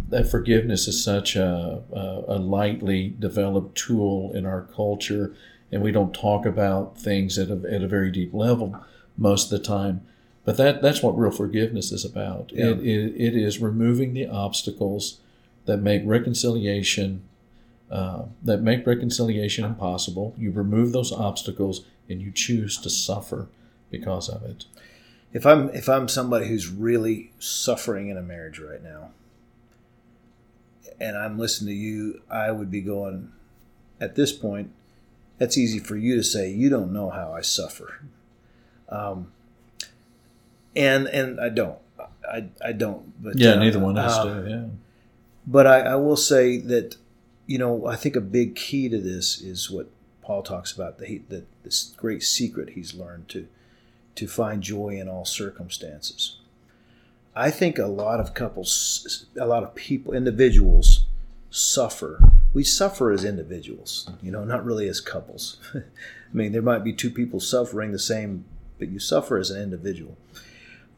That 0.09 0.27
forgiveness 0.29 0.87
is 0.87 1.03
such 1.03 1.35
a, 1.35 1.83
a, 1.93 2.23
a 2.35 2.39
lightly 2.39 3.13
developed 3.19 3.77
tool 3.77 4.31
in 4.33 4.45
our 4.45 4.63
culture, 4.63 5.35
and 5.71 5.81
we 5.81 5.91
don't 5.91 6.13
talk 6.13 6.45
about 6.45 6.97
things 6.97 7.37
at 7.37 7.49
a, 7.49 7.61
at 7.69 7.83
a 7.83 7.87
very 7.87 8.11
deep 8.11 8.33
level 8.33 8.79
most 9.17 9.51
of 9.51 9.59
the 9.59 9.65
time. 9.65 10.01
But 10.45 10.57
that, 10.57 10.81
that's 10.81 11.03
what 11.03 11.17
real 11.17 11.31
forgiveness 11.31 11.91
is 11.91 12.05
about. 12.05 12.51
Yeah. 12.53 12.67
It, 12.67 12.79
it, 12.79 13.21
it 13.21 13.35
is 13.35 13.59
removing 13.59 14.13
the 14.13 14.27
obstacles 14.27 15.19
that 15.65 15.77
make 15.77 16.03
reconciliation 16.05 17.23
uh, 17.89 18.23
that 18.43 18.61
make 18.61 18.85
reconciliation 18.85 19.63
impossible. 19.63 20.33
You 20.37 20.51
remove 20.51 20.91
those 20.91 21.11
obstacles 21.11 21.85
and 22.09 22.21
you 22.21 22.31
choose 22.31 22.77
to 22.79 22.89
suffer 22.89 23.47
because 23.89 24.27
of 24.27 24.43
it. 24.43 24.65
If 25.31 25.45
I'm 25.45 25.69
if 25.69 25.87
I'm 25.87 26.07
somebody 26.07 26.47
who's 26.47 26.67
really 26.67 27.31
suffering 27.39 28.09
in 28.09 28.17
a 28.17 28.21
marriage 28.21 28.59
right 28.59 28.83
now, 28.83 29.11
and 30.99 31.17
I'm 31.17 31.37
listening 31.37 31.73
to 31.73 31.79
you, 31.79 32.21
I 32.29 32.51
would 32.51 32.71
be 32.71 32.81
going 32.81 33.31
at 33.99 34.15
this 34.15 34.31
point. 34.31 34.71
That's 35.37 35.57
easy 35.57 35.79
for 35.79 35.95
you 35.95 36.15
to 36.15 36.23
say. 36.23 36.51
You 36.51 36.69
don't 36.69 36.91
know 36.91 37.09
how 37.09 37.33
I 37.33 37.41
suffer, 37.41 38.01
um, 38.89 39.31
and 40.75 41.07
and 41.07 41.39
I 41.39 41.49
don't. 41.49 41.79
I, 42.29 42.49
I 42.63 42.71
don't. 42.73 43.21
But 43.21 43.37
Yeah, 43.37 43.51
uh, 43.51 43.59
neither 43.59 43.79
one 43.79 43.97
of 43.97 44.05
us 44.05 44.17
uh, 44.17 44.23
do. 44.25 44.49
Yeah. 44.49 44.65
But 45.45 45.65
I, 45.65 45.79
I 45.79 45.95
will 45.95 46.17
say 46.17 46.57
that, 46.57 46.97
you 47.45 47.57
know, 47.57 47.85
I 47.85 47.95
think 47.95 48.17
a 48.17 48.21
big 48.21 48.55
key 48.55 48.89
to 48.89 48.99
this 48.99 49.39
is 49.39 49.71
what 49.71 49.89
Paul 50.21 50.43
talks 50.43 50.73
about 50.73 50.97
the, 50.97 51.21
the 51.29 51.45
this 51.63 51.93
great 51.95 52.21
secret 52.21 52.71
he's 52.71 52.93
learned 52.93 53.29
to 53.29 53.47
to 54.15 54.27
find 54.27 54.61
joy 54.61 54.99
in 54.99 55.07
all 55.07 55.25
circumstances. 55.25 56.37
I 57.35 57.51
think 57.51 57.77
a 57.77 57.85
lot 57.85 58.19
of 58.19 58.33
couples, 58.33 59.27
a 59.39 59.45
lot 59.45 59.63
of 59.63 59.75
people, 59.75 60.13
individuals 60.13 61.05
suffer. 61.51 62.19
We 62.53 62.63
suffer 62.63 63.11
as 63.11 63.23
individuals, 63.23 64.09
you 64.21 64.31
know, 64.31 64.43
not 64.43 64.65
really 64.65 64.87
as 64.87 64.99
couples. 64.99 65.57
I 65.75 65.81
mean, 66.33 66.51
there 66.51 66.61
might 66.61 66.83
be 66.83 66.93
two 66.93 67.11
people 67.11 67.39
suffering 67.39 67.91
the 67.91 67.99
same, 67.99 68.45
but 68.79 68.89
you 68.89 68.99
suffer 68.99 69.37
as 69.37 69.51
an 69.51 69.61
individual. 69.61 70.17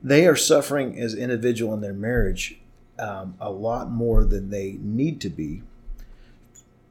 They 0.02 0.26
are 0.28 0.36
suffering 0.36 1.00
as 1.00 1.14
individual 1.14 1.74
in 1.74 1.82
their 1.82 1.94
marriage 1.94 2.60
um, 2.98 3.36
a 3.40 3.52
lot 3.52 3.90
more 3.90 4.24
than 4.24 4.50
they 4.50 4.78
need 4.80 5.20
to 5.22 5.30
be. 5.30 5.64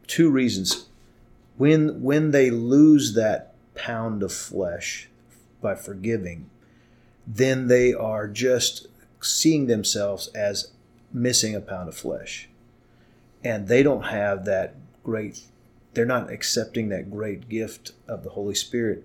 Two 0.06 0.30
reasons. 0.30 0.86
When 1.56 2.02
when 2.02 2.30
they 2.30 2.50
lose 2.50 3.14
that 3.14 3.54
pound 3.74 4.22
of 4.22 4.32
flesh 4.32 5.08
by 5.60 5.74
forgiving, 5.74 6.50
then 7.26 7.66
they 7.68 7.92
are 7.92 8.26
just 8.26 8.86
seeing 9.20 9.66
themselves 9.66 10.28
as 10.28 10.72
missing 11.12 11.54
a 11.54 11.60
pound 11.60 11.88
of 11.88 11.96
flesh. 11.96 12.48
And 13.48 13.66
they 13.66 13.82
don't 13.82 14.02
have 14.02 14.44
that 14.44 14.74
great 15.02 15.40
they're 15.94 16.04
not 16.06 16.30
accepting 16.30 16.90
that 16.90 17.10
great 17.10 17.48
gift 17.48 17.92
of 18.06 18.22
the 18.22 18.30
Holy 18.30 18.54
Spirit. 18.54 19.04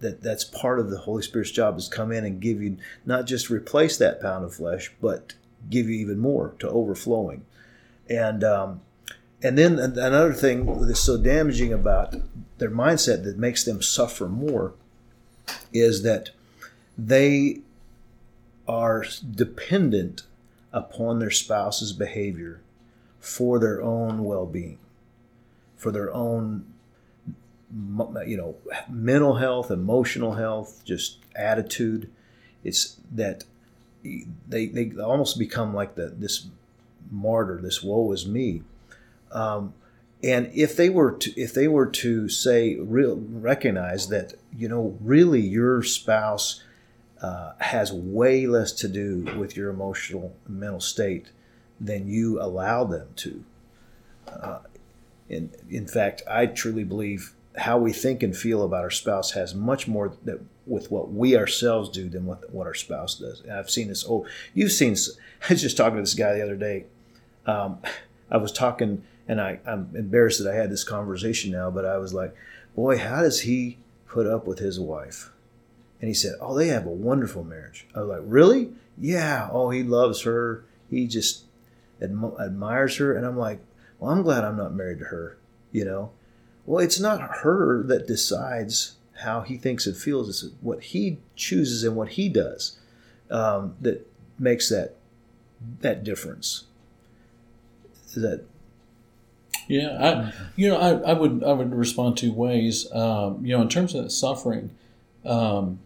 That 0.00 0.22
that's 0.22 0.44
part 0.44 0.80
of 0.80 0.90
the 0.90 0.98
Holy 0.98 1.22
Spirit's 1.22 1.50
job 1.50 1.78
is 1.78 1.88
come 1.88 2.12
in 2.12 2.24
and 2.24 2.40
give 2.40 2.62
you 2.62 2.76
not 3.06 3.26
just 3.26 3.48
replace 3.48 3.96
that 3.96 4.20
pound 4.20 4.44
of 4.44 4.54
flesh, 4.54 4.92
but 5.00 5.34
give 5.70 5.88
you 5.88 5.96
even 5.96 6.18
more 6.18 6.54
to 6.58 6.68
overflowing. 6.68 7.46
And 8.10 8.42
um, 8.42 8.80
and 9.42 9.56
then 9.56 9.78
another 9.78 10.34
thing 10.34 10.86
that's 10.86 11.00
so 11.00 11.16
damaging 11.16 11.72
about 11.72 12.16
their 12.58 12.70
mindset 12.70 13.24
that 13.24 13.38
makes 13.38 13.64
them 13.64 13.80
suffer 13.80 14.28
more 14.28 14.74
is 15.72 16.02
that 16.02 16.30
they 16.98 17.60
are 18.68 19.04
dependent 19.30 20.24
upon 20.72 21.18
their 21.18 21.30
spouse's 21.30 21.92
behavior 21.92 22.60
for 23.26 23.58
their 23.58 23.82
own 23.82 24.22
well-being, 24.22 24.78
for 25.76 25.90
their 25.90 26.14
own 26.14 26.64
you 28.24 28.36
know 28.36 28.54
mental 28.88 29.34
health, 29.34 29.70
emotional 29.70 30.34
health, 30.34 30.82
just 30.84 31.18
attitude. 31.34 32.08
It's 32.62 32.98
that 33.12 33.42
they 34.48 34.66
they 34.66 34.92
almost 35.00 35.40
become 35.40 35.74
like 35.74 35.96
the 35.96 36.14
this 36.16 36.46
martyr, 37.10 37.60
this 37.60 37.82
woe 37.82 38.12
is 38.12 38.26
me. 38.26 38.62
Um, 39.32 39.74
and 40.22 40.48
if 40.54 40.76
they 40.76 40.88
were 40.88 41.10
to 41.10 41.40
if 41.40 41.52
they 41.52 41.66
were 41.66 41.86
to 41.86 42.28
say 42.28 42.76
real 42.76 43.16
recognize 43.16 44.08
that 44.08 44.34
you 44.56 44.68
know 44.68 44.96
really 45.00 45.40
your 45.40 45.82
spouse 45.82 46.62
uh, 47.20 47.54
has 47.58 47.92
way 47.92 48.46
less 48.46 48.70
to 48.70 48.88
do 48.88 49.36
with 49.36 49.56
your 49.56 49.70
emotional 49.70 50.36
mental 50.46 50.80
state 50.80 51.30
than 51.80 52.08
you 52.08 52.40
allow 52.40 52.84
them 52.84 53.08
to. 53.16 53.44
Uh, 54.28 54.58
in 55.28 55.50
in 55.70 55.86
fact, 55.86 56.22
I 56.28 56.46
truly 56.46 56.84
believe 56.84 57.34
how 57.56 57.78
we 57.78 57.92
think 57.92 58.22
and 58.22 58.36
feel 58.36 58.62
about 58.62 58.84
our 58.84 58.90
spouse 58.90 59.32
has 59.32 59.54
much 59.54 59.88
more 59.88 60.12
that 60.24 60.40
with 60.66 60.90
what 60.90 61.12
we 61.12 61.36
ourselves 61.36 61.88
do 61.88 62.08
than 62.08 62.26
what 62.26 62.52
what 62.52 62.66
our 62.66 62.74
spouse 62.74 63.18
does. 63.18 63.40
And 63.40 63.52
I've 63.52 63.70
seen 63.70 63.88
this. 63.88 64.04
Oh, 64.08 64.26
you've 64.54 64.72
seen. 64.72 64.96
I 65.48 65.52
was 65.52 65.62
just 65.62 65.76
talking 65.76 65.96
to 65.96 66.02
this 66.02 66.14
guy 66.14 66.34
the 66.34 66.42
other 66.42 66.56
day. 66.56 66.86
Um, 67.46 67.78
I 68.30 68.38
was 68.38 68.50
talking, 68.50 69.04
and 69.28 69.40
I, 69.40 69.60
I'm 69.64 69.90
embarrassed 69.94 70.42
that 70.42 70.52
I 70.52 70.56
had 70.56 70.70
this 70.70 70.82
conversation 70.82 71.52
now, 71.52 71.70
but 71.70 71.84
I 71.84 71.98
was 71.98 72.12
like, 72.12 72.34
"Boy, 72.74 72.98
how 72.98 73.22
does 73.22 73.42
he 73.42 73.78
put 74.06 74.26
up 74.26 74.46
with 74.46 74.58
his 74.58 74.80
wife?" 74.80 75.30
And 76.00 76.08
he 76.08 76.14
said, 76.14 76.34
"Oh, 76.40 76.56
they 76.56 76.68
have 76.68 76.86
a 76.86 76.90
wonderful 76.90 77.44
marriage." 77.44 77.86
I 77.94 78.00
was 78.00 78.08
like, 78.08 78.22
"Really? 78.24 78.72
Yeah. 78.98 79.48
Oh, 79.52 79.70
he 79.70 79.82
loves 79.82 80.22
her. 80.22 80.64
He 80.90 81.06
just 81.06 81.45
adm- 82.00 82.40
admires 82.40 82.96
her." 82.96 83.14
And 83.14 83.26
I'm 83.26 83.36
like, 83.38 83.60
"Well, 83.98 84.10
I'm 84.10 84.22
glad 84.22 84.44
I'm 84.44 84.56
not 84.56 84.74
married 84.74 84.98
to 85.00 85.06
her." 85.06 85.38
You 85.72 85.84
know. 85.84 86.10
Well, 86.64 86.84
it's 86.84 86.98
not 86.98 87.20
her 87.42 87.82
that 87.84 88.06
decides 88.08 88.96
how 89.20 89.42
he 89.42 89.56
thinks 89.56 89.86
and 89.86 89.96
feels. 89.96 90.28
It's 90.28 90.52
what 90.60 90.82
he 90.82 91.18
chooses 91.36 91.84
and 91.84 91.94
what 91.96 92.10
he 92.10 92.28
does 92.28 92.78
um, 93.30 93.76
that 93.80 94.06
makes 94.38 94.68
that 94.68 94.96
that 95.80 96.04
difference. 96.04 96.64
Is 98.08 98.22
that 98.22 98.44
Yeah, 99.68 99.96
I, 100.00 100.32
you 100.54 100.68
know, 100.68 100.76
I, 100.76 101.10
I 101.10 101.12
would 101.12 101.42
I 101.44 101.52
would 101.52 101.74
respond 101.74 102.16
two 102.16 102.32
ways. 102.32 102.90
Um, 102.92 103.44
you 103.44 103.56
know, 103.56 103.62
in 103.62 103.68
terms 103.68 103.94
of 103.94 104.04
that 104.04 104.10
suffering, 104.10 104.70
um, 105.24 105.80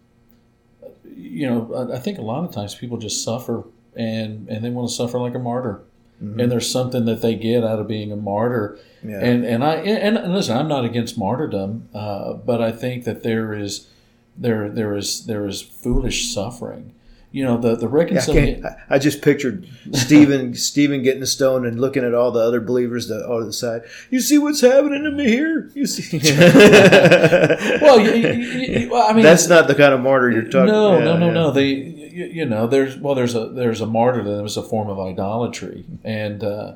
you 1.17 1.47
know, 1.49 1.75
I, 1.91 1.97
I 1.97 1.99
think 1.99 2.19
a 2.19 2.23
lot 2.23 2.45
of 2.45 2.53
times 2.53 2.75
people 2.75 2.99
just 2.99 3.25
suffer 3.25 3.65
and 3.97 4.49
and 4.49 4.65
they 4.65 4.71
want 4.71 4.89
to 4.89 4.95
suffer 4.95 5.19
like 5.19 5.35
a 5.35 5.39
martyr, 5.39 5.81
and 6.21 6.53
there's 6.53 6.71
something 6.71 7.07
that 7.07 7.23
they 7.23 7.35
get 7.35 7.65
out 7.65 7.79
of 7.79 7.89
being 7.89 8.13
a 8.13 8.17
martyr. 8.17 8.79
yeah 9.03 9.21
And 9.21 9.45
and 9.45 9.65
I 9.65 9.77
and, 9.77 10.19
and 10.19 10.35
listen, 10.35 10.57
I'm 10.57 10.69
not 10.69 10.85
against 10.85 11.17
martyrdom, 11.19 11.89
uh, 11.95 12.35
but 12.35 12.61
I 12.61 12.73
think 12.73 13.05
that 13.05 13.23
there 13.23 13.55
is 13.55 13.89
there 14.37 14.69
there 14.69 14.97
is 14.97 15.27
there 15.27 15.47
is 15.47 15.63
foolish 15.63 16.33
suffering. 16.33 16.95
You 17.33 17.45
know, 17.45 17.59
the 17.59 17.77
the 17.77 17.87
I, 17.87 17.91
reconciliation. 17.91 18.63
can't, 18.63 18.77
I 18.91 18.97
I 18.97 18.99
just 18.99 19.23
pictured 19.23 19.69
Stephen 19.93 20.55
Stephen 20.71 21.03
getting 21.03 21.23
a 21.23 21.27
stone 21.27 21.65
and 21.65 21.81
looking 21.81 22.05
at 22.05 22.13
all 22.13 22.33
the 22.33 22.41
other 22.41 22.61
believers 22.61 23.07
that 23.09 23.25
are 23.25 23.45
the 23.45 23.53
side. 23.53 23.83
You 24.11 24.21
see 24.21 24.37
what's 24.37 24.61
happening 24.61 25.05
to 25.05 25.13
me 25.13 25.29
here? 25.29 25.71
You 25.75 25.87
see? 25.87 26.19
well, 27.81 28.01
you, 28.01 28.13
you, 28.13 28.33
you, 28.33 28.97
I 28.97 29.13
mean, 29.13 29.23
that's 29.23 29.49
not 29.49 29.69
the 29.69 29.77
kind 29.77 29.95
of 29.95 30.01
martyr 30.01 30.33
you're 30.33 30.43
talking. 30.43 30.71
About. 30.71 30.71
No, 30.71 30.99
yeah, 30.99 31.05
no, 31.05 31.17
no, 31.17 31.27
yeah. 31.27 31.33
no. 31.33 31.51
They, 31.53 32.00
you, 32.13 32.25
you 32.27 32.45
know, 32.47 32.67
there's 32.67 32.97
well, 32.97 33.15
there's 33.15 33.35
a 33.35 33.49
there's 33.49 33.81
a 33.81 33.87
martyrdom. 33.87 34.45
It's 34.45 34.57
a 34.57 34.63
form 34.63 34.89
of 34.89 34.99
idolatry, 34.99 35.85
and 36.05 36.43
uh, 36.45 36.75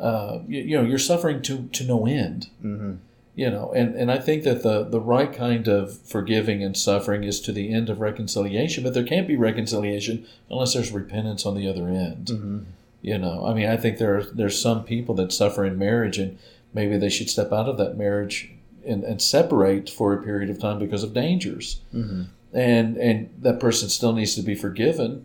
uh, 0.00 0.40
you, 0.48 0.60
you 0.62 0.76
know, 0.76 0.84
you're 0.84 0.98
suffering 0.98 1.42
to 1.42 1.68
to 1.72 1.84
no 1.84 2.06
end. 2.06 2.48
Mhm. 2.64 2.98
You 3.34 3.48
know, 3.50 3.72
and 3.74 3.94
and 3.94 4.10
I 4.12 4.18
think 4.18 4.42
that 4.44 4.62
the 4.62 4.84
the 4.84 5.00
right 5.00 5.32
kind 5.32 5.66
of 5.68 5.96
forgiving 5.98 6.62
and 6.62 6.76
suffering 6.76 7.24
is 7.24 7.40
to 7.42 7.52
the 7.52 7.72
end 7.72 7.88
of 7.88 8.00
reconciliation. 8.00 8.84
But 8.84 8.92
there 8.94 9.04
can't 9.04 9.26
be 9.26 9.36
reconciliation 9.36 10.26
unless 10.50 10.74
there's 10.74 10.92
repentance 10.92 11.46
on 11.46 11.54
the 11.54 11.66
other 11.68 11.88
end. 11.88 12.26
Mhm. 12.26 12.64
You 13.00 13.18
know, 13.18 13.46
I 13.46 13.54
mean, 13.54 13.68
I 13.68 13.76
think 13.76 13.98
there 13.98 14.16
are, 14.18 14.22
there's 14.22 14.60
some 14.60 14.84
people 14.84 15.14
that 15.16 15.32
suffer 15.32 15.64
in 15.64 15.76
marriage, 15.78 16.18
and 16.18 16.38
maybe 16.74 16.96
they 16.98 17.08
should 17.08 17.28
step 17.30 17.52
out 17.52 17.68
of 17.68 17.76
that 17.78 17.96
marriage 17.96 18.50
and, 18.86 19.02
and 19.02 19.20
separate 19.20 19.88
for 19.90 20.12
a 20.12 20.22
period 20.22 20.50
of 20.50 20.58
time 20.60 20.78
because 20.78 21.02
of 21.02 21.12
dangers 21.14 21.80
Mhm. 21.94 22.26
And 22.52 22.96
and 22.96 23.30
that 23.40 23.58
person 23.60 23.88
still 23.88 24.12
needs 24.12 24.34
to 24.34 24.42
be 24.42 24.54
forgiven 24.54 25.24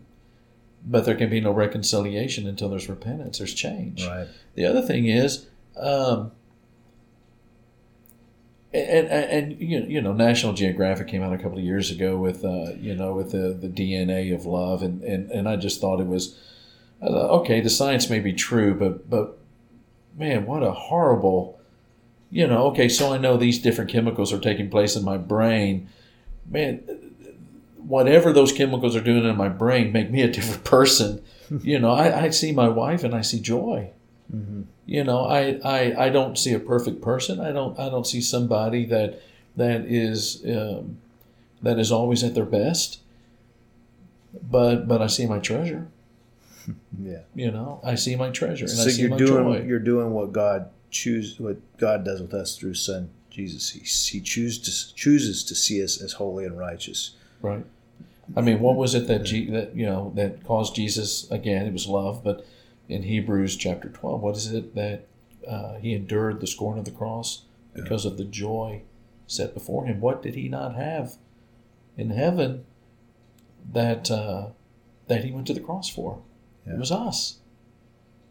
but 0.86 1.04
there 1.06 1.16
can 1.16 1.30
be 1.30 1.42
no 1.42 1.52
reconciliation 1.52 2.48
until 2.48 2.70
there's 2.70 2.88
repentance 2.88 3.38
there's 3.40 3.54
change 3.54 4.06
Right. 4.08 4.28
the 4.56 4.66
other 4.66 4.82
thing 4.82 5.06
is 5.08 5.48
um 5.76 6.32
and, 8.74 9.08
and, 9.08 9.52
and 9.52 9.62
you 9.62 9.80
know, 9.80 9.86
you 9.88 10.02
know, 10.02 10.14
National 10.14 10.54
Geographic 10.54 11.08
came 11.08 11.24
out 11.24 11.34
a 11.34 11.38
couple 11.38 11.58
of 11.58 11.64
years 11.64 11.90
ago 11.90 12.18
with, 12.18 12.44
uh, 12.44 12.74
you 12.80 12.94
know, 12.96 13.14
with 13.14 13.32
the, 13.32 13.58
the 13.60 13.70
DNA 13.70 14.36
of 14.36 14.46
love, 14.46 14.84
and, 14.84 15.02
and, 15.04 15.32
and 15.32 15.48
I 15.48 15.56
just 15.56 15.80
thought 15.80 16.02
it 16.02 16.08
was, 16.08 16.38
thought, 17.00 17.30
okay, 17.40 17.62
the 17.62 17.70
science 17.70 18.10
may 18.10 18.20
be 18.20 18.34
true, 18.34 18.76
but 18.76 19.10
but 19.10 19.38
man, 20.18 20.46
what 20.46 20.64
a 20.64 20.72
horrible, 20.72 21.60
you 22.30 22.46
know. 22.46 22.68
Okay, 22.68 22.90
so 22.90 23.14
I 23.14 23.18
know 23.18 23.38
these 23.38 23.58
different 23.58 23.90
chemicals 23.90 24.34
are 24.34 24.40
taking 24.40 24.70
place 24.70 24.96
in 24.96 25.04
my 25.04 25.18
brain, 25.18 25.90
man. 26.50 26.84
Whatever 27.88 28.34
those 28.34 28.52
chemicals 28.52 28.96
are 28.96 29.02
doing 29.02 29.24
in 29.26 29.38
my 29.38 29.50
brain 29.50 29.92
make 29.92 30.12
me 30.12 30.22
a 30.22 30.28
different 30.38 30.64
person. 30.64 31.22
you 31.62 31.80
know, 31.80 31.92
I, 31.92 32.26
I 32.26 32.30
see 32.32 32.52
my 32.52 32.68
wife 32.68 33.04
and 33.04 33.16
I 33.16 33.22
see 33.22 33.40
joy. 33.40 33.92
You 34.86 35.04
know, 35.06 35.26
I, 35.26 35.60
I 35.64 36.06
I 36.06 36.10
don't 36.10 36.38
see 36.38 36.54
a 36.54 36.60
perfect 36.60 37.02
person. 37.02 37.40
I 37.40 37.52
don't 37.54 37.80
I 37.80 37.90
don't 37.90 38.06
see 38.06 38.20
somebody 38.22 38.86
that 38.86 39.22
that 39.56 39.86
is 39.86 40.44
um, 40.46 40.98
that 41.62 41.80
is 41.80 41.92
always 41.94 42.24
at 42.26 42.36
their 42.36 42.46
best. 42.46 43.00
But 44.50 44.88
but 44.88 45.02
I 45.02 45.08
see 45.08 45.26
my 45.26 45.40
treasure. 45.40 45.88
Yeah. 47.02 47.20
You 47.34 47.52
know, 47.52 47.80
I 47.82 47.96
see 47.96 48.18
my 48.18 48.30
treasure 48.30 48.66
and 48.66 48.74
I 48.74 48.84
So 48.84 48.90
see 48.90 49.02
you're 49.04 49.12
my 49.12 49.18
doing 49.18 49.44
joy. 49.62 49.66
you're 49.66 49.80
doing 49.80 50.12
what 50.12 50.34
God 50.34 50.70
choose 50.92 51.40
what 51.40 51.58
God 51.78 52.04
does 52.04 52.20
with 52.22 52.34
us 52.34 52.58
through 52.58 52.72
His 52.72 52.84
Son 52.86 53.10
Jesus. 53.30 53.70
He 53.70 53.80
He 54.18 54.22
chooses 54.22 54.60
to 54.90 54.94
chooses 54.96 55.46
to 55.46 55.56
see 55.56 55.82
us 55.82 56.02
as 56.02 56.14
holy 56.14 56.44
and 56.44 56.58
righteous. 56.58 57.16
Right. 57.42 57.66
I 58.36 58.42
mean, 58.42 58.60
what 58.60 58.76
was 58.76 58.94
it 58.94 59.08
that 59.08 59.24
G, 59.24 59.50
that 59.52 59.76
you 59.76 59.86
know 59.86 60.12
that 60.16 60.44
caused 60.44 60.76
Jesus 60.76 61.30
again? 61.32 61.66
It 61.66 61.74
was 61.74 61.88
love, 61.88 62.24
but 62.24 62.46
in 62.90 63.04
Hebrews 63.04 63.56
chapter 63.56 63.90
twelve, 63.90 64.22
what 64.22 64.36
is 64.36 64.52
it 64.52 64.76
that 64.76 65.08
uh, 65.48 65.76
he 65.76 65.94
endured 65.94 66.42
the 66.42 66.48
scorn 66.48 66.78
of 66.78 66.86
the 66.86 66.92
cross 66.92 67.44
because 67.74 68.06
of 68.06 68.18
the 68.18 68.26
joy 68.26 68.82
set 69.28 69.54
before 69.54 69.86
him. 69.86 70.02
What 70.02 70.22
did 70.22 70.36
he 70.36 70.50
not 70.50 70.76
have 70.76 71.16
in 71.98 72.10
heaven 72.10 72.66
that 73.72 74.10
uh, 74.12 74.48
that 75.08 75.24
he 75.24 75.32
went 75.32 75.48
to 75.48 75.54
the 75.54 75.60
cross 75.60 75.90
for? 75.90 76.22
Yeah. 76.66 76.74
It 76.74 76.80
was 76.80 76.92
us. 76.92 77.38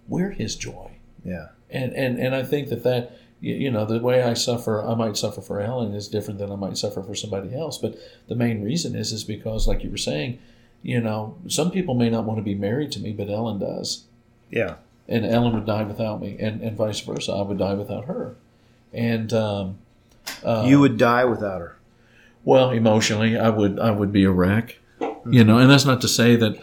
We're 0.08 0.30
his 0.30 0.56
joy 0.56 0.98
Yeah. 1.24 1.48
and 1.70 1.92
and 1.94 2.18
and 2.18 2.34
I 2.34 2.42
think 2.42 2.68
that 2.68 2.82
that 2.84 3.18
you 3.40 3.54
you 3.54 3.70
know 3.70 3.84
the 3.84 3.98
way 4.00 4.22
I 4.22 4.34
suffer, 4.34 4.82
I 4.84 4.94
might 4.94 5.16
suffer 5.16 5.40
for 5.40 5.60
Ellen 5.60 5.94
is 5.94 6.08
different 6.08 6.38
than 6.38 6.50
I 6.50 6.56
might 6.56 6.76
suffer 6.78 7.02
for 7.02 7.14
somebody 7.14 7.54
else. 7.54 7.78
But 7.78 7.96
the 8.28 8.34
main 8.34 8.62
reason 8.62 8.94
is 8.94 9.12
is 9.12 9.24
because, 9.24 9.66
like 9.68 9.82
you 9.84 9.90
were 9.90 9.96
saying, 9.96 10.38
you 10.82 11.00
know, 11.00 11.36
some 11.48 11.70
people 11.70 11.94
may 11.94 12.10
not 12.10 12.24
want 12.24 12.38
to 12.38 12.42
be 12.42 12.54
married 12.54 12.92
to 12.92 13.00
me, 13.00 13.12
but 13.12 13.28
Ellen 13.30 13.58
does, 13.58 14.04
Yeah. 14.50 14.76
and 15.08 15.24
Ellen 15.26 15.52
would 15.54 15.66
die 15.66 15.84
without 15.84 16.20
me, 16.20 16.36
and 16.40 16.60
and 16.62 16.76
vice 16.76 17.00
versa, 17.00 17.32
I 17.32 17.42
would 17.42 17.58
die 17.58 17.74
without 17.74 18.04
her, 18.06 18.36
and 18.92 19.32
um, 19.32 19.78
uh, 20.44 20.64
you 20.66 20.80
would 20.80 20.96
die 20.98 21.24
without 21.24 21.60
her. 21.60 21.76
well, 22.44 22.70
emotionally, 22.70 23.36
I 23.38 23.48
would 23.50 23.78
I 23.78 23.90
would 23.90 24.12
be 24.12 24.24
a 24.24 24.30
wreck, 24.30 24.78
you 25.28 25.44
know, 25.44 25.58
and 25.58 25.68
that's 25.70 25.84
not 25.84 26.00
to 26.02 26.08
say 26.08 26.36
that 26.36 26.56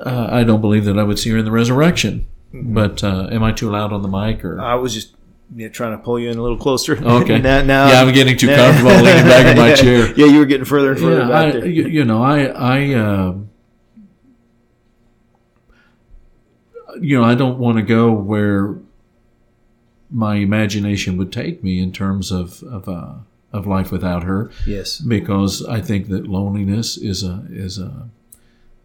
uh, 0.00 0.28
I 0.30 0.44
don't 0.44 0.60
believe 0.60 0.84
that 0.84 0.98
I 0.98 1.02
would 1.02 1.18
see 1.18 1.30
her 1.30 1.38
in 1.38 1.44
the 1.44 1.50
resurrection. 1.50 2.26
But 2.52 3.04
uh, 3.04 3.28
am 3.30 3.44
I 3.44 3.52
too 3.52 3.70
loud 3.70 3.92
on 3.92 4.02
the 4.02 4.08
mic 4.08 4.44
or? 4.44 4.60
I 4.60 4.74
was 4.74 4.92
just 4.92 5.14
yeah, 5.54 5.68
trying 5.68 5.96
to 5.96 6.02
pull 6.02 6.18
you 6.18 6.30
in 6.30 6.38
a 6.38 6.42
little 6.42 6.58
closer. 6.58 6.94
Okay. 7.04 7.38
now, 7.40 7.62
now, 7.62 7.88
yeah, 7.88 8.00
I'm 8.02 8.12
getting 8.14 8.36
too 8.36 8.48
comfortable 8.48 8.92
leaning 8.92 9.24
back 9.24 9.46
in 9.46 9.56
my 9.56 9.68
yeah, 9.70 9.74
chair. 9.74 10.14
Yeah, 10.14 10.26
you 10.26 10.38
were 10.38 10.46
getting 10.46 10.64
further 10.64 10.92
and 10.92 11.00
further 11.00 11.20
Yeah, 11.20 11.28
back 11.28 11.46
I, 11.46 11.50
there. 11.52 11.66
you, 11.66 11.88
you 11.88 12.04
know, 12.04 12.22
I, 12.22 12.44
I, 12.44 12.94
uh, 12.94 13.34
you 17.00 17.18
know, 17.18 17.24
I 17.24 17.34
don't 17.34 17.58
want 17.58 17.76
to 17.78 17.82
go 17.82 18.12
where 18.12 18.76
my 20.10 20.36
imagination 20.36 21.16
would 21.16 21.32
take 21.32 21.62
me 21.62 21.80
in 21.80 21.92
terms 21.92 22.30
of 22.32 22.62
of 22.64 22.88
uh, 22.88 23.14
of 23.52 23.66
life 23.66 23.90
without 23.92 24.24
her, 24.24 24.50
yes. 24.66 24.98
because 25.00 25.64
I 25.66 25.80
think 25.80 26.08
that 26.08 26.26
loneliness 26.26 26.96
is 26.96 27.22
a 27.22 27.44
is 27.48 27.78
a 27.78 28.08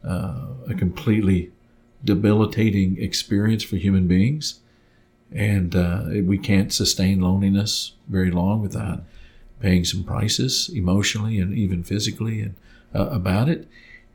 uh, 0.04 0.48
a 0.68 0.74
completely 0.76 1.52
debilitating 2.04 2.98
experience 3.02 3.64
for 3.64 3.78
human 3.78 4.08
beings, 4.08 4.60
and 5.36 5.76
uh, 5.76 6.04
we 6.24 6.38
can't 6.38 6.74
sustain 6.74 7.20
loneliness 7.20 7.94
very 8.08 8.32
long 8.32 8.62
without 8.62 9.04
paying 9.60 9.84
some 9.86 10.04
prices 10.04 10.70
emotionally 10.74 11.40
and 11.40 11.54
even 11.54 11.84
physically 11.84 12.42
and 12.42 12.56
uh, 12.94 13.08
about 13.10 13.50
it. 13.50 13.68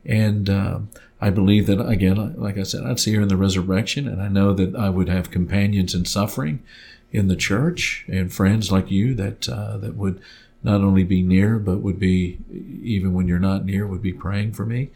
And 0.05 0.49
um 0.49 0.89
I 1.21 1.29
believe 1.29 1.67
that 1.67 1.79
again, 1.87 2.33
like 2.35 2.57
I 2.57 2.63
said, 2.63 2.83
I'd 2.83 2.99
see 2.99 3.13
her 3.13 3.21
in 3.21 3.27
the 3.27 3.37
resurrection, 3.37 4.07
and 4.07 4.19
I 4.19 4.27
know 4.27 4.53
that 4.53 4.75
I 4.75 4.89
would 4.89 5.07
have 5.07 5.29
companions 5.29 5.93
in 5.93 6.05
suffering 6.05 6.63
in 7.11 7.27
the 7.27 7.35
church 7.35 8.05
and 8.07 8.33
friends 8.33 8.71
like 8.71 8.89
you 8.89 9.13
that 9.13 9.47
uh, 9.47 9.77
that 9.77 9.95
would 9.95 10.19
not 10.63 10.81
only 10.81 11.03
be 11.03 11.21
near, 11.21 11.59
but 11.59 11.77
would 11.77 11.99
be 11.99 12.39
even 12.81 13.13
when 13.13 13.27
you're 13.27 13.37
not 13.37 13.65
near, 13.65 13.85
would 13.85 14.01
be 14.01 14.13
praying 14.13 14.53
for 14.53 14.65
me, 14.65 14.89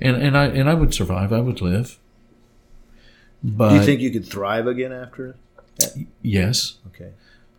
and 0.00 0.16
and 0.16 0.36
I 0.36 0.46
and 0.46 0.68
I 0.68 0.74
would 0.74 0.92
survive. 0.92 1.32
I 1.32 1.40
would 1.40 1.60
live. 1.60 1.96
But 3.44 3.68
Do 3.68 3.76
you 3.76 3.82
think 3.82 4.00
you 4.00 4.10
could 4.10 4.26
thrive 4.26 4.66
again 4.66 4.92
after 4.92 5.28
it? 5.28 5.36
Yes, 6.22 6.78
Okay. 6.88 7.10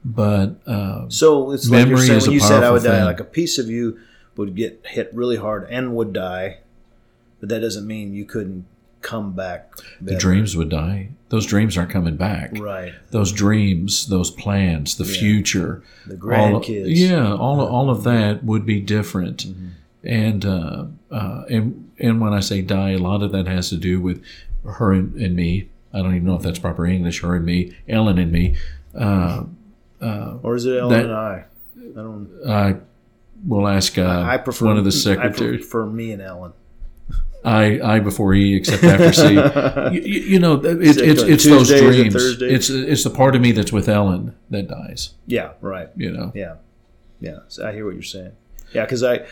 but 0.05 0.55
uh, 0.67 1.09
So 1.09 1.51
it's 1.51 1.69
like 1.69 1.87
you're 1.87 1.97
saying 1.97 2.21
when 2.21 2.29
a 2.29 2.33
you 2.33 2.39
said 2.39 2.63
I 2.63 2.71
would 2.71 2.83
die, 2.83 2.97
thing. 2.97 3.05
like 3.05 3.19
a 3.19 3.23
piece 3.25 3.57
of 3.57 3.67
you 3.69 3.99
would 4.35 4.55
get 4.55 4.81
hit 4.85 5.09
really 5.13 5.37
hard 5.37 5.67
and 5.69 5.95
would 5.95 6.13
die, 6.13 6.59
but 7.39 7.49
that 7.49 7.59
doesn't 7.59 7.85
mean 7.87 8.13
you 8.13 8.25
couldn't 8.25 8.65
come 9.01 9.31
back. 9.33 9.71
the 10.01 10.15
dreams 10.17 10.55
would 10.57 10.69
die. 10.69 11.09
Those 11.29 11.45
dreams 11.45 11.77
aren't 11.77 11.91
coming 11.91 12.15
back. 12.17 12.51
right? 12.57 12.93
Those 13.11 13.31
dreams, 13.31 14.07
those 14.07 14.31
plans, 14.31 14.95
the 14.97 15.05
future, 15.05 15.83
The 16.07 16.15
all, 16.15 16.19
grandkids. 16.19 16.85
yeah, 16.87 17.33
all 17.33 17.61
all 17.65 17.89
of 17.89 18.03
that 18.03 18.43
would 18.43 18.65
be 18.65 18.81
different. 18.81 19.45
Mm-hmm. 19.45 19.67
And 20.03 20.45
uh, 20.45 20.85
uh, 21.11 21.43
and 21.49 21.91
and 21.99 22.19
when 22.21 22.33
I 22.33 22.39
say 22.39 22.61
die, 22.61 22.91
a 22.91 22.97
lot 22.97 23.21
of 23.21 23.31
that 23.33 23.47
has 23.47 23.69
to 23.69 23.77
do 23.77 23.99
with 24.01 24.23
her 24.65 24.91
and, 24.93 25.13
and 25.21 25.35
me. 25.35 25.69
I 25.93 25.97
don't 25.99 26.13
even 26.15 26.25
know 26.25 26.35
if 26.35 26.43
that's 26.43 26.59
proper 26.59 26.85
English. 26.85 27.23
or 27.23 27.35
and 27.35 27.45
me, 27.45 27.73
Ellen 27.87 28.17
and 28.19 28.31
me. 28.31 28.55
Uh, 28.95 29.43
Or 30.43 30.55
is 30.55 30.65
it 30.65 30.77
Ellen 30.77 30.93
That- 30.93 31.05
and 31.05 31.13
I? 31.13 31.45
I 31.77 32.01
don't. 32.01 32.29
I 32.47 32.75
will 33.47 33.67
ask 33.67 33.97
uh, 33.97 34.23
I 34.27 34.37
prefer 34.37 34.65
one 34.67 34.77
of 34.77 34.83
the 34.83 34.89
I 34.89 34.93
secretaries. 34.93 35.61
prefer 35.61 35.85
me 35.85 36.11
and 36.11 36.21
Ellen. 36.21 36.53
I, 37.43 37.79
I 37.81 37.99
before 37.99 38.33
E, 38.33 38.55
except 38.57 38.83
after 38.83 39.13
C. 39.13 39.33
you, 39.95 40.01
you 40.01 40.39
know, 40.39 40.55
it, 40.55 40.81
it's 40.85 40.97
it's 40.97 41.21
it's 41.21 41.45
those 41.45 41.69
dreams. 41.69 42.15
It's 42.41 42.69
it's 42.69 43.03
the 43.05 43.09
part 43.09 43.33
of 43.35 43.41
me 43.41 43.53
that's 43.53 43.71
with 43.71 43.87
Ellen 43.87 44.35
that 44.49 44.67
dies. 44.67 45.13
Yeah. 45.25 45.51
Right. 45.61 45.87
You 45.95 46.11
know. 46.11 46.31
Yeah, 46.35 46.55
yeah. 47.21 47.39
So 47.47 47.65
I 47.65 47.71
hear 47.71 47.85
what 47.85 47.93
you're 47.93 48.03
saying. 48.03 48.33
Yeah, 48.73 48.83
because 48.85 49.03
I, 49.03 49.25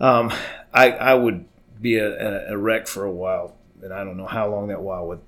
um, 0.00 0.32
I 0.72 0.92
I 0.92 1.14
would 1.14 1.44
be 1.80 1.96
a, 1.96 2.52
a 2.52 2.56
wreck 2.56 2.86
for 2.86 3.04
a 3.04 3.10
while, 3.12 3.56
and 3.82 3.92
I 3.92 4.04
don't 4.04 4.16
know 4.16 4.26
how 4.28 4.48
long 4.48 4.68
that 4.68 4.80
while 4.80 5.06
would, 5.08 5.20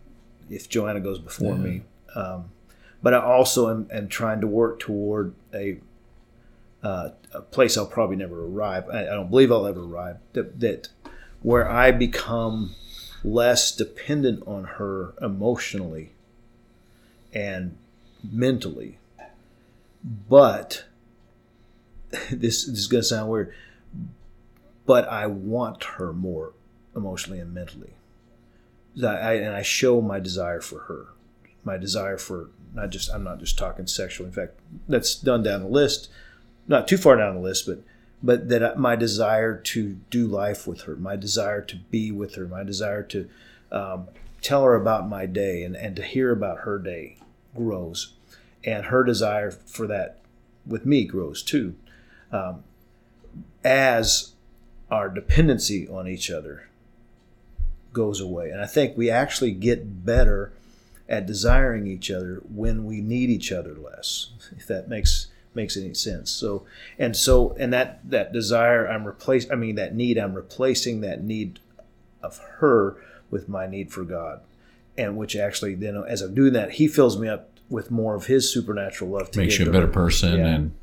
if 0.50 0.68
Joanna 0.68 1.00
goes 1.00 1.18
before 1.18 1.54
Yeah. 1.54 1.60
me. 1.60 1.82
Um, 2.14 2.50
but 3.02 3.12
I 3.14 3.20
also 3.20 3.70
am, 3.70 3.88
am 3.92 4.08
trying 4.08 4.40
to 4.40 4.46
work 4.46 4.80
toward 4.80 5.34
a, 5.52 5.78
uh, 6.82 7.10
a 7.32 7.40
place 7.42 7.76
I'll 7.76 7.86
probably 7.86 8.16
never 8.16 8.44
arrive. 8.44 8.88
I, 8.88 9.02
I 9.02 9.14
don't 9.14 9.30
believe 9.30 9.50
I'll 9.52 9.66
ever 9.66 9.82
arrive. 9.82 10.18
That 10.34 10.60
that 10.60 10.88
where 11.42 11.68
I 11.70 11.90
become 11.90 12.74
less 13.22 13.72
dependent 13.74 14.42
on 14.46 14.64
her 14.64 15.14
emotionally 15.20 16.12
and 17.32 17.76
mentally 18.22 18.98
but 20.04 20.84
this, 22.30 22.64
this 22.64 22.68
is 22.68 22.86
going 22.86 23.00
to 23.02 23.08
sound 23.08 23.30
weird 23.30 23.52
but 24.86 25.08
i 25.08 25.26
want 25.26 25.82
her 25.84 26.12
more 26.12 26.52
emotionally 26.94 27.40
and 27.40 27.52
mentally 27.52 27.93
I, 29.02 29.34
and 29.34 29.54
i 29.54 29.62
show 29.62 30.00
my 30.00 30.20
desire 30.20 30.60
for 30.60 30.80
her. 30.80 31.06
My 31.64 31.76
desire 31.76 32.18
for 32.18 32.50
not 32.74 32.90
just 32.90 33.10
i'm 33.10 33.24
not 33.24 33.40
just 33.40 33.58
talking 33.58 33.86
sexual 33.86 34.26
in 34.26 34.32
fact 34.32 34.58
that's 34.88 35.14
done 35.14 35.42
down 35.42 35.62
the 35.62 35.68
list 35.68 36.08
not 36.68 36.86
too 36.86 36.96
far 36.96 37.16
down 37.16 37.34
the 37.34 37.40
list 37.40 37.66
but 37.66 37.78
but 38.22 38.48
that 38.48 38.62
I- 38.62 38.74
my 38.74 38.96
desire 38.96 39.56
to 39.56 39.96
do 40.10 40.26
life 40.26 40.66
with 40.66 40.82
her 40.82 40.96
my 40.96 41.16
desire 41.16 41.60
to 41.62 41.76
be 41.76 42.10
with 42.10 42.34
her 42.34 42.46
my 42.46 42.62
desire 42.62 43.02
to 43.04 43.28
um, 43.72 44.08
tell 44.44 44.62
her 44.62 44.74
about 44.74 45.08
my 45.08 45.26
day 45.26 45.64
and, 45.64 45.74
and 45.74 45.96
to 45.96 46.02
hear 46.02 46.30
about 46.30 46.58
her 46.60 46.78
day 46.78 47.16
grows. 47.56 48.12
And 48.62 48.86
her 48.86 49.02
desire 49.02 49.50
for 49.50 49.86
that 49.88 50.20
with 50.66 50.86
me 50.86 51.04
grows 51.04 51.42
too 51.42 51.74
um, 52.30 52.62
as 53.64 54.32
our 54.90 55.08
dependency 55.08 55.88
on 55.88 56.06
each 56.06 56.30
other 56.30 56.68
goes 57.94 58.20
away 58.20 58.50
and 58.50 58.60
i 58.60 58.66
think 58.66 58.94
we 58.96 59.08
actually 59.08 59.52
get 59.52 60.04
better 60.04 60.52
at 61.08 61.24
desiring 61.24 61.86
each 61.86 62.10
other 62.10 62.42
when 62.52 62.84
we 62.84 63.00
need 63.00 63.30
each 63.30 63.50
other 63.50 63.74
less 63.74 64.30
if 64.56 64.66
that 64.66 64.88
makes 64.88 65.28
makes 65.54 65.76
any 65.76 65.94
sense 65.94 66.30
so 66.30 66.66
and 66.98 67.16
so 67.16 67.54
and 67.58 67.72
that 67.72 68.00
that 68.08 68.32
desire 68.32 68.86
i'm 68.86 69.06
replace 69.06 69.50
i 69.50 69.54
mean 69.54 69.76
that 69.76 69.94
need 69.94 70.18
i'm 70.18 70.34
replacing 70.34 71.00
that 71.00 71.22
need 71.22 71.60
of 72.22 72.38
her 72.58 72.96
with 73.30 73.48
my 73.48 73.66
need 73.66 73.90
for 73.90 74.02
god 74.04 74.40
and 74.98 75.16
which 75.16 75.36
actually 75.36 75.74
then 75.74 75.96
as 76.08 76.20
i'm 76.20 76.34
doing 76.34 76.52
that 76.52 76.72
he 76.72 76.88
fills 76.88 77.16
me 77.18 77.28
up 77.28 77.48
with 77.70 77.90
more 77.90 78.14
of 78.14 78.26
his 78.26 78.52
supernatural 78.52 79.10
love 79.10 79.30
to 79.30 79.38
makes 79.38 79.58
you 79.58 79.66
a 79.66 79.70
better 79.70 79.86
her. 79.86 79.92
person 79.92 80.38
Yeah. 80.38 80.46
and 80.46 80.74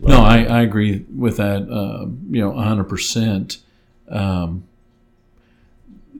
no 0.00 0.22
I, 0.22 0.44
I 0.44 0.62
agree 0.62 1.04
with 1.14 1.36
that 1.36 1.68
uh, 1.68 2.06
you 2.30 2.40
know 2.40 2.52
100% 2.52 3.58
um, 4.08 4.64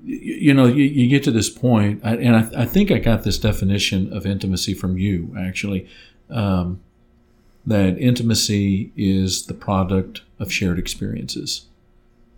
you, 0.05 0.35
you 0.35 0.55
know 0.55 0.67
you, 0.67 0.85
you 0.85 1.09
get 1.09 1.25
to 1.25 1.31
this 1.31 1.55
and 2.03 2.37
I, 2.37 2.63
I 2.63 2.65
think 2.67 2.91
i 2.91 2.99
got 2.99 3.25
this 3.25 3.39
definition 3.39 4.13
of 4.13 4.27
intimacy 4.27 4.75
from 4.75 4.99
you 4.99 5.35
actually 5.39 5.89
um, 6.31 6.81
that 7.67 7.99
intimacy 7.99 8.93
is 8.97 9.47
the 9.47 9.55
product 9.55 10.23
of 10.39 10.53
shared 10.53 10.79
experiences 10.79 11.67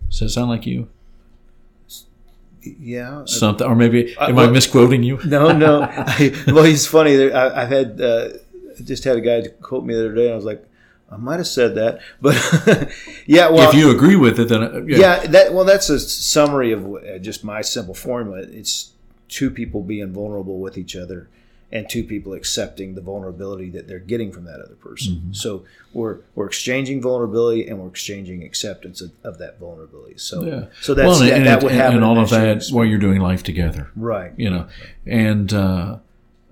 does 0.09 0.19
that 0.19 0.29
sound 0.29 0.49
like 0.49 0.65
you 0.65 0.89
yeah 2.61 3.23
something 3.25 3.65
or 3.65 3.75
maybe 3.75 4.15
am 4.19 4.35
well- 4.35 4.47
i 4.47 4.51
misquoting 4.51 5.03
you 5.03 5.19
no, 5.25 5.51
no. 5.51 5.81
I, 5.91 6.33
well, 6.47 6.63
he's 6.63 6.85
funny. 6.87 7.31
I, 7.31 7.63
I've 7.63 7.69
had 7.69 8.01
uh, 8.01 8.29
just 8.83 9.03
had 9.03 9.17
a 9.17 9.21
guy 9.21 9.47
quote 9.61 9.85
me 9.85 9.93
the 9.93 10.05
other 10.05 10.15
day, 10.15 10.25
and 10.25 10.33
I 10.33 10.35
was 10.35 10.45
like, 10.45 10.66
I 11.09 11.17
might 11.17 11.37
have 11.37 11.47
said 11.47 11.75
that, 11.75 12.01
but 12.21 12.35
yeah. 13.25 13.49
Well, 13.49 13.69
if 13.69 13.75
you 13.75 13.89
agree 13.91 14.15
with 14.17 14.39
it 14.39 14.49
then 14.49 14.63
uh, 14.63 14.81
yeah, 14.85 15.25
that 15.27 15.53
well, 15.53 15.65
that's 15.65 15.89
a 15.89 15.99
summary 15.99 16.71
of 16.71 16.85
uh, 16.85 17.17
just 17.19 17.43
my 17.43 17.61
simple 17.61 17.93
formula. 17.93 18.39
It's 18.39 18.91
two 19.29 19.49
people 19.49 19.81
being 19.83 20.11
vulnerable 20.11 20.59
with 20.59 20.77
each 20.77 20.95
other, 20.95 21.29
and 21.71 21.89
two 21.89 22.03
people 22.03 22.33
accepting 22.33 22.95
the 22.95 23.01
vulnerability 23.01 23.69
that 23.69 23.87
they're 23.87 23.99
getting 23.99 24.31
from 24.31 24.45
that 24.45 24.59
other 24.59 24.75
person. 24.75 25.13
Mm-hmm. 25.15 25.33
So 25.33 25.63
we're 25.93 26.19
we're 26.35 26.47
exchanging 26.47 27.01
vulnerability, 27.01 27.67
and 27.67 27.79
we're 27.79 27.87
exchanging 27.87 28.43
acceptance 28.43 28.99
of, 29.01 29.11
of 29.23 29.37
that 29.37 29.59
vulnerability. 29.59 30.17
So 30.17 30.43
Yeah. 30.43 30.65
so 30.81 30.93
that's 30.93 31.07
well, 31.07 31.19
that, 31.19 31.33
and, 31.33 31.45
that 31.45 31.63
would 31.63 31.71
happen 31.71 31.97
in 31.97 32.03
all 32.03 32.19
of 32.19 32.29
that 32.31 32.67
while 32.69 32.85
you're 32.85 32.99
doing 32.99 33.21
life 33.21 33.43
together 33.43 33.91
Right. 33.95 34.33
you 34.37 34.49
know 34.49 34.67
and 35.05 35.53
uh, 35.53 35.97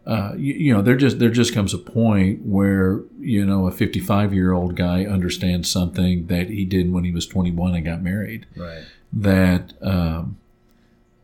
uh, 0.05 0.33
you, 0.37 0.53
you 0.53 0.73
know, 0.73 0.81
there 0.81 0.95
just 0.95 1.17
there 1.19 1.29
just 1.29 1.53
comes 1.53 1.73
a 1.73 1.79
point 1.79 2.45
where 2.45 3.01
you 3.19 3.45
know 3.45 3.67
a 3.67 3.71
55 3.71 4.33
year 4.33 4.53
old 4.53 4.75
guy 4.75 5.05
understands 5.05 5.69
something 5.69 6.27
that 6.27 6.49
he 6.49 6.63
did 6.63 6.91
when 6.91 7.03
he 7.03 7.11
was 7.11 7.25
21 7.25 7.75
and 7.75 7.85
got 7.85 8.01
married. 8.01 8.45
Right. 8.55 8.83
That 9.11 9.73
um, 9.81 10.37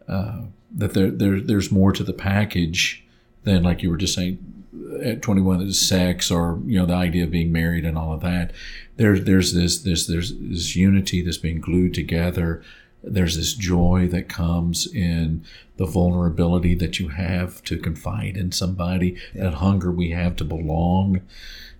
uh, 0.07 0.41
that 0.75 0.93
there, 0.93 1.11
there 1.11 1.39
there's 1.39 1.71
more 1.71 1.91
to 1.91 2.03
the 2.03 2.13
package 2.13 3.03
than 3.43 3.63
like 3.63 3.83
you 3.83 3.89
were 3.89 3.97
just 3.97 4.15
saying 4.15 4.39
at 5.03 5.21
21 5.21 5.61
is 5.61 5.79
sex 5.79 6.31
or 6.31 6.59
you 6.65 6.79
know 6.79 6.85
the 6.85 6.93
idea 6.93 7.23
of 7.23 7.31
being 7.31 7.51
married 7.51 7.85
and 7.85 7.97
all 7.97 8.13
of 8.13 8.21
that. 8.21 8.51
There's 8.97 9.25
there's 9.25 9.53
this 9.53 9.79
this 9.79 10.07
there's 10.07 10.33
this 10.39 10.75
unity 10.75 11.21
that's 11.21 11.37
being 11.37 11.61
glued 11.61 11.93
together. 11.93 12.63
There's 13.03 13.35
this 13.35 13.53
joy 13.53 14.07
that 14.11 14.29
comes 14.29 14.85
in 14.85 15.43
the 15.77 15.85
vulnerability 15.85 16.75
that 16.75 16.99
you 16.99 17.09
have 17.09 17.63
to 17.63 17.77
confide 17.77 18.37
in 18.37 18.51
somebody, 18.51 19.17
that 19.33 19.55
hunger 19.55 19.91
we 19.91 20.11
have 20.11 20.35
to 20.35 20.43
belong, 20.43 21.21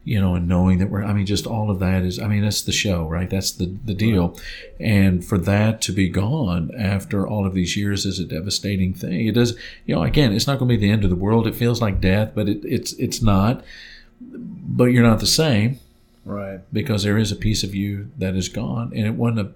you 0.04 0.20
know, 0.20 0.34
and 0.34 0.48
knowing 0.48 0.80
that 0.80 0.90
we're, 0.90 1.04
I 1.04 1.14
mean, 1.14 1.28
just 1.28 1.46
all 1.46 1.70
of 1.70 1.78
that 1.80 2.04
is, 2.04 2.18
I 2.18 2.28
mean, 2.28 2.42
that's 2.42 2.64
the 2.64 2.72
show, 2.72 3.08
right? 3.08 3.30
That's 3.30 3.52
the, 3.52 3.68
the 3.86 3.94
deal. 3.94 4.36
And 4.80 5.24
for 5.24 5.38
that 5.38 5.82
to 5.84 5.92
be 5.92 6.10
gone 6.10 6.72
after 6.76 7.28
all 7.28 7.46
of 7.46 7.54
these 7.54 7.78
years 7.78 8.06
is 8.06 8.18
a 8.18 8.26
devastating 8.26 8.96
thing. 8.96 9.28
It 9.28 9.36
does, 9.36 9.56
you 9.86 9.94
know, 9.94 10.02
again, 10.02 10.34
it's 10.34 10.48
not 10.48 10.58
going 10.58 10.70
to 10.70 10.76
be 10.76 10.82
the 10.82 10.92
end 10.92 11.04
of 11.04 11.12
the 11.12 11.16
world. 11.16 11.46
It 11.46 11.54
feels 11.56 11.82
like 11.82 12.02
death, 12.02 12.32
but 12.34 12.50
it, 12.50 12.66
it's, 12.66 12.94
it's 12.94 13.22
not. 13.22 13.64
But 14.20 14.86
you're 14.86 15.04
not 15.04 15.20
the 15.20 15.28
same 15.28 15.80
Right. 16.26 16.62
because 16.74 17.04
there 17.04 17.18
is 17.18 17.32
a 17.32 17.36
piece 17.36 17.64
of 17.64 17.76
you 17.76 18.10
that 18.18 18.36
is 18.36 18.50
gone. 18.50 18.92
And 18.96 19.06
it 19.06 19.14
wasn't 19.14 19.40
a, 19.40 19.52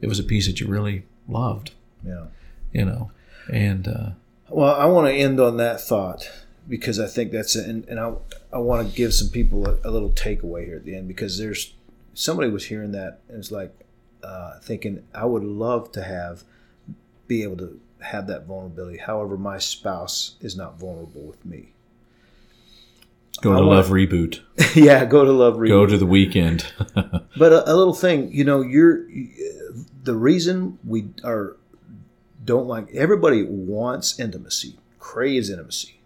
it 0.00 0.06
was 0.08 0.18
a 0.18 0.22
piece 0.24 0.46
that 0.46 0.60
you 0.60 0.66
really 0.66 1.04
loved, 1.28 1.72
Yeah. 2.06 2.26
you 2.72 2.84
know, 2.84 3.10
and, 3.52 3.86
uh, 3.88 4.10
Well, 4.48 4.74
I 4.74 4.86
want 4.86 5.06
to 5.08 5.12
end 5.14 5.38
on 5.40 5.56
that 5.58 5.80
thought 5.80 6.28
because 6.68 6.98
I 7.00 7.06
think 7.06 7.32
that's 7.32 7.54
and, 7.56 7.84
and 7.88 7.98
I 8.00 8.12
I 8.52 8.58
want 8.58 8.88
to 8.88 8.94
give 8.94 9.12
some 9.14 9.28
people 9.28 9.66
a, 9.66 9.78
a 9.84 9.90
little 9.90 10.10
takeaway 10.10 10.66
here 10.66 10.76
at 10.76 10.84
the 10.84 10.94
end 10.96 11.08
because 11.08 11.38
there's 11.38 11.74
somebody 12.14 12.48
was 12.50 12.66
hearing 12.66 12.92
that 12.92 13.20
and 13.28 13.38
it's 13.38 13.50
like 13.50 13.72
uh, 14.22 14.58
thinking 14.60 15.02
I 15.14 15.24
would 15.24 15.44
love 15.44 15.90
to 15.92 16.02
have 16.02 16.42
be 17.26 17.42
able 17.42 17.56
to 17.58 17.80
have 18.00 18.26
that 18.26 18.44
vulnerability. 18.46 18.98
However, 18.98 19.36
my 19.36 19.58
spouse 19.58 20.34
is 20.40 20.56
not 20.56 20.78
vulnerable 20.78 21.22
with 21.22 21.44
me. 21.44 21.72
go 23.40 23.52
I 23.52 23.56
to 23.60 23.66
wanna- 23.66 23.76
Love 23.76 23.88
Reboot, 23.88 24.40
yeah, 24.74 25.04
go 25.04 25.24
to 25.24 25.32
love. 25.32 25.54
Reboot. 25.56 25.68
Go 25.68 25.86
to 25.86 25.96
the 25.98 26.06
weekend. 26.06 26.66
But 27.38 27.52
a, 27.52 27.72
a 27.72 27.74
little 27.74 27.94
thing, 27.94 28.30
you 28.32 28.44
know, 28.44 28.60
you're 28.60 29.08
the 30.02 30.14
reason 30.14 30.78
we 30.84 31.10
are 31.24 31.56
don't 32.44 32.66
like 32.66 32.88
everybody 32.94 33.42
wants 33.42 34.18
intimacy, 34.18 34.78
craves 34.98 35.50
intimacy, 35.50 36.00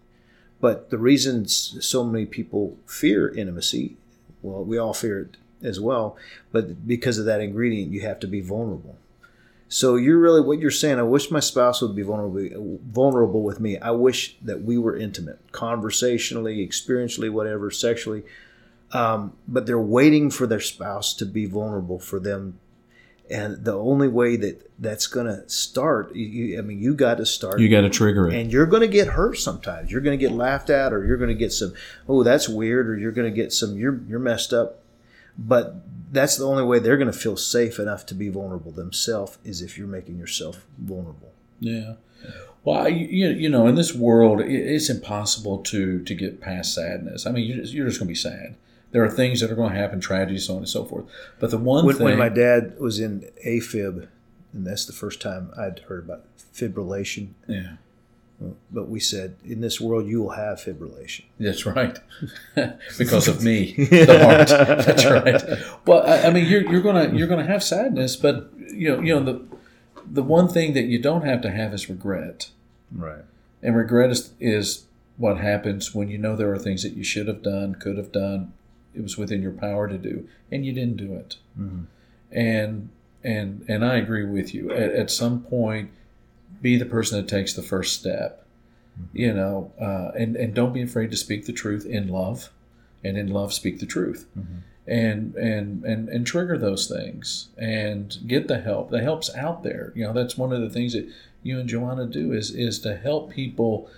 but 0.59 0.89
the 0.89 0.97
reason 0.97 1.47
so 1.47 2.03
many 2.03 2.25
people 2.25 2.77
fear 2.85 3.29
intimacy, 3.29 3.97
well, 4.41 4.63
we 4.63 4.77
all 4.77 4.93
fear 4.93 5.21
it 5.21 5.37
as 5.65 5.79
well, 5.79 6.17
but 6.51 6.87
because 6.87 7.17
of 7.17 7.25
that 7.25 7.41
ingredient, 7.41 7.91
you 7.91 8.01
have 8.01 8.19
to 8.19 8.27
be 8.27 8.41
vulnerable. 8.41 8.97
So 9.67 9.95
you're 9.95 10.19
really 10.19 10.41
what 10.41 10.59
you're 10.59 10.71
saying. 10.71 10.99
I 10.99 11.03
wish 11.03 11.31
my 11.31 11.39
spouse 11.39 11.81
would 11.81 11.95
be 11.95 12.03
vulnerable, 12.03 12.79
vulnerable 12.85 13.41
with 13.41 13.59
me. 13.59 13.79
I 13.79 13.91
wish 13.91 14.37
that 14.41 14.61
we 14.61 14.77
were 14.77 14.95
intimate, 14.95 15.39
conversationally, 15.51 16.65
experientially, 16.65 17.31
whatever, 17.31 17.71
sexually 17.71 18.23
um, 18.91 19.33
but 19.47 19.65
they're 19.65 19.77
waiting 19.77 20.29
for 20.29 20.47
their 20.47 20.61
spouse 20.61 21.13
to 21.15 21.25
be 21.25 21.45
vulnerable 21.45 21.99
for 21.99 22.19
them 22.19 22.59
and 23.29 23.63
the 23.65 23.73
only 23.73 24.07
way 24.07 24.35
that 24.35 24.69
that's 24.79 25.07
going 25.07 25.25
to 25.25 25.47
start 25.49 26.15
you, 26.15 26.57
i 26.59 26.61
mean 26.61 26.79
you 26.79 26.93
got 26.93 27.17
to 27.17 27.25
start 27.25 27.59
you 27.59 27.69
got 27.69 27.81
to 27.81 27.89
trigger 27.89 28.27
it. 28.29 28.35
and 28.35 28.51
you're 28.51 28.65
going 28.65 28.81
to 28.81 28.87
get 28.87 29.07
hurt 29.07 29.37
sometimes 29.37 29.91
you're 29.91 30.01
going 30.01 30.17
to 30.17 30.23
get 30.23 30.35
laughed 30.35 30.69
at 30.69 30.93
or 30.93 31.05
you're 31.05 31.17
going 31.17 31.29
to 31.29 31.35
get 31.35 31.51
some 31.51 31.73
oh 32.07 32.23
that's 32.23 32.47
weird 32.47 32.89
or 32.89 32.97
you're 32.97 33.11
going 33.11 33.29
to 33.29 33.35
get 33.35 33.51
some 33.51 33.77
you're 33.77 33.99
you're 34.07 34.19
messed 34.19 34.53
up 34.53 34.81
but 35.37 35.75
that's 36.11 36.37
the 36.37 36.45
only 36.45 36.63
way 36.63 36.79
they're 36.79 36.97
going 36.97 37.11
to 37.11 37.17
feel 37.17 37.35
safe 37.35 37.79
enough 37.79 38.05
to 38.05 38.13
be 38.13 38.29
vulnerable 38.29 38.71
themselves 38.71 39.37
is 39.43 39.61
if 39.61 39.77
you're 39.77 39.87
making 39.87 40.17
yourself 40.17 40.65
vulnerable 40.77 41.33
Yeah. 41.59 41.93
Well, 42.63 42.89
you, 42.89 43.29
you 43.29 43.47
know, 43.47 43.67
in 43.67 43.75
this 43.75 43.93
world, 43.93 44.41
it's 44.41 44.89
impossible 44.89 45.59
to 45.59 46.03
to 46.03 46.15
get 46.15 46.41
past 46.41 46.73
sadness. 46.73 47.27
I 47.27 47.31
mean, 47.31 47.45
you're 47.45 47.57
just, 47.57 47.73
you're 47.73 47.85
just 47.87 47.99
going 47.99 48.07
to 48.07 48.11
be 48.11 48.15
sad. 48.15 48.55
There 48.95 49.03
are 49.03 49.09
things 49.09 49.41
that 49.41 49.51
are 49.51 49.55
going 49.55 49.73
to 49.73 49.77
happen, 49.77 49.99
tragedies, 49.99 50.45
so 50.45 50.53
on 50.53 50.59
and 50.59 50.69
so 50.69 50.85
forth. 50.85 51.03
But 51.37 51.51
the 51.51 51.57
one 51.57 51.85
when, 51.85 51.97
thing, 51.97 52.05
when 52.05 52.17
my 52.17 52.29
dad 52.29 52.79
was 52.79 52.97
in 52.97 53.29
AFib 53.45 54.07
and 54.55 54.65
that's 54.65 54.85
the 54.85 54.93
first 54.93 55.21
time 55.21 55.51
I'd 55.57 55.79
heard 55.79 56.05
about 56.05 56.23
fibrillation 56.53 57.33
yeah, 57.45 57.73
But 58.71 58.87
we 58.87 59.01
said, 59.01 59.35
in 59.43 59.59
this 59.59 59.81
world, 59.81 60.07
you 60.07 60.21
will 60.21 60.31
have 60.31 60.59
fibrillation. 60.59 61.25
that's 61.37 61.65
right, 61.65 61.99
because 62.97 63.27
of 63.27 63.43
me, 63.43 63.73
the 63.73 64.19
heart. 64.23 64.47
That's 64.85 65.05
right. 65.05 65.43
Well, 65.85 66.07
I, 66.07 66.27
I 66.27 66.29
mean, 66.31 66.45
you're 66.45 66.69
you're 66.71 66.81
gonna 66.81 67.13
you're 67.13 67.27
gonna 67.27 67.45
have 67.45 67.63
sadness, 67.63 68.15
but 68.15 68.49
you 68.71 68.89
know, 68.89 69.01
you 69.01 69.13
know 69.13 69.23
the 69.23 69.45
the 70.05 70.23
one 70.23 70.47
thing 70.47 70.73
that 70.73 70.85
you 70.85 70.99
don't 71.01 71.25
have 71.25 71.41
to 71.41 71.51
have 71.51 71.73
is 71.73 71.89
regret. 71.89 72.49
Right. 72.91 73.25
And 73.61 73.75
regret 73.75 74.11
is, 74.11 74.31
is 74.39 74.85
what 75.17 75.37
happens 75.37 75.93
when 75.93 76.07
you 76.07 76.17
know 76.17 76.35
there 76.35 76.51
are 76.53 76.59
things 76.59 76.83
that 76.83 76.93
you 76.93 77.03
should 77.03 77.27
have 77.27 77.41
done, 77.41 77.75
could 77.75 77.97
have 77.97 78.11
done, 78.11 78.53
it 78.95 79.01
was 79.01 79.17
within 79.17 79.41
your 79.41 79.51
power 79.51 79.87
to 79.87 79.97
do, 79.97 80.27
and 80.51 80.65
you 80.65 80.73
didn't 80.73 80.97
do 80.97 81.13
it. 81.13 81.37
Mm-hmm. 81.59 81.83
And 82.31 82.89
and 83.23 83.65
and 83.67 83.85
I 83.85 83.95
agree 83.95 84.25
with 84.25 84.53
you. 84.53 84.71
At, 84.71 84.91
at 84.91 85.11
some 85.11 85.41
point, 85.41 85.91
be 86.61 86.77
the 86.77 86.85
person 86.85 87.19
that 87.19 87.27
takes 87.27 87.53
the 87.53 87.63
first 87.63 87.99
step. 87.99 88.45
Mm-hmm. 88.99 89.17
You 89.17 89.33
know, 89.33 89.71
uh, 89.79 90.11
and 90.17 90.35
and 90.35 90.53
don't 90.53 90.73
be 90.73 90.81
afraid 90.81 91.11
to 91.11 91.17
speak 91.17 91.45
the 91.45 91.53
truth 91.53 91.85
in 91.85 92.07
love, 92.07 92.51
and 93.03 93.17
in 93.17 93.27
love 93.27 93.53
speak 93.53 93.79
the 93.79 93.85
truth. 93.85 94.27
Mm-hmm. 94.37 94.57
And, 94.87 95.33
and 95.33 95.83
and 95.83 96.09
and 96.09 96.27
trigger 96.27 96.59
those 96.59 96.87
things 96.87 97.47
and 97.57 98.15
get 98.27 98.47
the 98.47 98.61
help. 98.61 98.91
The 98.91 99.01
help's 99.01 99.35
out 99.35 99.63
there. 99.63 99.91
You 99.95 100.05
know 100.05 100.13
that's 100.13 100.37
one 100.37 100.53
of 100.53 100.61
the 100.61 100.69
things 100.69 100.93
that 100.93 101.09
you 101.41 101.59
and 101.59 101.67
Joanna 101.67 102.05
do 102.05 102.31
is 102.31 102.51
is 102.51 102.79
to 102.81 102.95
help 102.95 103.31
people 103.31 103.89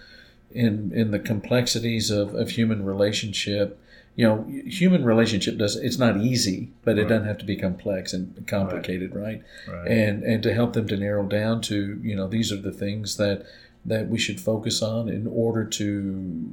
in 0.51 0.91
in 0.93 1.11
the 1.11 1.19
complexities 1.19 2.09
of, 2.09 2.33
of 2.33 2.51
human 2.51 2.85
relationship. 2.85 3.79
You 4.17 4.25
know, 4.27 4.45
human 4.65 5.05
relationship 5.05 5.57
does 5.59 5.75
it's 5.75 5.99
not 5.99 6.17
easy, 6.17 6.71
but 6.83 6.97
it 6.97 7.03
Right. 7.03 7.09
doesn't 7.09 7.27
have 7.27 7.37
to 7.37 7.45
be 7.45 7.55
complex 7.55 8.13
and 8.13 8.45
complicated, 8.47 9.15
right? 9.15 9.43
Right. 9.71 9.87
And 9.87 10.23
and 10.23 10.41
to 10.43 10.53
help 10.53 10.73
them 10.73 10.87
to 10.87 10.97
narrow 10.97 11.23
down 11.25 11.61
to 11.69 11.99
you 12.03 12.15
know 12.15 12.27
these 12.27 12.51
are 12.51 12.57
the 12.69 12.71
things 12.71 13.17
that 13.17 13.45
that 13.85 14.09
we 14.09 14.17
should 14.17 14.39
focus 14.41 14.81
on 14.81 15.07
in 15.07 15.27
order 15.27 15.63
to 15.63 15.87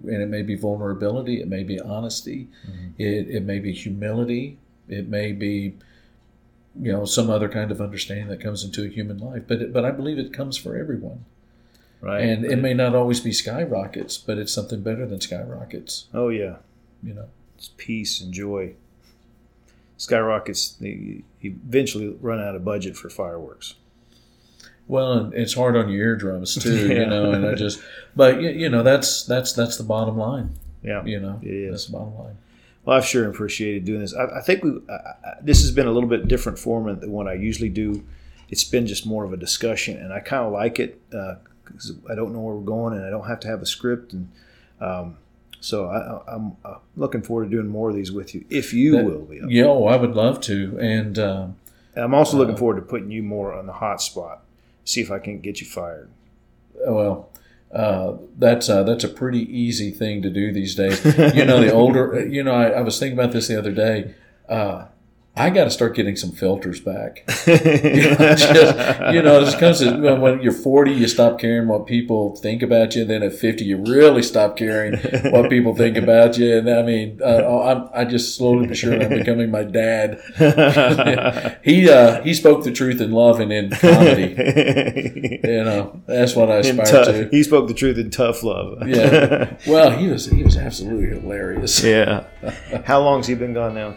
and 0.05 0.23
it 0.23 0.29
may 0.29 0.43
be 0.43 0.55
vulnerability, 0.55 1.41
it 1.41 1.49
may 1.49 1.65
be 1.65 1.81
honesty, 1.81 2.49
mm-hmm. 2.69 2.89
it 2.99 3.29
it 3.37 3.43
may 3.45 3.59
be 3.59 3.73
humility, 3.73 4.59
it 4.89 5.09
may 5.09 5.33
be 5.33 5.75
you 6.79 6.93
know 6.93 7.07
some 7.07 7.31
other 7.31 7.49
kind 7.49 7.71
of 7.71 7.81
understanding 7.81 8.29
that 8.29 8.41
comes 8.43 8.63
into 8.63 8.85
a 8.85 8.89
human 8.89 9.17
life, 9.17 9.45
but 9.49 9.63
it, 9.63 9.73
but 9.73 9.87
I 9.87 9.91
believe 9.91 10.19
it 10.19 10.35
comes 10.35 10.59
for 10.59 10.77
everyone. 10.77 11.25
right. 12.03 12.23
And 12.23 12.45
it 12.45 12.57
may 12.59 12.75
not 12.75 12.95
always 12.95 13.21
be 13.21 13.33
skyrockets, 13.33 14.19
but 14.19 14.37
it's 14.37 14.53
something 14.53 14.83
better 14.83 15.07
than 15.07 15.21
skyrockets. 15.23 16.09
oh 16.13 16.29
yeah, 16.29 16.57
You 17.03 17.15
know. 17.15 17.29
It's 17.65 17.73
peace 17.77 18.21
and 18.21 18.33
joy. 18.33 18.75
Skyrockets. 19.97 20.71
They 20.81 21.23
eventually 21.43 22.17
run 22.21 22.41
out 22.41 22.55
of 22.57 22.65
budget 22.65 22.97
for 22.97 23.09
fireworks. 23.09 23.75
Well, 24.87 25.31
it's 25.35 25.55
hard 25.55 25.77
on 25.77 25.89
your 25.89 26.03
eardrums 26.09 26.55
too, 26.63 26.89
Yeah. 26.89 27.01
you 27.01 27.07
know. 27.07 27.33
And 27.33 27.47
I 27.47 27.55
just, 27.55 27.81
but 28.15 28.41
you, 28.43 28.69
know, 28.69 28.83
that's 28.83 29.25
that's 29.25 29.53
that's 29.55 29.77
the 29.79 29.85
bottom 29.85 30.19
line. 30.19 30.51
Yeah. 30.83 31.05
You 31.05 31.21
know, 31.21 31.41
It 31.43 31.49
is. 31.49 31.71
that's 31.71 31.87
the 31.87 31.93
bottom 31.93 32.19
line. 32.19 32.37
Well, 32.85 32.99
I've 32.99 33.07
sure 33.07 33.29
appreciated 33.31 33.87
doing 33.87 34.01
this. 34.01 34.15
I, 34.15 34.27
I 34.27 34.41
think 34.43 34.63
we 34.63 34.73
I, 34.91 35.37
this 35.41 35.63
has 35.63 35.71
been 35.71 35.87
a 35.87 35.93
little 35.93 36.09
bit 36.09 36.29
different 36.29 36.59
format 36.59 37.01
than 37.01 37.13
what 37.13 37.27
I 37.27 37.33
usually 37.35 37.71
do. 37.71 38.05
It's 38.51 38.65
been 38.65 38.87
just 38.87 39.07
more 39.07 39.25
of 39.25 39.33
a 39.33 39.39
discussion, 39.39 39.97
and 39.97 40.13
I 40.13 40.21
kind 40.21 40.45
of 40.45 40.53
like 40.53 40.79
it 40.79 41.01
because 41.09 41.93
I 42.11 42.15
don't 42.15 42.35
know 42.35 42.41
where 42.41 42.55
we're 42.55 42.61
going, 42.63 42.93
and 42.95 43.07
I 43.07 43.11
don't 43.11 43.27
have 43.27 43.41
to 43.41 43.49
have 43.49 43.63
a 43.63 43.67
script, 43.67 44.13
and 44.13 44.31
um, 44.83 45.17
so 45.65 45.87
I, 45.89 46.35
I'm 46.35 46.57
uh, 46.63 46.75
looking 46.95 47.23
forward 47.23 47.45
to 47.45 47.51
doing 47.57 47.69
more 47.69 47.89
of 47.89 47.97
these 47.97 48.13
with 48.13 48.35
you, 48.35 48.45
if 48.51 48.75
you 48.75 48.93
That- 48.93 49.05
will 49.07 49.23
be. 49.25 49.41
Up. 49.41 49.47
Yeah, 49.51 49.65
oh, 49.65 49.87
I 49.87 49.97
would 49.97 50.15
love 50.15 50.41
to. 50.43 50.79
And 50.79 51.19
uh, 51.19 51.47
I'm 51.97 52.13
also 52.13 52.37
looking 52.37 52.57
forward 52.57 52.77
to 52.77 52.83
putting 52.83 53.11
you 53.11 53.23
more 53.23 53.55
on 53.55 53.67
the 53.67 53.73
hot 53.73 54.03
spot. 54.03 54.43
See 54.85 55.01
if 55.01 55.11
I 55.11 55.19
can 55.19 55.41
get 55.41 55.63
you 55.63 55.67
fired. 55.67 56.11
well, 56.87 57.31
uh, 57.73 58.19
that's 58.39 58.69
uh, 58.69 58.83
that's 58.85 59.05
a 59.05 59.09
pretty 59.09 59.41
easy 59.59 59.91
thing 59.91 60.21
to 60.23 60.29
do 60.31 60.53
these 60.53 60.75
days. 60.75 61.03
You 61.35 61.45
know, 61.47 61.61
the 61.61 61.73
older, 61.73 62.25
you 62.29 62.43
know, 62.45 62.53
I, 62.55 62.67
I 62.69 62.81
was 62.83 62.99
thinking 62.99 63.19
about 63.19 63.33
this 63.33 63.49
the 63.49 63.59
other 63.59 63.73
day. 63.73 64.15
Uh, 64.49 64.85
I 65.37 65.51
got 65.51 65.65
to 65.65 65.71
start 65.71 65.97
getting 65.97 66.15
some 66.15 66.31
filters 66.31 66.79
back. 66.79 67.25
you 67.47 67.55
know, 67.57 68.35
just, 68.37 69.13
you 69.13 69.21
know, 69.21 69.41
it 69.41 69.59
comes 69.59 69.81
to 69.81 70.15
when 70.15 70.41
you're 70.41 70.53
40, 70.53 70.93
you 70.93 71.09
stop 71.09 71.41
caring 71.41 71.67
what 71.67 71.87
people 71.87 72.37
think 72.37 72.63
about 72.63 72.95
you. 72.95 73.05
Then 73.05 73.25
at 73.25 73.33
50, 73.33 73.65
you 73.65 73.79
really 73.79 74.23
stop 74.23 74.57
caring 74.57 74.97
what 75.33 75.51
people 75.51 75.75
think 75.75 75.97
about 75.97 76.39
you. 76.39 76.57
And 76.57 76.71
I 76.71 76.83
mean, 76.83 77.21
uh, 77.21 77.63
I'm, 77.63 77.89
I 77.93 78.05
just 78.05 78.37
slowly 78.37 78.69
but 78.69 78.77
surely 78.77 79.05
I'm 79.05 79.11
becoming 79.11 79.51
my 79.51 79.65
dad. 79.65 80.21
he 81.65 81.91
uh, 81.91 82.23
he 82.23 82.33
spoke 82.33 82.63
the 82.63 82.73
truth 82.73 83.01
in 83.01 83.11
love 83.11 83.41
and 83.41 83.53
in 83.53 83.71
comedy. 83.71 84.37
you 85.43 85.65
know, 85.65 86.01
that's 86.07 86.37
what 86.37 86.49
I 86.49 86.59
aspire 86.59 86.87
tough, 86.87 87.07
to. 87.07 87.29
he 87.31 87.43
spoke 87.43 87.67
the 87.67 87.75
truth 87.75 87.99
in 87.99 88.11
tough 88.11 88.45
love. 88.45 88.87
Yeah. 88.87 89.57
Well, 89.67 89.91
he 89.91 90.07
was 90.07 90.27
he 90.27 90.45
was 90.45 90.57
absolutely 90.57 91.09
hilarious. 91.09 91.83
yeah. 91.83 92.25
How 92.85 93.01
long's 93.01 93.27
he 93.27 93.35
been 93.35 93.55
gone 93.55 93.75
now? 93.75 93.97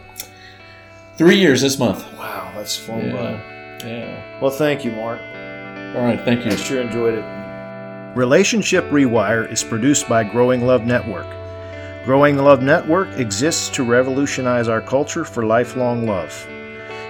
Three 1.18 1.36
years 1.36 1.60
this 1.62 1.78
month. 1.80 2.06
Wow, 2.16 2.52
that's 2.54 2.76
flown 2.76 3.06
Yeah. 3.06 3.16
Uh, 3.16 3.40
yeah. 3.84 4.38
Well, 4.40 4.52
thank 4.52 4.84
you, 4.84 4.92
Mark. 4.92 5.18
All 5.96 6.04
right. 6.04 6.20
Thank 6.24 6.44
you. 6.44 6.52
I 6.52 6.54
sure 6.54 6.80
enjoyed 6.80 7.14
it. 7.14 7.24
Relationship 8.16 8.84
Rewire 8.84 9.50
is 9.50 9.64
produced 9.64 10.08
by 10.08 10.22
Growing 10.22 10.64
Love 10.64 10.86
Network. 10.86 11.26
Growing 12.04 12.38
Love 12.38 12.62
Network 12.62 13.08
exists 13.18 13.68
to 13.70 13.82
revolutionize 13.82 14.68
our 14.68 14.80
culture 14.80 15.24
for 15.24 15.44
lifelong 15.44 16.06
love. 16.06 16.46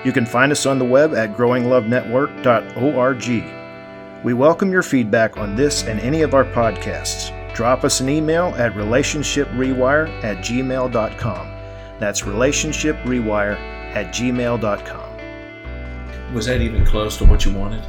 You 0.07 0.13
can 0.13 0.25
find 0.25 0.53
us 0.53 0.65
on 0.65 0.79
the 0.79 0.87
web 0.87 1.13
at 1.13 1.37
growinglovenetwork.org. 1.37 4.25
We 4.25 4.33
welcome 4.33 4.73
your 4.73 4.83
feedback 4.83 5.37
on 5.37 5.55
this 5.55 5.85
and 5.85 6.01
any 6.01 6.23
of 6.23 6.33
our 6.33 6.47
podcasts. 6.47 7.31
Drop 7.55 7.85
us 7.85 8.01
an 8.01 8.09
email 8.09 8.55
at 8.57 8.73
relationshiprewire 8.73 10.09
at 10.25 10.39
gmail.com. 10.39 11.51
That's 11.99 12.23
relationshiprewire 12.23 13.78
at 13.95 14.15
gmail.com. 14.15 15.17
Was 16.35 16.47
that 16.47 16.61
even 16.61 16.85
close 16.85 17.17
to 17.19 17.25
what 17.25 17.45
you 17.45 17.53
wanted? 17.53 17.85